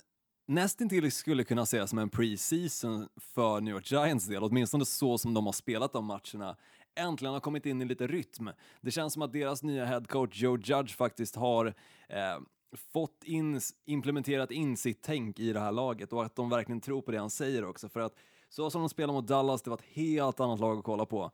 nästintill 0.48 1.12
skulle 1.12 1.44
kunna 1.44 1.66
sägas 1.66 1.90
som 1.90 1.98
en 1.98 2.10
pre-season 2.10 3.08
för 3.16 3.60
New 3.60 3.74
York 3.74 3.90
Giants 3.90 4.26
del, 4.26 4.42
åtminstone 4.42 4.84
så 4.84 5.18
som 5.18 5.34
de 5.34 5.46
har 5.46 5.52
spelat 5.52 5.92
de 5.92 6.04
matcherna, 6.04 6.56
äntligen 6.94 7.32
har 7.32 7.40
kommit 7.40 7.66
in 7.66 7.82
i 7.82 7.84
lite 7.84 8.06
rytm. 8.06 8.50
Det 8.80 8.90
känns 8.90 9.12
som 9.12 9.22
att 9.22 9.32
deras 9.32 9.62
nya 9.62 9.84
headcoach 9.84 10.42
Joe 10.42 10.58
Judge 10.58 10.96
faktiskt 10.96 11.36
har 11.36 11.66
eh, 12.08 12.38
fått 12.92 13.24
in, 13.24 13.60
implementerat 13.86 14.50
in 14.50 14.76
sitt 14.76 15.02
tänk 15.02 15.38
i 15.38 15.52
det 15.52 15.60
här 15.60 15.72
laget 15.72 16.12
och 16.12 16.24
att 16.24 16.36
de 16.36 16.50
verkligen 16.50 16.80
tror 16.80 17.02
på 17.02 17.10
det 17.10 17.18
han 17.18 17.30
säger 17.30 17.64
också. 17.64 17.88
För 17.88 18.00
att 18.00 18.14
så 18.48 18.70
som 18.70 18.80
de 18.80 18.88
spelar 18.88 19.14
mot 19.14 19.26
Dallas, 19.26 19.62
det 19.62 19.70
var 19.70 19.76
ett 19.76 19.84
helt 19.92 20.40
annat 20.40 20.60
lag 20.60 20.78
att 20.78 20.84
kolla 20.84 21.06
på. 21.06 21.30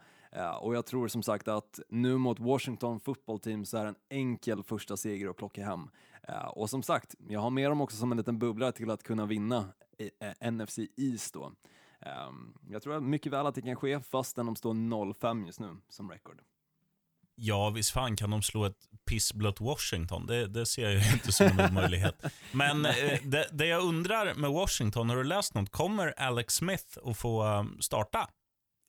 Och 0.61 0.75
jag 0.75 0.87
tror 0.87 1.09
som 1.09 1.23
sagt 1.23 1.49
att 1.49 1.81
nu 1.89 2.19
mot 2.19 2.41
Washington 2.41 3.01
football 3.01 3.39
team 3.39 3.65
så 3.65 3.77
är 3.77 3.87
en 3.87 3.97
enkel 4.11 4.63
första 4.63 4.97
seger 4.97 5.29
att 5.29 5.37
plocka 5.37 5.65
hem. 5.65 5.89
Och 6.49 6.71
som 6.71 6.83
sagt, 6.83 7.15
jag 7.29 7.41
har 7.41 7.51
med 7.51 7.71
dem 7.71 7.81
också 7.81 7.97
som 7.97 8.13
en 8.13 8.19
liten 8.19 8.39
bubblare 8.39 8.73
till 8.73 8.91
att 8.91 9.03
kunna 9.03 9.27
vinna 9.27 9.69
eh, 9.99 10.51
NFC 10.51 10.79
East 10.97 11.35
då. 11.35 11.53
Ehm, 12.01 12.55
jag 12.69 12.83
tror 12.83 13.01
mycket 13.01 13.33
väl 13.33 13.47
att 13.47 13.55
det 13.55 13.63
kan 13.63 13.77
ske 13.77 14.01
fastän 14.01 14.47
de 14.47 14.57
står 14.57 14.75
0-5 14.75 15.47
just 15.47 15.61
nu 15.61 15.77
som 15.89 16.11
record. 16.11 16.41
Ja, 17.37 17.71
visst 17.71 17.91
fan 17.91 18.17
kan 18.17 18.31
de 18.31 18.43
slå 18.43 18.65
ett 18.65 18.89
pissblött 19.05 19.61
Washington. 19.61 20.27
Det, 20.27 20.47
det 20.47 20.67
ser 20.67 20.83
jag 20.83 20.93
ju 20.93 21.13
inte 21.13 21.33
som 21.33 21.47
en 21.47 21.71
omöjlighet. 21.71 22.25
Men 22.53 22.87
eh, 22.87 22.93
det, 23.25 23.49
det 23.53 23.67
jag 23.67 23.83
undrar 23.83 24.35
med 24.35 24.51
Washington, 24.51 25.09
har 25.09 25.17
du 25.17 25.25
läst 25.25 25.55
något? 25.55 25.71
Kommer 25.71 26.21
Alex 26.21 26.55
Smith 26.55 26.99
att 27.05 27.17
få 27.17 27.45
eh, 27.45 27.65
starta? 27.81 28.29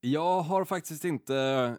Jag 0.08 0.42
har 0.42 0.66
faktiskt 0.66 1.06
inte 1.06 1.38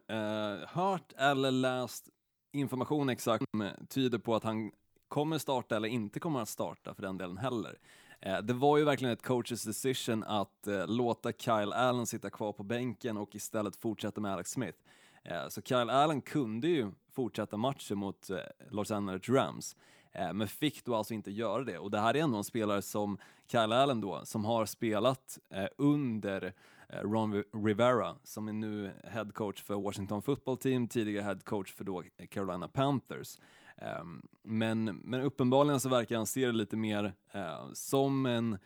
eh, 0.09 0.69
hört 0.69 1.13
eller 1.17 1.51
läst 1.51 2.09
information 2.53 3.09
exakt 3.09 3.45
som 3.51 3.71
tyder 3.89 4.19
på 4.19 4.35
att 4.35 4.45
han 4.45 4.71
kommer 5.09 5.39
starta 5.39 5.77
eller 5.77 5.89
inte 5.89 6.21
kommer 6.21 6.41
att 6.41 6.49
starta 6.49 6.95
för 6.95 7.03
den 7.03 7.19
delen 7.19 7.39
heller. 7.39 7.79
Eh, 8.21 8.39
det 8.39 8.53
var 8.53 8.79
ju 8.79 8.85
verkligen 8.85 9.13
ett 9.13 9.23
coaches 9.23 9.65
decision 9.65 10.25
att 10.25 10.67
eh, 10.67 10.87
låta 10.87 11.33
Kyle 11.33 11.73
Allen 11.73 12.07
sitta 12.07 12.31
kvar 12.31 12.53
på 12.53 12.63
bänken 12.63 13.17
och 13.17 13.35
istället 13.35 13.77
fortsätta 13.77 14.21
med 14.21 14.33
Alex 14.33 14.51
Smith. 14.51 14.79
Eh, 15.25 15.49
så 15.49 15.63
Kyle 15.63 15.91
Allen 15.91 16.21
kunde 16.21 16.69
ju 16.69 16.91
fortsätta 17.13 17.57
matchen 17.57 17.99
mot 17.99 18.31
eh, 18.31 18.39
Los 18.71 18.91
Angeles 18.91 19.29
Rams, 19.29 19.77
eh, 20.13 20.33
men 20.33 20.49
fick 20.49 20.85
då 20.85 20.95
alltså 20.95 21.15
inte 21.15 21.31
göra 21.31 21.65
det. 21.65 21.79
Och 21.79 21.91
det 21.91 22.01
här 22.01 22.17
är 22.17 22.23
ändå 22.23 22.39
en 22.39 22.45
spelare 22.45 22.83
som 22.83 23.19
Kyle 23.47 23.73
Allen 23.73 24.01
då, 24.01 24.21
som 24.25 24.45
har 24.45 24.67
spelat 24.67 25.39
eh, 25.51 25.67
under 25.79 26.55
Ron 26.89 27.43
Rivera, 27.65 28.17
som 28.23 28.49
är 28.49 28.53
nu 28.53 28.93
head 29.05 29.31
coach 29.35 29.63
för 29.63 29.75
Washington 29.75 30.23
football 30.23 30.57
team, 30.57 30.89
tidigare 30.89 31.25
head 31.25 31.39
coach 31.45 31.75
för 31.75 31.85
då 31.85 32.03
Carolina 32.31 32.69
Panthers. 32.69 33.39
Ehm, 33.77 34.23
men, 34.43 34.85
men 34.85 35.21
uppenbarligen 35.21 35.81
så 35.81 35.89
verkar 35.89 36.17
han 36.17 36.27
se 36.27 36.47
det 36.47 36.53
lite 36.53 36.77
mer 36.77 37.15
eh, 37.33 37.73
som 37.73 38.27
en 38.27 38.59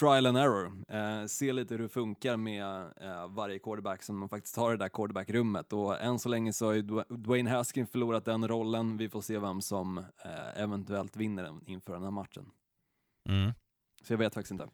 trial 0.00 0.26
and 0.26 0.38
error. 0.38 0.72
Eh, 0.88 1.26
se 1.26 1.52
lite 1.52 1.74
hur 1.74 1.82
det 1.82 1.88
funkar 1.88 2.36
med 2.36 2.92
eh, 3.00 3.28
varje 3.28 3.58
quarterback 3.58 4.02
som 4.02 4.18
man 4.18 4.28
faktiskt 4.28 4.56
har 4.56 4.74
i 4.74 4.76
det 4.76 4.84
där 4.84 4.88
quarterback-rummet. 4.88 5.72
Och 5.72 6.00
än 6.00 6.18
så 6.18 6.28
länge 6.28 6.52
så 6.52 6.66
har 6.66 6.72
ju 6.72 6.82
Dw- 6.82 7.16
Dwayne 7.16 7.50
Haskins 7.50 7.90
förlorat 7.90 8.24
den 8.24 8.48
rollen. 8.48 8.96
Vi 8.96 9.08
får 9.08 9.20
se 9.20 9.38
vem 9.38 9.60
som 9.60 9.98
eh, 9.98 10.62
eventuellt 10.62 11.16
vinner 11.16 11.42
den 11.42 11.60
inför 11.66 11.92
den 11.92 12.02
här 12.02 12.10
matchen. 12.10 12.50
Mm. 13.28 13.52
Så 14.02 14.12
jag 14.12 14.18
vet 14.18 14.34
faktiskt 14.34 14.52
inte. 14.52 14.68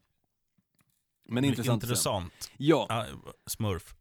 Men 1.29 1.45
intressant. 1.45 1.83
Intressant. 1.83 2.51
Ja, 2.57 2.87
Ah, 2.91 3.05
smurf. 3.51 3.95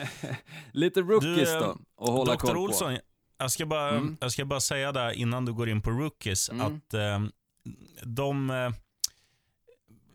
lite 0.72 1.00
rookies 1.00 1.48
Du, 1.52 1.58
då, 1.58 1.76
att 2.00 2.08
hålla 2.08 2.36
koll 2.36 2.50
Dr. 2.50 2.54
på. 2.54 2.60
Olsson, 2.60 2.98
jag 3.38 3.50
ska, 3.50 3.66
bara, 3.66 3.88
Mm. 3.90 4.16
jag 4.20 4.32
ska 4.32 4.44
bara 4.44 4.60
säga 4.60 4.92
där 4.92 5.10
innan 5.12 5.44
du 5.44 5.52
går 5.52 5.68
in 5.68 5.82
på 5.82 5.90
rookies 5.90 6.48
Mm. 6.50 6.66
att 6.66 6.94
eh, 6.94 7.20
de, 8.02 8.50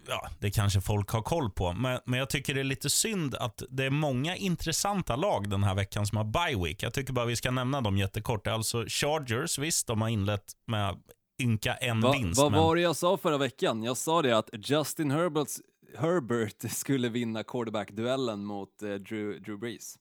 ja 0.08 0.30
det 0.40 0.52
kanske 0.52 0.82
folk 0.82 1.10
har 1.10 1.22
koll 1.22 1.50
på, 1.52 1.74
men, 1.74 2.00
men 2.06 2.20
jag 2.20 2.30
tycker 2.30 2.54
det 2.54 2.60
är 2.60 2.64
lite 2.64 2.90
synd 2.90 3.36
att 3.36 3.64
det 3.70 3.86
är 3.86 3.90
många 3.90 4.36
intressanta 4.36 5.16
lag 5.16 5.50
den 5.50 5.64
här 5.64 5.76
veckan 5.76 6.06
som 6.08 6.18
har 6.18 6.24
bye 6.26 6.64
week. 6.64 6.84
Jag 6.84 6.94
tycker 6.94 7.14
bara 7.14 7.26
vi 7.26 7.36
ska 7.36 7.52
nämna 7.52 7.82
dem 7.82 7.98
jättekort. 7.98 8.48
Alltså 8.48 8.86
Chargers, 8.88 9.58
visst 9.60 9.88
de 9.88 10.02
har 10.02 10.10
inlett 10.10 10.46
med 10.68 10.96
ynka 11.42 11.74
en 11.76 12.02
Va, 12.02 12.12
vinst. 12.12 12.42
vad 12.42 12.52
men, 12.52 12.62
var 12.62 12.76
det 12.76 12.82
jag 12.82 12.96
sa 12.96 13.18
förra 13.18 13.38
veckan? 13.38 13.84
Jag 13.84 13.98
sa 13.98 14.22
det 14.22 14.38
att 14.38 14.50
Justin 14.54 15.12
Herberts, 15.12 15.60
Herbert 15.98 16.72
skulle 16.72 17.10
vinna 17.10 17.44
quarterback-duellen 17.44 18.46
mot 18.46 18.82
eh, 18.84 18.94
Drew, 18.94 19.42
Drew 19.42 19.58
Brees. 19.60 19.96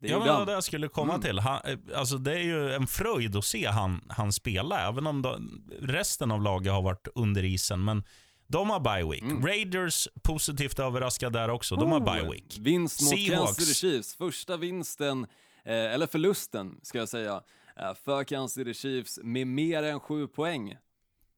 Det 0.00 0.08
Ja, 0.08 0.18
men 0.18 0.28
han. 0.28 0.46
det 0.46 0.52
jag 0.52 0.64
skulle 0.64 0.88
komma 0.88 1.14
Mm. 1.14 1.22
till. 1.26 1.38
Han, 1.38 1.60
eh, 1.64 1.78
alltså, 1.94 2.18
det 2.18 2.32
är 2.34 2.42
ju 2.42 2.72
en 2.72 2.86
fröjd 2.86 3.36
att 3.36 3.44
se 3.44 3.66
han, 3.66 4.04
han 4.08 4.32
spela, 4.32 4.88
även 4.88 5.06
om 5.06 5.22
de, 5.22 5.62
resten 5.80 6.30
av 6.30 6.42
laget 6.42 6.72
har 6.72 6.82
varit 6.82 7.08
under 7.14 7.44
isen. 7.44 7.84
Men 7.84 8.04
de 8.46 8.70
har 8.70 8.80
bye 8.80 9.10
week. 9.10 9.22
Mm. 9.22 9.46
Raiders 9.46 10.08
positivt 10.22 10.78
överraskade 10.78 11.38
där 11.38 11.48
också. 11.50 11.76
De 11.76 11.92
har 11.92 12.00
bye 12.00 12.22
Oh, 12.28 12.30
week. 12.32 12.56
Vinst 12.60 13.02
mot 13.02 13.10
Seahawks. 13.10 13.30
Kansas 13.46 13.56
City 13.56 13.74
Chiefs. 13.74 14.14
Första 14.14 14.56
vinsten, 14.56 15.24
eh, 15.64 15.72
eller 15.94 16.06
förlusten 16.06 16.80
ska 16.82 16.98
jag 16.98 17.08
säga, 17.08 17.42
eh, 17.76 17.94
för 17.94 18.24
Kansas 18.24 18.54
City 18.54 18.74
Chiefs 18.74 19.18
med 19.22 19.46
mer 19.46 19.82
än 19.82 20.00
sju 20.00 20.26
poäng 20.26 20.76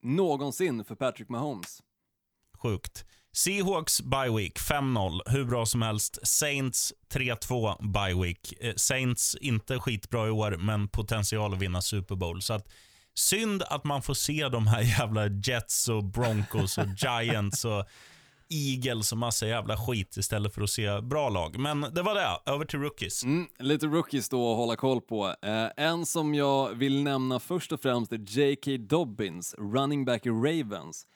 någonsin 0.03 0.85
för 0.85 0.95
Patrick 0.95 1.29
Mahomes. 1.29 1.83
Sjukt. 2.63 3.05
Seahawks 3.33 4.01
bye 4.01 4.31
week 4.37 4.59
5-0, 4.59 5.21
hur 5.27 5.45
bra 5.45 5.67
som 5.67 5.83
helst. 5.83 6.19
Saints 6.23 6.93
3-2 7.13 7.93
bye 7.93 8.23
week. 8.23 8.55
Eh, 8.61 8.75
Saints 8.77 9.37
inte 9.41 9.79
skitbra 9.79 10.27
i 10.27 10.31
år, 10.31 10.57
men 10.61 10.89
potential 10.89 11.53
att 11.53 11.59
vinna 11.59 11.83
Super 11.83 12.15
Bowl. 12.17 12.43
Så 12.43 12.53
att, 12.53 12.69
synd 13.15 13.63
att 13.63 13.85
man 13.85 14.03
får 14.03 14.15
se 14.15 14.49
de 14.49 14.67
här 14.67 14.83
jävla 14.83 15.27
Jets 15.27 15.89
och 15.89 16.05
Broncos 16.05 16.79
och 16.79 16.87
Giants 16.97 17.65
och 17.65 17.85
Eagles 18.51 19.13
och 19.13 19.19
massa 19.19 19.47
jävla 19.47 19.77
skit 19.77 20.17
istället 20.17 20.55
för 20.55 20.63
att 20.63 20.71
se 20.71 21.01
bra 21.01 21.29
lag. 21.29 21.59
Men 21.59 21.81
det 21.81 22.03
var 22.03 22.15
det. 22.15 22.53
Över 22.53 22.65
till 22.65 22.79
rookies. 22.79 23.25
Mm, 23.25 23.47
lite 23.59 23.87
rookies 23.87 24.29
då 24.29 24.51
att 24.51 24.57
hålla 24.57 24.77
koll 24.77 25.01
på. 25.01 25.35
Eh, 25.43 25.85
en 25.85 26.07
som 26.07 26.35
jag 26.35 26.75
vill 26.75 27.03
nämna 27.03 27.41
först 27.41 27.73
och 27.73 27.81
främst 27.81 28.13
är 28.13 28.19
J.K. 28.19 28.71
Dobbins, 28.79 29.55
running 29.59 30.05
back 30.05 30.27
i 30.27 30.31
Ravens. 30.31 31.07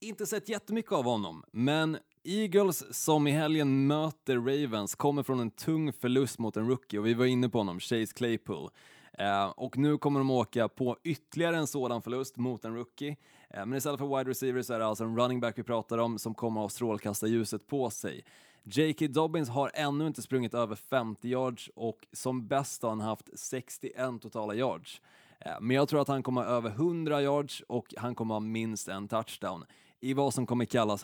Inte 0.00 0.26
sett 0.26 0.48
jättemycket 0.48 0.92
av 0.92 1.04
honom, 1.04 1.44
men 1.50 1.98
Eagles 2.24 3.02
som 3.02 3.26
i 3.26 3.30
helgen 3.30 3.86
möter 3.86 4.36
Ravens 4.36 4.94
kommer 4.94 5.22
från 5.22 5.40
en 5.40 5.50
tung 5.50 5.92
förlust 5.92 6.38
mot 6.38 6.56
en 6.56 6.68
rookie 6.68 6.98
och 6.98 7.06
vi 7.06 7.14
var 7.14 7.24
inne 7.26 7.48
på 7.48 7.58
honom, 7.58 7.80
Chase 7.80 8.14
Claypool. 8.14 8.70
Eh, 9.12 9.46
och 9.46 9.78
nu 9.78 9.98
kommer 9.98 10.20
de 10.20 10.30
åka 10.30 10.68
på 10.68 10.96
ytterligare 11.04 11.56
en 11.56 11.66
sådan 11.66 12.02
förlust 12.02 12.36
mot 12.36 12.64
en 12.64 12.74
rookie. 12.74 13.16
Eh, 13.50 13.66
men 13.66 13.78
istället 13.78 13.98
för 14.00 14.18
wide 14.18 14.30
receiver 14.30 14.62
så 14.62 14.74
är 14.74 14.78
det 14.78 14.86
alltså 14.86 15.04
en 15.04 15.18
running 15.18 15.40
back 15.40 15.58
vi 15.58 15.62
pratar 15.62 15.98
om 15.98 16.18
som 16.18 16.34
kommer 16.34 16.60
att 16.60 16.64
ha 16.64 16.68
strålkastarljuset 16.68 17.66
på 17.66 17.90
sig. 17.90 18.24
J.K. 18.64 19.06
Dobbins 19.06 19.48
har 19.48 19.70
ännu 19.74 20.06
inte 20.06 20.22
sprungit 20.22 20.54
över 20.54 20.76
50 20.76 21.28
yards 21.28 21.70
och 21.74 22.06
som 22.12 22.46
bäst 22.46 22.82
har 22.82 22.88
han 22.88 23.00
haft 23.00 23.28
61 23.34 24.22
totala 24.22 24.54
yards. 24.54 25.00
Eh, 25.40 25.52
Men 25.60 25.76
jag 25.76 25.88
tror 25.88 26.00
att 26.00 26.08
han 26.08 26.22
kommer 26.22 26.42
ha 26.44 26.50
över 26.50 26.70
100 26.70 27.22
yards 27.22 27.62
och 27.68 27.94
han 27.96 28.14
kommer 28.14 28.34
ha 28.34 28.40
minst 28.40 28.88
en 28.88 29.08
touchdown 29.08 29.64
i 30.06 30.14
vad 30.14 30.34
som 30.34 30.46
kommer 30.46 30.64
kallas 30.64 31.02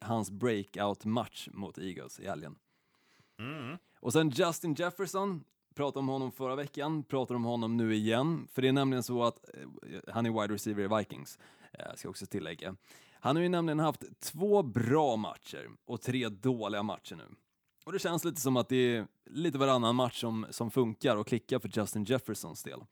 hans 0.00 0.30
breakout-match 0.30 1.48
mot 1.52 1.78
Eagles 1.78 2.20
i 2.20 2.26
helgen. 2.26 2.56
Och 4.00 4.12
sen 4.12 4.30
Justin 4.30 4.74
Jefferson, 4.74 5.44
pratade 5.74 5.98
om 5.98 6.08
honom 6.08 6.32
förra 6.32 6.56
veckan, 6.56 7.04
pratar 7.04 7.34
om 7.34 7.44
honom 7.44 7.76
nu 7.76 7.94
igen, 7.94 8.48
för 8.52 8.62
det 8.62 8.68
är 8.68 8.72
nämligen 8.72 9.02
så 9.02 9.24
att 9.24 9.44
eh, 9.54 10.00
han 10.12 10.26
är 10.26 10.40
wide 10.40 10.54
receiver 10.54 10.84
i 10.84 10.98
Vikings, 10.98 11.38
eh, 11.72 11.94
ska 11.94 12.06
jag 12.06 12.10
också 12.10 12.26
tillägga. 12.26 12.76
Han 13.12 13.36
har 13.36 13.42
ju 13.42 13.48
nämligen 13.48 13.78
haft 13.78 14.20
två 14.20 14.62
bra 14.62 15.16
matcher 15.16 15.70
och 15.84 16.02
tre 16.02 16.28
dåliga 16.28 16.82
matcher 16.82 17.14
nu. 17.14 17.24
Och 17.84 17.92
det 17.92 17.98
känns 17.98 18.24
lite 18.24 18.40
som 18.40 18.56
att 18.56 18.68
det 18.68 18.96
är 18.96 19.06
lite 19.24 19.58
varannan 19.58 19.96
match 19.96 20.20
som, 20.20 20.46
som 20.50 20.70
funkar 20.70 21.16
och 21.16 21.26
klickar 21.26 21.58
för 21.58 21.78
Justin 21.78 22.04
Jeffersons 22.04 22.62
del. 22.62 22.84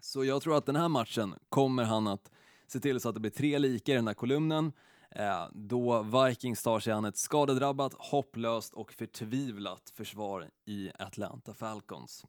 Så 0.00 0.24
jag 0.24 0.42
tror 0.42 0.56
att 0.56 0.66
den 0.66 0.76
här 0.76 0.88
matchen 0.88 1.34
kommer 1.48 1.84
han 1.84 2.06
att 2.06 2.30
se 2.70 2.80
till 2.80 3.00
så 3.00 3.08
att 3.08 3.14
det 3.14 3.20
blir 3.20 3.30
tre 3.30 3.58
lika 3.58 3.92
i 3.92 3.94
den 3.94 4.06
här 4.06 4.14
kolumnen, 4.14 4.72
eh, 5.10 5.44
då 5.52 6.02
Vikings 6.02 6.62
tar 6.62 6.80
sig 6.80 6.92
an 6.92 7.04
ett 7.04 7.16
skadedrabbat, 7.16 7.94
hopplöst 7.98 8.74
och 8.74 8.92
förtvivlat 8.92 9.90
försvar 9.94 10.50
i 10.64 10.90
Atlanta 10.98 11.54
Falcons. 11.54 12.24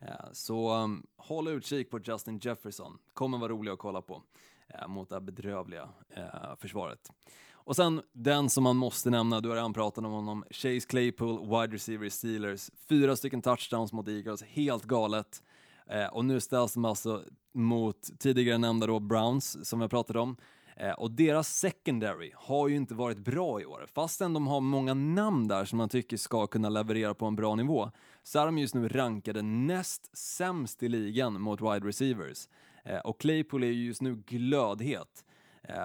Eh, 0.00 0.32
så 0.32 0.74
um, 0.74 1.06
håll 1.16 1.48
utkik 1.48 1.90
på 1.90 2.00
Justin 2.04 2.38
Jefferson, 2.42 2.98
kommer 3.14 3.38
vara 3.38 3.52
rolig 3.52 3.72
att 3.72 3.78
kolla 3.78 4.02
på 4.02 4.22
eh, 4.68 4.88
mot 4.88 5.08
det 5.08 5.14
här 5.14 5.20
bedrövliga 5.20 5.88
eh, 6.10 6.56
försvaret. 6.58 7.10
Och 7.52 7.76
sen 7.76 8.02
den 8.12 8.50
som 8.50 8.64
man 8.64 8.76
måste 8.76 9.10
nämna, 9.10 9.40
du 9.40 9.48
har 9.48 9.56
redan 9.56 9.72
pratat 9.72 10.04
om 10.04 10.12
honom, 10.12 10.44
Chase 10.50 10.80
Claypool, 10.88 11.40
wide 11.40 11.74
receiver 11.74 12.08
Steelers. 12.08 12.70
Fyra 12.88 13.16
stycken 13.16 13.42
touchdowns 13.42 13.92
mot 13.92 14.08
Eagles, 14.08 14.42
helt 14.42 14.84
galet. 14.84 15.42
Eh, 15.90 16.06
och 16.06 16.24
nu 16.24 16.40
ställs 16.40 16.74
de 16.74 16.84
alltså 16.84 17.24
mot 17.54 18.10
tidigare 18.18 18.58
nämnda 18.58 18.86
då 18.86 19.00
Browns, 19.00 19.68
som 19.68 19.80
jag 19.80 19.90
pratade 19.90 20.20
om. 20.20 20.36
Eh, 20.76 20.92
och 20.92 21.10
deras 21.10 21.48
secondary 21.48 22.32
har 22.36 22.68
ju 22.68 22.76
inte 22.76 22.94
varit 22.94 23.18
bra 23.18 23.60
i 23.60 23.66
år. 23.66 23.86
Fastän 23.94 24.32
de 24.32 24.46
har 24.46 24.60
många 24.60 24.94
namn 24.94 25.48
där 25.48 25.64
som 25.64 25.78
man 25.78 25.88
tycker 25.88 26.16
ska 26.16 26.46
kunna 26.46 26.68
leverera 26.68 27.14
på 27.14 27.26
en 27.26 27.36
bra 27.36 27.54
nivå, 27.54 27.90
så 28.22 28.38
är 28.38 28.46
de 28.46 28.58
just 28.58 28.74
nu 28.74 28.88
rankade 28.88 29.42
näst 29.42 30.16
sämst 30.16 30.82
i 30.82 30.88
ligan 30.88 31.40
mot 31.40 31.60
wide 31.60 31.88
receivers. 31.88 32.48
Eh, 32.84 32.98
och 32.98 33.20
Claypool 33.20 33.62
är 33.62 33.66
ju 33.66 33.86
just 33.86 34.02
nu 34.02 34.14
glödhet. 34.26 35.24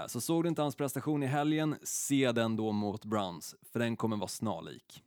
Så 0.07 0.21
såg 0.21 0.43
du 0.43 0.49
inte 0.49 0.61
hans 0.61 0.75
prestation 0.75 1.23
i 1.23 1.25
helgen, 1.25 1.75
se 1.83 2.31
den 2.31 2.55
då 2.55 2.71
mot 2.71 3.05
Browns, 3.05 3.55
för 3.71 3.79
den 3.79 3.95
kommer 3.95 4.17
vara 4.17 4.27
snarlik. 4.27 5.03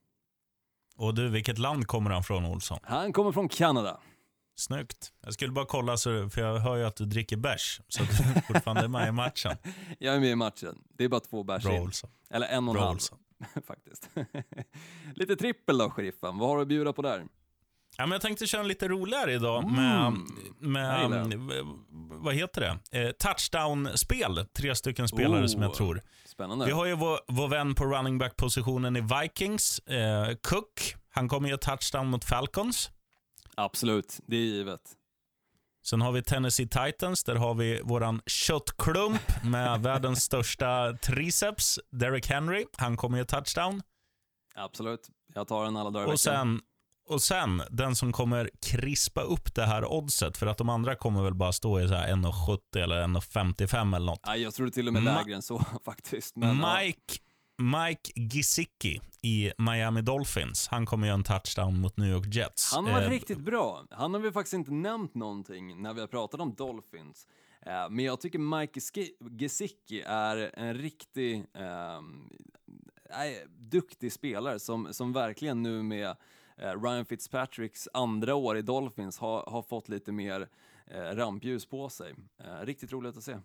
Och 0.97 1.15
du, 1.15 1.31
vilket 1.31 1.59
land 1.59 1.87
kommer 1.87 2.11
han 2.11 2.23
från, 2.23 2.45
Olsson? 2.45 2.79
Han 2.83 3.13
kommer 3.13 3.33
från 3.33 3.49
Kanada. 3.49 4.01
Snyggt. 4.57 5.13
Jag 5.25 5.35
skulle 5.35 5.53
bara 5.53 5.65
kolla, 5.67 5.97
så, 5.97 6.31
för 6.31 6.41
jag 6.41 6.59
hör 6.59 6.77
ju 6.77 6.85
att 6.85 6.97
du 6.97 7.05
dricker 7.05 7.37
bärs, 7.37 7.81
så 7.89 8.03
att 8.03 8.09
du 8.09 8.41
fortfarande 8.55 8.83
är 8.83 8.89
med 8.89 9.09
i 9.09 9.13
matchen. 9.13 9.57
Jag 9.99 10.15
är 10.15 10.21
med 10.21 10.31
i 10.31 10.35
matchen. 10.35 10.79
Det 10.99 11.05
är 11.05 11.09
bara 11.09 11.21
två 11.21 11.43
bärs 11.45 11.65
in. 11.65 11.71
Olsson. 11.81 12.11
Eller 12.31 12.47
en 12.47 12.69
och 12.69 12.75
en 12.77 12.81
halv, 12.83 12.99
faktiskt. 13.67 14.11
Lite 15.15 15.37
trippel 15.37 15.79
då, 15.79 15.91
sheriffen. 15.91 16.39
Vad 16.39 16.49
har 16.49 16.57
du 16.57 16.63
att 16.63 16.69
bjuda 16.69 16.93
på 16.93 17.03
där? 17.03 17.25
Ja, 17.99 18.07
men 18.07 18.13
jag 18.13 18.21
tänkte 18.21 18.47
köra 18.47 18.63
lite 18.63 18.89
roligare 18.89 19.33
idag 19.33 19.63
Mm. 19.65 19.75
med, 20.59 21.01
Jag 21.03 21.11
med 21.11 21.41
v- 21.41 21.63
vad 22.19 22.35
heter 22.35 22.61
det? 22.91 23.01
Eh, 23.07 23.11
touchdown-spel. 23.13 24.47
Tre 24.57 24.75
stycken 24.75 25.09
spelare 25.09 25.49
som 25.49 25.63
jag 25.63 25.71
Oh. 25.71 25.77
tror. 25.77 26.03
Spännande. 26.27 26.67
Vi 26.67 26.73
har 26.73 26.87
ju 26.87 26.95
vår, 26.95 27.19
vår 27.29 27.49
vän 27.49 27.75
på 27.75 27.85
running 27.85 28.19
back-positionen 28.19 28.97
i 28.97 29.01
Vikings, 29.01 29.79
eh, 29.79 30.35
Cook. 30.43 30.95
Han 31.11 31.29
kommer 31.29 31.49
göra 31.49 31.59
touchdown 31.59 32.07
mot 32.07 32.25
Falcons. 32.25 32.91
Absolut, 33.57 34.21
det 34.27 34.37
är 34.37 34.41
givet. 34.41 34.81
Sen 35.87 36.01
har 36.01 36.13
vi 36.13 36.23
Tennessee 36.23 36.69
Titans. 36.69 37.25
Där 37.25 37.35
har 37.35 37.55
vi 37.55 37.81
våran 37.85 38.21
köttklump 38.27 39.45
med 39.45 39.81
världens 39.83 40.23
största 40.23 40.93
triceps, 40.93 41.79
Derek 41.93 42.27
Henry. 42.29 42.65
Han 42.77 42.97
kommer 42.97 43.19
göra 43.19 43.27
touchdown. 43.27 43.83
Absolut. 44.55 45.01
Jag 45.35 45.49
tar 45.49 45.65
den 45.65 45.77
alla 45.77 45.91
dagar 45.91 46.07
Och 46.07 46.21
sen, 46.21 46.61
och 47.09 47.23
sen 47.23 47.63
den 47.71 47.97
som 47.97 48.13
kommer 48.13 48.51
krispa 48.67 49.21
upp 49.21 49.55
det 49.55 49.65
här 49.67 49.85
oddset, 49.93 50.37
för 50.37 50.47
att 50.47 50.59
de 50.59 50.69
andra 50.69 50.95
kommer 50.95 51.23
väl 51.23 51.35
bara 51.35 51.53
stå 51.53 51.81
i 51.81 51.89
så 51.89 51.95
här 51.95 52.09
1,70 52.09 52.79
eller 52.79 53.03
1,55 53.03 53.97
eller 53.97 54.07
något. 54.07 54.21
Nej, 54.27 54.43
jag 54.43 54.55
tror 54.55 54.67
det 54.67 54.73
till 54.73 54.87
och 54.87 54.93
med 54.93 55.03
Ma- 55.03 55.17
lägre 55.17 55.35
än 55.35 55.43
så 55.43 55.65
faktiskt. 55.85 56.37
Men, 56.37 56.61
ja. 56.61 56.79
Mike, 56.79 57.15
Mike 57.59 58.13
Gesicki 58.35 59.01
i 59.23 59.53
Miami 59.59 60.03
Dolphins. 60.03 60.69
Han 60.69 60.87
kommer 60.87 61.07
göra 61.07 61.15
en 61.15 61.25
touchdown 61.25 61.81
mot 61.81 61.97
New 61.97 62.09
York 62.11 62.35
Jets. 62.35 62.73
Han 62.75 62.85
var 62.85 63.03
Eh, 63.03 63.11
riktigt 63.11 63.39
bra. 63.39 63.85
Han 63.91 64.15
har 64.15 64.21
vi 64.21 64.33
faktiskt 64.33 64.55
inte 64.55 64.73
nämnt 64.73 65.15
någonting 65.15 65.83
när 65.83 65.95
vi 65.95 66.01
har 66.01 66.09
pratat 66.09 66.41
om 66.41 66.55
Dolphins. 66.55 67.27
Eh, 67.63 67.91
men 67.91 68.05
jag 68.05 68.21
tycker 68.21 68.39
Mike 68.39 68.81
Gesicki 69.39 70.03
är 70.07 70.51
en 70.59 70.75
riktig 70.75 71.45
nej, 73.11 73.47
duktig 73.59 74.13
spelare 74.13 74.59
som, 74.59 74.89
som 74.95 75.13
verkligen 75.13 75.63
nu 75.63 75.83
med 75.83 76.17
eh, 76.57 76.83
Ryan 76.83 77.05
Fitzpatricks 77.05 77.89
andra 77.93 78.35
år 78.35 78.57
i 78.57 78.63
Dolphins 78.63 79.19
har, 79.19 79.45
har 79.51 79.63
fått 79.63 79.89
lite 79.89 80.13
mer 80.13 80.49
eh, 80.87 81.01
rampljus 81.01 81.67
på 81.67 81.89
sig. 81.89 82.15
Eh, 82.39 82.67
riktigt 82.67 82.93
roligt 82.93 83.17
att 83.17 83.25
se. 83.25 83.37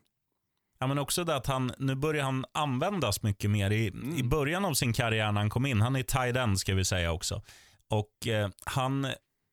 Ja, 0.82 0.88
men 0.88 0.98
också 0.98 1.24
det 1.24 1.36
att 1.36 1.48
han, 1.48 1.72
nu 1.78 1.96
börjar 1.96 2.24
han 2.24 2.46
användas 2.54 3.24
mycket 3.24 3.50
mer. 3.50 3.72
I, 3.72 3.88
mm. 3.88 4.18
I 4.18 4.24
början 4.24 4.66
av 4.66 4.74
sin 4.74 4.94
karriär 4.94 5.32
när 5.32 5.42
han 5.42 5.50
kom 5.50 5.66
in, 5.66 5.82
han 5.82 5.96
är 5.96 6.04
tight 6.04 6.36
end 6.36 6.60
ska 6.60 6.76
vi 6.76 6.86
säga 6.86 7.12
också. 7.12 7.42
Och 7.90 8.28
eh, 8.28 8.50
han, 8.66 9.08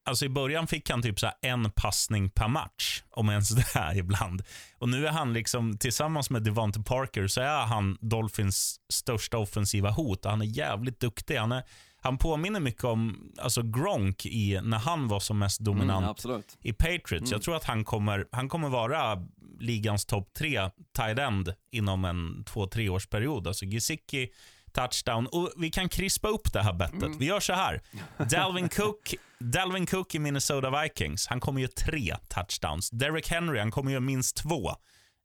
alltså 0.08 0.24
i 0.24 0.28
början 0.28 0.66
fick 0.66 0.90
han 0.90 1.02
typ 1.02 1.20
så 1.20 1.30
en 1.42 1.70
passning 1.70 2.30
per 2.30 2.48
match, 2.48 3.02
om 3.10 3.28
ens 3.28 3.48
det 3.54 3.66
här 3.74 3.96
ibland. 3.96 4.42
Och 4.78 4.88
nu 4.88 5.06
är 5.06 5.10
han 5.10 5.32
liksom, 5.32 5.78
tillsammans 5.78 6.30
med 6.30 6.42
Devonte 6.42 6.80
Parker, 6.80 7.26
så 7.26 7.40
är 7.40 7.66
han 7.66 7.98
Dolphins 8.00 8.80
största 8.92 9.38
offensiva 9.38 9.90
hot. 9.90 10.24
Han 10.24 10.42
är 10.42 10.46
jävligt 10.46 11.00
duktig. 11.00 11.36
Han 11.36 11.52
är, 11.52 11.62
han 12.00 12.18
påminner 12.18 12.60
mycket 12.60 12.84
om 12.84 13.32
alltså 13.38 13.62
Gronk 13.62 14.26
i, 14.26 14.60
när 14.62 14.78
han 14.78 15.08
var 15.08 15.20
som 15.20 15.38
mest 15.38 15.60
dominant 15.60 16.24
mm, 16.24 16.42
i 16.60 16.72
Patriots. 16.72 17.12
Mm. 17.12 17.30
Jag 17.30 17.42
tror 17.42 17.56
att 17.56 17.64
han 17.64 17.84
kommer, 17.84 18.28
han 18.32 18.48
kommer 18.48 18.68
vara 18.68 19.26
ligans 19.58 20.04
topp 20.04 20.34
tre 20.38 20.70
tight 20.96 21.18
end 21.18 21.54
inom 21.70 22.04
en 22.04 22.44
två, 22.44 22.66
tre 22.66 22.88
års 22.88 23.06
period. 23.06 23.46
Alltså 23.46 23.64
Gesicki, 23.64 24.28
touchdown. 24.72 25.26
Och 25.26 25.52
Vi 25.56 25.70
kan 25.70 25.88
krispa 25.88 26.28
upp 26.28 26.52
det 26.52 26.62
här 26.62 26.72
bettet. 26.72 27.02
Mm. 27.02 27.18
Vi 27.18 27.26
gör 27.26 27.40
så 27.40 27.52
här. 27.52 27.82
Dalvin 28.30 28.68
Cook, 28.68 29.14
Dalvin 29.38 29.86
Cook 29.86 30.14
i 30.14 30.18
Minnesota 30.18 30.82
Vikings, 30.82 31.26
han 31.26 31.40
kommer 31.40 31.60
göra 31.60 31.72
tre 31.72 32.16
touchdowns. 32.28 32.90
Derek 32.90 33.28
Henry, 33.28 33.58
han 33.58 33.70
kommer 33.70 33.90
göra 33.90 34.00
minst 34.00 34.36
två 34.36 34.68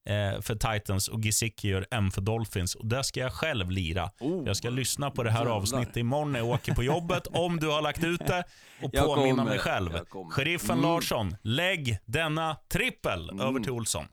eh, 0.10 0.42
för 0.42 0.56
Titans 0.56 1.08
och 1.08 1.24
Gesicki 1.24 1.68
gör 1.68 1.86
en 1.92 2.12
för 2.12 2.22
Dolphins. 2.22 2.76
Och 2.76 2.86
Där 2.86 3.04
ska 3.04 3.20
jag 3.20 3.34
själv 3.34 3.72
lira. 3.72 4.10
Oh, 4.20 4.48
jag 4.48 4.58
ska 4.58 4.70
lyssna 4.70 5.12
på 5.12 5.24
det 5.24 5.32
här 5.32 5.40
jävlar. 5.40 5.56
avsnittet 5.56 5.98
imorgon 5.98 6.32
när 6.32 6.40
jag 6.40 6.50
åker 6.50 6.74
på 6.74 6.84
jobbet, 6.84 7.28
om 7.28 7.60
du 7.60 7.68
har 7.68 7.82
lagt 7.82 8.04
ut 8.04 8.28
det, 8.28 8.44
och 8.82 8.92
påminna 8.92 9.44
mig 9.44 9.60
själv. 9.60 10.00
Sheriffen 10.30 10.72
mm. 10.78 10.82
Larsson, 10.82 11.36
lägg 11.42 11.98
denna 12.06 12.58
trippel 12.68 13.30
mm. 13.30 13.48
över 13.48 13.60
till 13.60 13.72
Olsson. 13.72 14.06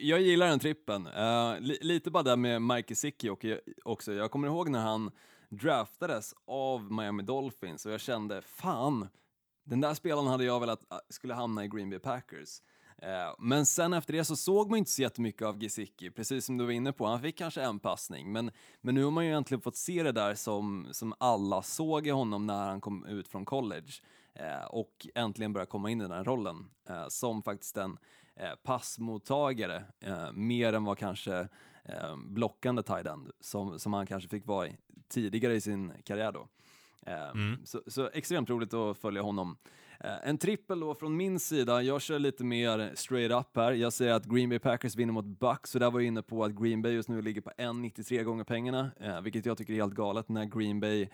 Jag 0.00 0.20
gillar 0.20 0.46
den 0.46 0.58
trippen. 0.58 1.06
Uh, 1.06 1.60
li 1.60 1.78
lite 1.80 2.10
bara 2.10 2.22
där 2.22 2.36
med 2.36 2.62
Mike 2.62 2.88
Gesicki 2.88 3.30
också. 3.84 4.12
Jag 4.12 4.30
kommer 4.30 4.48
ihåg 4.48 4.68
när 4.68 4.80
han 4.80 5.10
draftades 5.48 6.34
av 6.46 6.92
Miami 6.92 7.22
Dolphins 7.22 7.86
och 7.86 7.92
jag 7.92 8.00
kände, 8.00 8.42
fan, 8.42 9.08
den 9.64 9.80
där 9.80 9.94
spelaren 9.94 10.26
hade 10.26 10.44
jag 10.44 10.60
velat 10.60 10.84
ah, 10.88 11.00
skulle 11.08 11.34
hamna 11.34 11.64
i 11.64 11.68
Green 11.68 11.90
Bay 11.90 11.98
Packers. 11.98 12.62
Uh, 13.02 13.34
men 13.38 13.66
sen 13.66 13.92
efter 13.92 14.12
det 14.12 14.24
så 14.24 14.36
såg 14.36 14.70
man 14.70 14.78
inte 14.78 14.90
så 14.90 15.02
jättemycket 15.02 15.46
av 15.46 15.58
Gesicki, 15.60 16.10
precis 16.10 16.44
som 16.44 16.56
du 16.58 16.64
var 16.64 16.72
inne 16.72 16.92
på. 16.92 17.06
Han 17.06 17.20
fick 17.20 17.38
kanske 17.38 17.62
en 17.62 17.78
passning, 17.78 18.32
men, 18.32 18.50
men 18.80 18.94
nu 18.94 19.04
har 19.04 19.10
man 19.10 19.26
ju 19.26 19.32
äntligen 19.32 19.60
fått 19.60 19.76
se 19.76 20.02
det 20.02 20.12
där 20.12 20.34
som, 20.34 20.88
som 20.90 21.14
alla 21.18 21.62
såg 21.62 22.06
i 22.06 22.10
honom 22.10 22.46
när 22.46 22.68
han 22.68 22.80
kom 22.80 23.06
ut 23.06 23.28
från 23.28 23.44
college 23.44 23.92
uh, 24.40 24.64
och 24.64 25.06
äntligen 25.14 25.52
börja 25.52 25.66
komma 25.66 25.90
in 25.90 26.00
i 26.00 26.08
den 26.08 26.24
rollen 26.24 26.70
som 27.08 27.42
faktiskt 27.42 27.76
en 27.76 27.98
passmottagare, 28.62 29.84
mer 30.32 30.72
än 30.72 30.84
vad 30.84 30.98
kanske 30.98 31.48
blockande 32.24 32.82
tight 32.82 33.06
end 33.06 33.30
som, 33.40 33.78
som 33.78 33.92
han 33.92 34.06
kanske 34.06 34.28
fick 34.28 34.46
vara 34.46 34.66
i 34.66 34.76
tidigare 35.08 35.54
i 35.54 35.60
sin 35.60 35.92
karriär 36.04 36.32
då. 36.32 36.48
Mm. 37.06 37.58
Så, 37.64 37.82
så 37.86 38.10
extremt 38.12 38.50
roligt 38.50 38.74
att 38.74 38.98
följa 38.98 39.22
honom. 39.22 39.56
Eh, 40.04 40.28
en 40.28 40.38
trippel 40.38 40.80
då 40.80 40.94
från 40.94 41.16
min 41.16 41.40
sida, 41.40 41.82
jag 41.82 42.02
kör 42.02 42.18
lite 42.18 42.44
mer 42.44 42.92
straight 42.94 43.32
up 43.32 43.56
här. 43.56 43.72
Jag 43.72 43.92
säger 43.92 44.12
att 44.12 44.24
Green 44.24 44.48
Bay 44.48 44.58
Packers 44.58 44.96
vinner 44.96 45.12
mot 45.12 45.24
Bucks, 45.24 45.70
så 45.70 45.78
där 45.78 45.90
var 45.90 46.00
jag 46.00 46.06
inne 46.06 46.22
på 46.22 46.44
att 46.44 46.52
Green 46.52 46.82
Bay 46.82 46.92
just 46.92 47.08
nu 47.08 47.22
ligger 47.22 47.40
på 47.40 47.50
1,93 47.50 48.22
gånger 48.22 48.44
pengarna, 48.44 48.90
eh, 49.00 49.20
vilket 49.20 49.46
jag 49.46 49.58
tycker 49.58 49.72
är 49.72 49.76
helt 49.76 49.94
galet 49.94 50.28
när 50.28 50.44
Green 50.44 50.80
Bay 50.80 51.08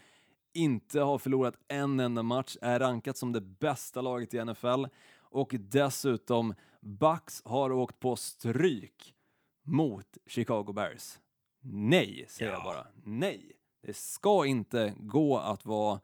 inte 0.52 1.00
har 1.00 1.18
förlorat 1.18 1.54
en 1.68 2.00
enda 2.00 2.22
match, 2.22 2.56
är 2.62 2.80
rankat 2.80 3.16
som 3.16 3.32
det 3.32 3.40
bästa 3.40 4.00
laget 4.00 4.34
i 4.34 4.44
NFL 4.44 4.84
och 5.20 5.54
dessutom 5.58 6.54
Bucks 6.86 7.42
har 7.44 7.72
åkt 7.72 8.00
på 8.00 8.16
stryk 8.16 9.14
mot 9.62 10.18
Chicago 10.26 10.72
Bears. 10.72 11.18
Nej, 11.60 12.26
säger 12.28 12.50
ja. 12.50 12.56
jag 12.56 12.64
bara. 12.64 12.86
Nej. 13.04 13.52
Det 13.82 13.96
ska 13.96 14.46
inte 14.46 14.94
gå 14.98 15.38
att 15.38 15.64
vara 15.64 16.00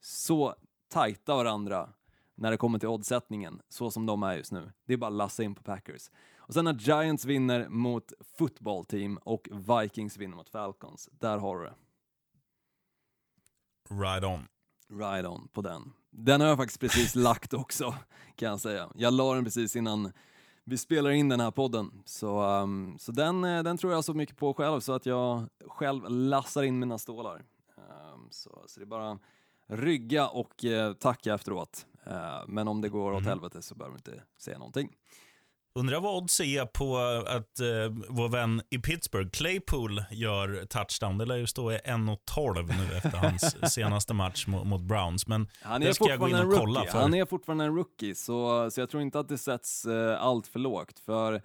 så 0.00 0.54
tajta 0.88 1.36
varandra 1.36 1.92
när 2.34 2.50
det 2.50 2.56
kommer 2.56 2.78
till 2.78 2.88
oddsättningen, 2.88 3.62
så 3.68 3.90
som 3.90 4.06
de 4.06 4.22
är 4.22 4.36
just 4.36 4.52
nu. 4.52 4.72
Det 4.84 4.92
är 4.92 4.96
bara 4.96 5.06
att 5.06 5.12
lassa 5.12 5.42
in 5.42 5.54
på 5.54 5.62
Packers. 5.62 6.10
Och 6.36 6.54
sen 6.54 6.64
när 6.64 6.74
Giants 6.74 7.24
vinner 7.24 7.68
mot 7.68 8.12
football 8.38 8.84
team 8.84 9.16
och 9.16 9.48
Vikings 9.52 10.16
vinner 10.16 10.36
mot 10.36 10.48
Falcons, 10.48 11.08
där 11.12 11.38
har 11.38 11.58
du 11.58 11.64
det. 11.64 11.74
Right 13.90 14.24
on. 14.24 14.48
Right 14.92 15.26
on 15.26 15.48
på 15.52 15.62
den. 15.62 15.92
Den 16.10 16.40
har 16.40 16.48
jag 16.48 16.56
faktiskt 16.56 16.80
precis 16.80 17.14
lagt 17.14 17.54
också, 17.54 17.94
kan 18.36 18.48
jag 18.48 18.60
säga. 18.60 18.90
Jag 18.94 19.12
la 19.12 19.34
den 19.34 19.44
precis 19.44 19.76
innan 19.76 20.12
vi 20.64 20.78
spelar 20.78 21.10
in 21.10 21.28
den 21.28 21.40
här 21.40 21.50
podden. 21.50 22.02
Så, 22.04 22.42
um, 22.42 22.98
så 22.98 23.12
den, 23.12 23.44
eh, 23.44 23.62
den 23.62 23.76
tror 23.76 23.92
jag 23.92 24.04
så 24.04 24.14
mycket 24.14 24.36
på 24.36 24.54
själv, 24.54 24.80
så 24.80 24.92
att 24.92 25.06
jag 25.06 25.48
själv 25.66 26.10
lassar 26.10 26.62
in 26.62 26.78
mina 26.78 26.98
stålar. 26.98 27.44
Um, 27.76 28.28
så, 28.30 28.64
så 28.66 28.80
det 28.80 28.84
är 28.84 28.86
bara 28.86 29.18
rygga 29.66 30.28
och 30.28 30.64
uh, 30.64 30.92
tacka 30.92 31.34
efteråt. 31.34 31.86
Eh, 32.06 32.40
men 32.46 32.68
om 32.68 32.80
det 32.80 32.88
går 32.88 33.12
åt 33.12 33.20
mm. 33.20 33.28
helvete 33.28 33.62
så 33.62 33.74
behöver 33.74 33.98
du 33.98 34.10
inte 34.10 34.22
säga 34.38 34.58
någonting. 34.58 34.96
Undrar 35.76 36.00
vad 36.00 36.14
odds 36.14 36.40
är 36.40 36.66
på 36.66 36.96
att 37.26 37.60
uh, 37.60 38.04
vår 38.08 38.28
vän 38.28 38.62
i 38.70 38.78
Pittsburgh, 38.78 39.30
Claypool, 39.30 40.02
gör 40.10 40.64
touchdown. 40.64 41.18
Det 41.18 41.24
lär 41.24 41.36
ju 41.36 41.46
stå 41.46 41.72
i 41.72 41.76
1.12 41.76 42.66
nu 42.66 42.96
efter 42.96 43.18
hans 43.18 43.56
senaste 43.74 44.14
match 44.14 44.46
mot, 44.46 44.66
mot, 44.66 44.80
Browns. 44.80 45.26
Men 45.26 45.48
han 45.62 45.82
är 45.82 45.86
det 45.86 45.94
ska 45.94 46.08
jag 46.08 46.18
gå 46.18 46.28
in 46.28 46.34
och 46.34 46.54
kolla. 46.54 46.84
För. 46.84 46.98
Han 46.98 47.14
är 47.14 47.26
fortfarande 47.26 47.64
en 47.64 47.74
rookie, 47.74 48.14
så, 48.14 48.70
så 48.70 48.80
jag 48.80 48.90
tror 48.90 49.02
inte 49.02 49.20
att 49.20 49.28
det 49.28 49.38
sätts 49.38 49.86
uh, 49.86 50.22
allt 50.22 50.46
för 50.46 50.58
lågt. 50.58 50.98
För 50.98 51.32
uh, 51.34 51.40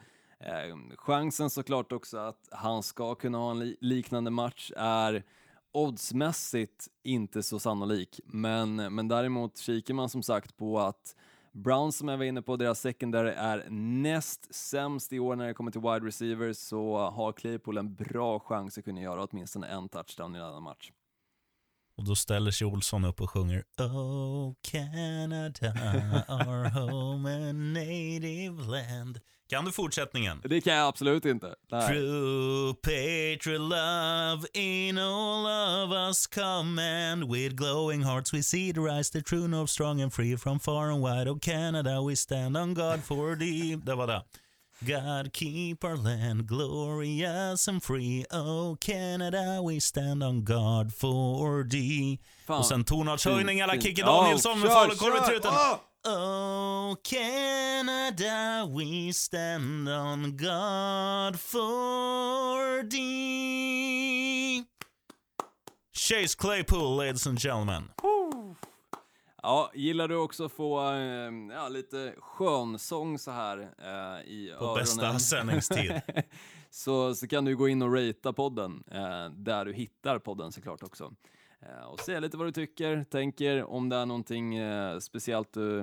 chansen 0.97 1.49
såklart 1.49 1.91
också 1.91 2.17
att 2.17 2.49
han 2.51 2.83
ska 2.83 3.15
kunna 3.15 3.37
ha 3.37 3.51
en 3.51 3.59
li 3.59 3.77
liknande 3.81 4.31
match 4.31 4.71
är 4.77 5.23
oddsmässigt 5.73 6.87
inte 7.03 7.43
så 7.43 7.59
sannolik, 7.59 8.19
men, 8.25 8.75
men 8.75 9.07
däremot 9.07 9.57
kikar 9.57 9.93
man 9.93 10.09
som 10.09 10.23
sagt 10.23 10.57
på 10.57 10.79
att 10.79 11.15
Browns 11.53 11.97
som 11.97 12.07
jag 12.07 12.17
var 12.17 12.25
inne 12.25 12.41
på, 12.41 12.57
deras 12.57 12.79
secondary 12.79 13.29
är 13.29 13.67
näst 13.69 14.55
sämst 14.55 15.13
i 15.13 15.19
år 15.19 15.35
när 15.35 15.47
det 15.47 15.53
kommer 15.53 15.71
till 15.71 15.81
wide 15.81 16.07
receivers, 16.07 16.57
så 16.57 16.97
har 16.97 17.33
Claypool 17.33 17.77
en 17.77 17.95
bra 17.95 18.39
chans 18.39 18.77
att 18.77 18.83
kunna 18.85 19.01
göra 19.01 19.23
åtminstone 19.31 19.67
en 19.67 19.89
touchdown 19.89 20.35
i 20.35 20.39
denna 20.39 20.59
match. 20.59 20.91
Och 21.97 22.03
då 22.03 22.15
ställer 22.15 22.51
sig 22.51 22.67
Olsson 22.67 23.05
upp 23.05 23.21
och 23.21 23.29
sjunger 23.29 23.63
Oh 23.79 24.53
Canada, 24.61 25.73
our 26.29 26.69
home 26.69 27.49
and 27.49 27.73
native 27.73 28.63
land. 28.63 29.19
Kan 29.51 29.65
du 29.65 29.71
fortsättningen? 29.71 30.41
Det 30.43 30.61
kan 30.61 30.73
jag 30.73 30.87
absolut 30.87 31.25
inte. 31.25 31.55
Nej. 31.71 31.87
True 31.87 32.73
patriot 32.73 33.61
love 33.61 34.47
in 34.53 34.97
all 34.97 35.45
of 35.45 35.91
us 35.91 36.27
command 36.27 37.31
With 37.31 37.55
glowing 37.55 38.03
hearts 38.03 38.33
we 38.33 38.43
see 38.43 38.73
the 38.73 38.79
rise 38.79 39.11
The 39.11 39.21
true 39.21 39.47
north 39.47 39.71
strong 39.71 40.01
and 40.01 40.13
free 40.13 40.37
From 40.37 40.59
far 40.59 40.91
and 40.91 41.03
wide 41.03 41.31
of 41.31 41.41
Canada 41.41 42.01
we 42.07 42.15
stand 42.15 42.57
on 42.57 42.73
God 42.73 43.03
for 43.03 43.35
thee 43.35 43.75
Det 43.75 43.95
var 43.95 44.07
det. 44.07 44.21
God 44.79 45.33
keep 45.33 45.83
our 45.83 45.97
land 45.97 46.47
glorious 46.47 47.67
and 47.67 47.83
free 47.83 48.25
Oh 48.31 48.75
Canada 48.75 49.61
we 49.67 49.79
stand 49.81 50.23
on 50.23 50.45
God 50.45 50.93
for 50.93 51.69
thee 51.69 52.19
Fan. 52.47 52.59
Och 52.59 52.65
sen 52.65 52.83
tonartshöjning 52.83 53.61
alla 53.61 53.73
Kikki 53.73 54.01
Danielsson 54.01 54.59
med 54.59 54.71
falukorv 54.71 55.15
i 55.15 55.19
truten. 55.19 55.51
Oh! 55.51 55.90
Oh, 56.03 56.95
Canada, 57.03 58.67
we 58.67 59.11
stand 59.11 59.87
on 59.87 60.35
God 60.35 61.39
for 61.39 62.81
thee. 62.89 64.65
Chase 65.93 66.33
Claypool, 66.35 66.95
ladies 66.97 67.27
and 67.27 67.39
gentlemen. 67.39 67.83
Ja, 69.43 69.71
gillar 69.73 70.07
du 70.07 70.15
också 70.15 70.45
att 70.45 70.51
få 70.51 70.91
äh, 70.93 71.31
ja, 71.51 71.69
lite 71.69 72.13
skönsång 72.19 73.19
så 73.19 73.31
här 73.31 73.57
äh, 73.57 74.21
i 74.31 74.55
På 74.59 74.65
öronen? 74.65 74.79
bästa 74.81 75.19
sändningstid. 75.19 76.01
så, 76.69 77.15
så 77.15 77.27
kan 77.27 77.45
du 77.45 77.55
gå 77.55 77.67
in 77.67 77.81
och 77.81 77.93
ratea 77.93 78.33
podden, 78.33 78.83
äh, 78.91 79.29
där 79.29 79.65
du 79.65 79.73
hittar 79.73 80.19
podden 80.19 80.51
såklart 80.51 80.83
också. 80.83 81.13
Eh, 81.61 81.85
och 81.85 81.99
säga 81.99 82.19
lite 82.19 82.37
vad 82.37 82.47
du 82.47 82.51
tycker, 82.51 83.03
tänker, 83.03 83.63
om 83.63 83.89
det 83.89 83.95
är 83.95 84.05
någonting 84.05 84.55
eh, 84.55 84.99
speciellt 84.99 85.53
du 85.53 85.79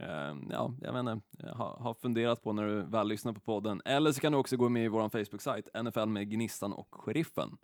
eh, 0.00 0.34
ja, 0.50 0.72
jag 0.82 0.92
vet 0.92 1.00
inte, 1.00 1.20
har, 1.52 1.76
har 1.80 1.94
funderat 1.94 2.42
på 2.42 2.52
när 2.52 2.66
du 2.66 2.82
väl 2.82 3.08
lyssnar 3.08 3.32
på 3.32 3.40
podden. 3.40 3.82
Eller 3.84 4.12
så 4.12 4.20
kan 4.20 4.32
du 4.32 4.38
också 4.38 4.56
gå 4.56 4.68
med 4.68 4.84
i 4.84 4.88
vår 4.88 5.08
Facebook-sajt, 5.08 5.68
NFL 5.82 6.06
med 6.06 6.30
Gnistan 6.30 6.72
och 6.72 6.88
Sheriffen. 6.90 7.56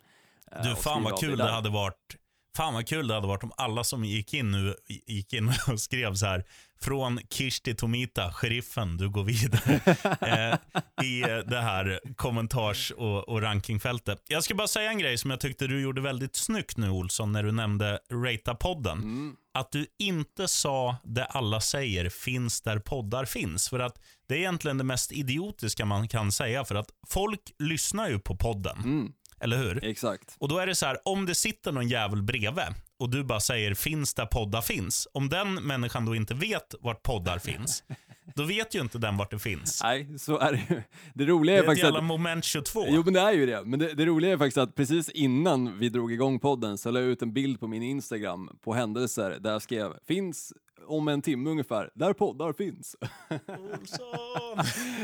Du, 0.63 0.75
fan 0.75 1.03
vad 1.03 1.19
kul 1.19 1.37
det 1.37 1.51
hade 1.51 1.69
varit 1.69 2.17
Fan 2.55 2.73
vad 2.73 2.87
kul 2.87 3.07
det 3.07 3.13
hade 3.13 3.27
varit 3.27 3.43
om 3.43 3.51
alla 3.57 3.83
som 3.83 4.05
gick 4.05 4.33
in 4.33 4.51
nu 4.51 4.75
gick 4.87 5.33
in 5.33 5.53
och 5.67 5.79
skrev 5.79 6.15
så 6.15 6.25
här. 6.25 6.43
Från 6.81 7.19
Kirsti 7.29 7.75
Tomita, 7.75 8.31
sheriffen, 8.31 8.97
du 8.97 9.09
går 9.09 9.23
vidare. 9.23 9.79
eh, 11.01 11.05
I 11.05 11.21
det 11.45 11.61
här 11.61 11.99
kommentars 12.15 12.91
och, 12.91 13.29
och 13.29 13.41
rankingfältet. 13.41 14.23
Jag 14.27 14.43
ska 14.43 14.55
bara 14.55 14.67
säga 14.67 14.89
en 14.89 14.99
grej 14.99 15.17
som 15.17 15.29
jag 15.29 15.39
tyckte 15.39 15.67
du 15.67 15.81
gjorde 15.81 16.01
väldigt 16.01 16.35
snyggt 16.35 16.77
nu 16.77 16.89
Olsson, 16.89 17.31
när 17.31 17.43
du 17.43 17.51
nämnde 17.51 17.99
Rata-podden. 18.11 19.01
Mm. 19.01 19.35
att 19.53 19.71
du 19.71 19.85
inte 19.99 20.47
sa 20.47 20.95
det 21.03 21.25
alla 21.25 21.61
säger 21.61 22.09
finns 22.09 22.61
där 22.61 22.79
poddar 22.79 23.25
finns. 23.25 23.69
För 23.69 23.79
att 23.79 23.99
Det 24.27 24.33
är 24.33 24.39
egentligen 24.39 24.77
det 24.77 24.83
mest 24.83 25.11
idiotiska 25.11 25.85
man 25.85 26.07
kan 26.07 26.31
säga. 26.31 26.65
För 26.65 26.75
att 26.75 26.89
folk 27.07 27.41
lyssnar 27.59 28.09
ju 28.09 28.19
på 28.19 28.35
podden. 28.35 28.77
Mm, 28.77 29.13
Eller 29.43 29.57
hur? 29.57 29.83
exakt. 29.85 30.35
Och 30.39 30.47
då 30.47 30.57
är 30.57 30.67
det 30.67 30.75
så 30.75 30.85
här, 30.85 30.97
om 31.05 31.25
det 31.25 31.35
sitter 31.35 31.71
någon 31.71 31.87
jävel 31.87 32.21
bredvid 32.23 32.65
och 32.99 33.09
du 33.09 33.23
bara 33.23 33.39
säger 33.39 33.73
finns 33.73 34.13
där 34.13 34.25
poddar 34.25 34.61
finns. 34.61 35.07
Om 35.13 35.29
den 35.29 35.53
människan 35.53 36.05
då 36.05 36.15
inte 36.15 36.33
vet 36.33 36.75
vart 36.79 37.03
poddar 37.03 37.39
finns, 37.39 37.83
då 38.35 38.43
vet 38.43 38.75
ju 38.75 38.81
inte 38.81 38.97
den 38.97 39.17
vart 39.17 39.31
det 39.31 39.39
finns. 39.39 39.83
Nej, 39.83 40.19
så 40.19 40.37
är 40.39 40.51
det 40.51 40.61
ju. 40.75 40.81
Det 41.13 41.25
roliga 41.25 41.55
Det 41.55 41.65
är, 41.65 41.69
är 41.69 41.71
ett 41.71 41.77
jävla 41.77 41.99
att... 41.99 42.05
moment 42.05 42.45
22. 42.45 42.85
Jo 42.89 43.01
men 43.05 43.13
det 43.13 43.19
är 43.19 43.31
ju 43.31 43.45
det. 43.45 43.63
Men 43.65 43.79
det, 43.79 43.93
det 43.93 44.05
roliga 44.05 44.31
är 44.31 44.37
faktiskt 44.37 44.57
att 44.57 44.75
precis 44.75 45.09
innan 45.09 45.79
vi 45.79 45.89
drog 45.89 46.13
igång 46.13 46.39
podden 46.39 46.77
så 46.77 46.91
la 46.91 46.99
jag 46.99 47.09
ut 47.09 47.21
en 47.21 47.33
bild 47.33 47.59
på 47.59 47.67
min 47.67 47.83
Instagram 47.83 48.49
på 48.63 48.73
händelser 48.73 49.37
där 49.39 49.51
jag 49.51 49.61
skrev 49.61 49.93
finns 50.07 50.53
om 50.87 51.07
en 51.07 51.21
timme 51.21 51.49
ungefär, 51.49 51.89
där 51.95 52.13
poddar 52.13 52.53
finns. 52.53 52.95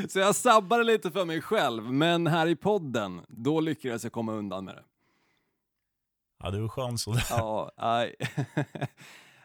Så 0.10 0.20
jag 0.20 0.36
sabbade 0.36 0.84
lite 0.84 1.12
för 1.12 1.26
mig 1.26 1.42
själv, 1.42 1.94
men 1.94 2.28
här 2.28 2.48
i 2.48 2.56
podden, 2.56 3.22
då 3.28 3.60
lyckades 3.60 4.04
jag 4.04 4.14
komma 4.14 4.34
undan 4.34 4.66
med 4.66 4.76
det. 4.76 4.84
Ja, 6.44 6.52
du 6.52 6.64
är 6.64 6.68
skön 6.68 6.98
sådär. 6.98 7.24
Ja, 7.30 7.72
nej. 7.78 8.16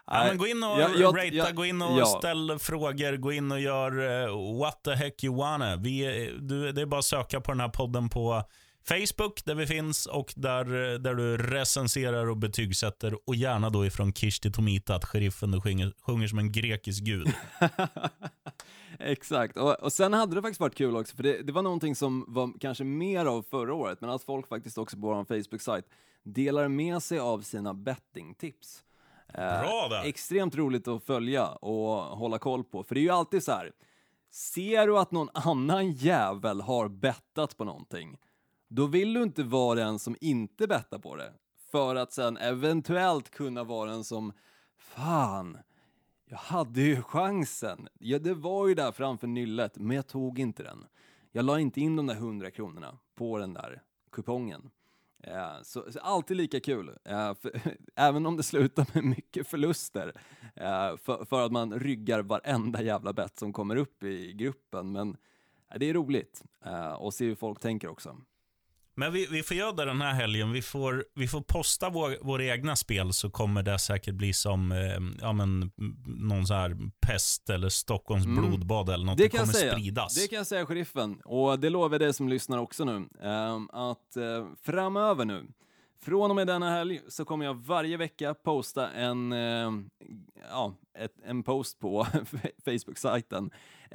Ja, 0.07 0.25
men 0.29 0.39
gå 0.39 0.47
in 0.47 0.63
och 0.65 0.81
Jag- 0.81 0.97
jag- 0.97 1.17
ratea, 1.17 1.33
jag- 1.33 1.55
gå 1.55 1.65
in 1.65 1.83
och 1.83 1.99
ja. 1.99 2.05
ställ 2.07 2.59
frågor, 2.59 3.17
gå 3.17 3.33
in 3.33 3.53
och 3.53 3.61
gör 3.61 4.23
eh, 4.23 4.59
what 4.61 4.83
the 4.85 4.91
heck 4.95 5.25
you 5.25 5.37
wanna. 5.37 5.77
Vi, 5.77 6.01
är- 6.01 6.33
du, 6.41 6.73
det 6.73 6.83
är 6.83 6.87
bara 6.87 6.99
att 6.99 7.05
söka 7.05 7.41
på 7.41 7.53
den 7.53 7.61
här 7.61 7.69
podden 7.69 8.09
på 8.09 8.43
Facebook 8.89 9.45
där 9.45 9.55
vi 9.55 9.67
finns 9.67 10.07
och 10.07 10.33
där, 10.37 10.93
eh, 10.93 10.99
där 10.99 11.15
du 11.15 11.37
recenserar 11.37 12.31
och 12.31 12.37
betygsätter 12.37 13.29
och 13.29 13.35
gärna 13.35 13.71
då 13.71 13.87
ifrån 13.87 14.13
Kishti 14.13 14.53
Tomita 14.53 14.95
att 14.95 15.05
sheriffen 15.05 15.51
du 15.51 15.61
sjunger, 15.61 15.93
sjunger 16.07 16.29
som 16.29 16.39
en 16.39 16.53
grekisk 16.53 17.05
gud. 17.05 17.33
Exakt, 18.99 19.57
och, 19.57 19.75
och 19.75 19.93
sen 19.93 20.13
hade 20.13 20.35
det 20.35 20.43
faktiskt 20.43 20.61
varit 20.61 20.75
kul 20.75 20.97
också, 20.97 21.17
för 21.17 21.23
det, 21.23 21.43
det 21.43 21.53
var 21.53 21.63
någonting 21.63 21.95
som 21.95 22.25
var 22.29 22.53
kanske 22.61 22.85
mer 22.85 23.27
av 23.27 23.43
förra 23.43 23.75
året, 23.75 24.01
men 24.01 24.11
att 24.11 24.23
folk 24.23 24.49
faktiskt 24.49 24.79
också 24.79 24.97
på 24.97 25.07
vår 25.07 25.25
Facebook-sajt 25.25 25.85
delar 26.23 26.69
med 26.69 27.03
sig 27.03 27.19
av 27.19 27.41
sina 27.41 27.75
bettingtips. 27.75 28.83
Eh, 29.29 29.61
Bra 29.61 29.89
där. 29.91 30.05
Extremt 30.05 30.55
roligt 30.55 30.89
att 30.89 31.05
följa 31.05 31.47
och 31.47 32.19
hålla 32.19 32.39
koll 32.39 32.65
på, 32.65 32.85
för 32.85 32.95
det 32.95 33.01
är 33.01 33.03
ju 33.03 33.11
alltid 33.11 33.45
så 33.45 33.53
här, 33.53 33.73
ser 34.31 34.87
du 34.87 34.99
att 34.99 35.11
någon 35.11 35.29
annan 35.35 35.93
jävel 35.93 36.61
har 36.61 36.89
bettat 36.89 37.57
på 37.57 37.65
någonting, 37.65 38.17
då 38.75 38.87
vill 38.87 39.15
du 39.15 39.23
inte 39.23 39.43
vara 39.43 39.75
den 39.75 39.99
som 39.99 40.17
inte 40.21 40.67
bettar 40.67 40.99
på 40.99 41.17
det, 41.17 41.33
för 41.71 41.97
att 41.97 42.13
sen 42.13 42.37
eventuellt 42.37 43.31
kunna 43.31 43.65
vara 43.65 43.91
den 43.91 44.05
som, 44.05 44.33
fan, 44.79 45.59
jag 46.27 46.39
hade 46.39 46.81
ju 46.81 47.03
chansen. 47.03 47.89
Ja, 47.99 48.19
det 48.19 48.35
var 48.35 48.69
ju 48.69 48.75
där 48.75 48.93
framför 48.93 49.27
nyllet, 49.27 49.79
men 49.79 49.97
jag 49.97 50.07
tog 50.07 50.39
inte 50.39 50.63
den. 50.63 50.87
Jag 51.33 51.45
la 51.45 51.61
inte 51.61 51.81
in 51.81 51.97
de 51.97 52.07
där 52.07 52.15
hundra 52.15 52.51
kronorna 52.51 52.99
på 53.15 53.39
den 53.39 53.55
där 53.55 53.83
kupongen. 54.13 54.71
Eh, 55.23 55.63
så, 55.63 55.93
så 55.93 55.99
alltid 55.99 56.37
lika 56.37 56.61
kul, 56.61 56.99
eh, 57.05 57.35
för, 57.35 57.77
även 57.95 58.27
om 58.27 58.37
det 58.37 58.43
slutar 58.43 58.87
med 58.95 59.05
mycket 59.05 59.49
förluster, 59.49 60.13
eh, 60.55 60.97
för, 60.97 61.25
för 61.25 61.47
att 61.47 61.53
man 61.53 61.81
ryggar 61.81 62.23
varenda 62.23 62.83
jävla 62.83 63.13
bett 63.13 63.39
som 63.39 63.53
kommer 63.53 63.77
upp 63.77 64.03
i 64.03 64.33
gruppen. 64.33 64.93
Men 64.93 65.17
eh, 65.71 65.79
det 65.79 65.91
är 65.91 65.95
roligt 65.95 66.43
att 66.61 66.99
och 66.99 67.15
se 67.15 67.27
hur 67.27 67.35
folk 67.35 67.61
tänker 67.61 67.89
också. 67.89 68.17
Men 68.97 69.13
vi, 69.13 69.27
vi 69.31 69.43
får 69.43 69.57
göra 69.57 69.73
det 69.73 69.85
den 69.85 70.01
här 70.01 70.13
helgen. 70.13 70.53
Vi 70.53 70.63
får, 70.63 71.05
vi 71.15 71.29
får 71.29 71.41
posta 71.41 71.91
vår, 71.91 72.17
våra 72.25 72.45
egna 72.45 72.77
spel 72.77 73.13
så 73.13 73.31
kommer 73.31 73.63
det 73.63 73.79
säkert 73.79 74.15
bli 74.15 74.33
som 74.33 74.73
eh, 74.73 74.99
ja, 75.21 75.33
men, 75.33 75.71
någon 76.07 76.47
så 76.47 76.55
här 76.55 76.77
pest 77.07 77.51
eller 77.51 77.69
Stockholms 77.69 78.25
Mm. 78.27 78.37
blodbad 78.47 78.89
eller 78.91 79.05
något. 79.05 79.17
Det 79.19 79.25
Det, 79.25 79.29
kan 79.29 79.41
kommer 79.41 79.53
säga. 79.53 79.73
spridas. 79.73 80.15
Det 80.15 80.29
kan 80.29 80.37
jag 80.37 80.47
säga, 80.47 80.67
sheriffen. 80.67 81.21
Och 81.25 81.61
det 81.61 81.71
lovar 81.71 81.91
jag 81.95 82.01
dig 82.01 82.15
som 82.15 82.29
lyssnar 82.29 82.59
också 82.59 82.85
nu. 82.85 83.09
ehm, 83.23 83.69
att 83.73 84.17
eh, 84.17 84.47
framöver 84.63 85.25
nu, 85.25 85.47
från 86.03 86.31
och 86.31 86.37
med 86.37 86.47
denna 86.47 86.71
helg, 86.71 87.01
så 87.09 87.25
kommer 87.25 87.45
jag 87.45 87.55
varje 87.55 87.97
vecka 87.97 88.35
posta 88.35 88.91
en, 88.91 89.33
eh, 89.33 89.71
ja, 90.51 90.75
ett, 90.99 91.15
en 91.27 91.43
post 91.43 91.79
på 91.81 92.07
Facebook-sajten 92.65 93.51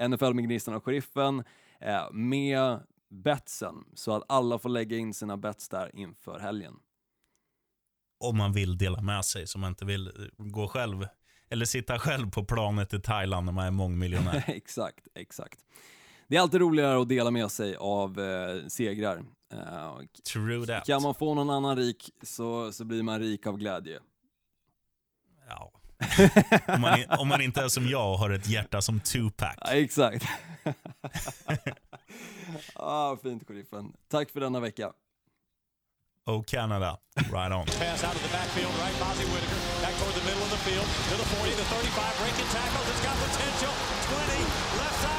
NFL 0.10 0.34
med 0.34 0.44
Gnistan 0.46 0.74
och 0.74 0.86
Sheriffen 0.86 1.44
eh, 1.82 2.12
med 2.12 2.80
betsen, 3.10 3.76
så 3.94 4.16
att 4.16 4.24
alla 4.28 4.60
får 4.60 4.70
lägga 4.70 4.98
in 4.98 5.14
sina 5.14 5.38
bets 5.38 5.70
där 5.70 5.96
inför 5.96 6.40
helgen. 6.40 6.74
Om 8.20 8.38
man 8.38 8.54
vill 8.54 8.78
dela 8.78 9.02
med 9.02 9.26
sig, 9.26 9.48
så 9.48 9.60
man 9.60 9.70
inte 9.70 9.86
vill 9.86 10.08
eh, 10.08 10.14
gå 10.38 10.68
själv. 10.68 11.08
Eller 11.50 11.66
sitta 11.66 12.00
själv 12.00 12.32
på 12.32 12.46
planet 12.46 12.94
i 12.94 13.02
Thailand 13.02 13.46
när 13.46 13.54
man 13.54 13.66
är 13.66 13.72
mångmiljonär. 13.72 14.44
exakt, 14.48 15.08
exakt. 15.16 15.60
Det 16.28 16.36
är 16.38 16.42
alltid 16.42 16.62
roligare 16.62 17.02
att 17.02 17.10
dela 17.10 17.32
med 17.32 17.52
sig 17.52 17.76
av 17.76 18.20
eh, 18.20 18.68
segrar. 18.68 19.24
Eh, 19.54 20.00
True 20.34 20.66
that. 20.66 20.86
Kan 20.86 21.02
man 21.02 21.16
få 21.16 21.34
någon 21.34 21.50
annan 21.50 21.78
rik 21.78 22.10
så, 22.22 22.72
så 22.72 22.86
blir 22.86 23.04
man 23.04 23.20
rik 23.20 23.48
av 23.48 23.58
glädje. 23.58 24.00
Ja. 25.48 25.79
om, 26.68 26.82
man, 26.82 27.00
om 27.20 27.28
man 27.28 27.42
inte 27.42 27.62
är 27.62 27.68
som 27.68 27.88
jag 27.88 28.12
och 28.12 28.20
har 28.20 28.30
ett 28.30 28.48
hjärta 28.48 28.82
som 28.82 29.00
Tupac. 29.00 29.56
Ja, 29.62 29.72
exakt. 29.72 30.26
ah, 32.74 33.18
fint, 33.18 33.48
sheriffen. 33.48 33.94
Tack 34.12 34.32
för 34.32 34.40
denna 34.40 34.60
vecka. 34.60 34.92
Oh 36.26 36.44
Canada, 36.44 36.98
right 37.16 37.52
on. 37.52 37.66
Pass 37.66 38.04
out 38.04 38.16
of 38.16 38.22
the 38.22 38.30
backfield, 38.38 38.74
right? 38.78 38.96
Bozzy 39.02 39.26
Whitaker 39.26 39.60
back 39.82 39.96
toward 39.98 40.14
the 40.14 40.26
middle 40.30 40.44
of 40.44 40.52
the 40.52 40.62
field 40.68 40.86
to 41.10 41.16
the 41.18 41.26
40, 41.26 41.52
the 41.58 41.64
35, 41.64 42.20
breaking 42.22 42.50
tackles. 42.54 42.88
It's 42.92 43.02
got 43.02 43.18
potential. 43.18 43.74
20, 44.14 44.44
left 44.78 44.98
side 45.02 45.19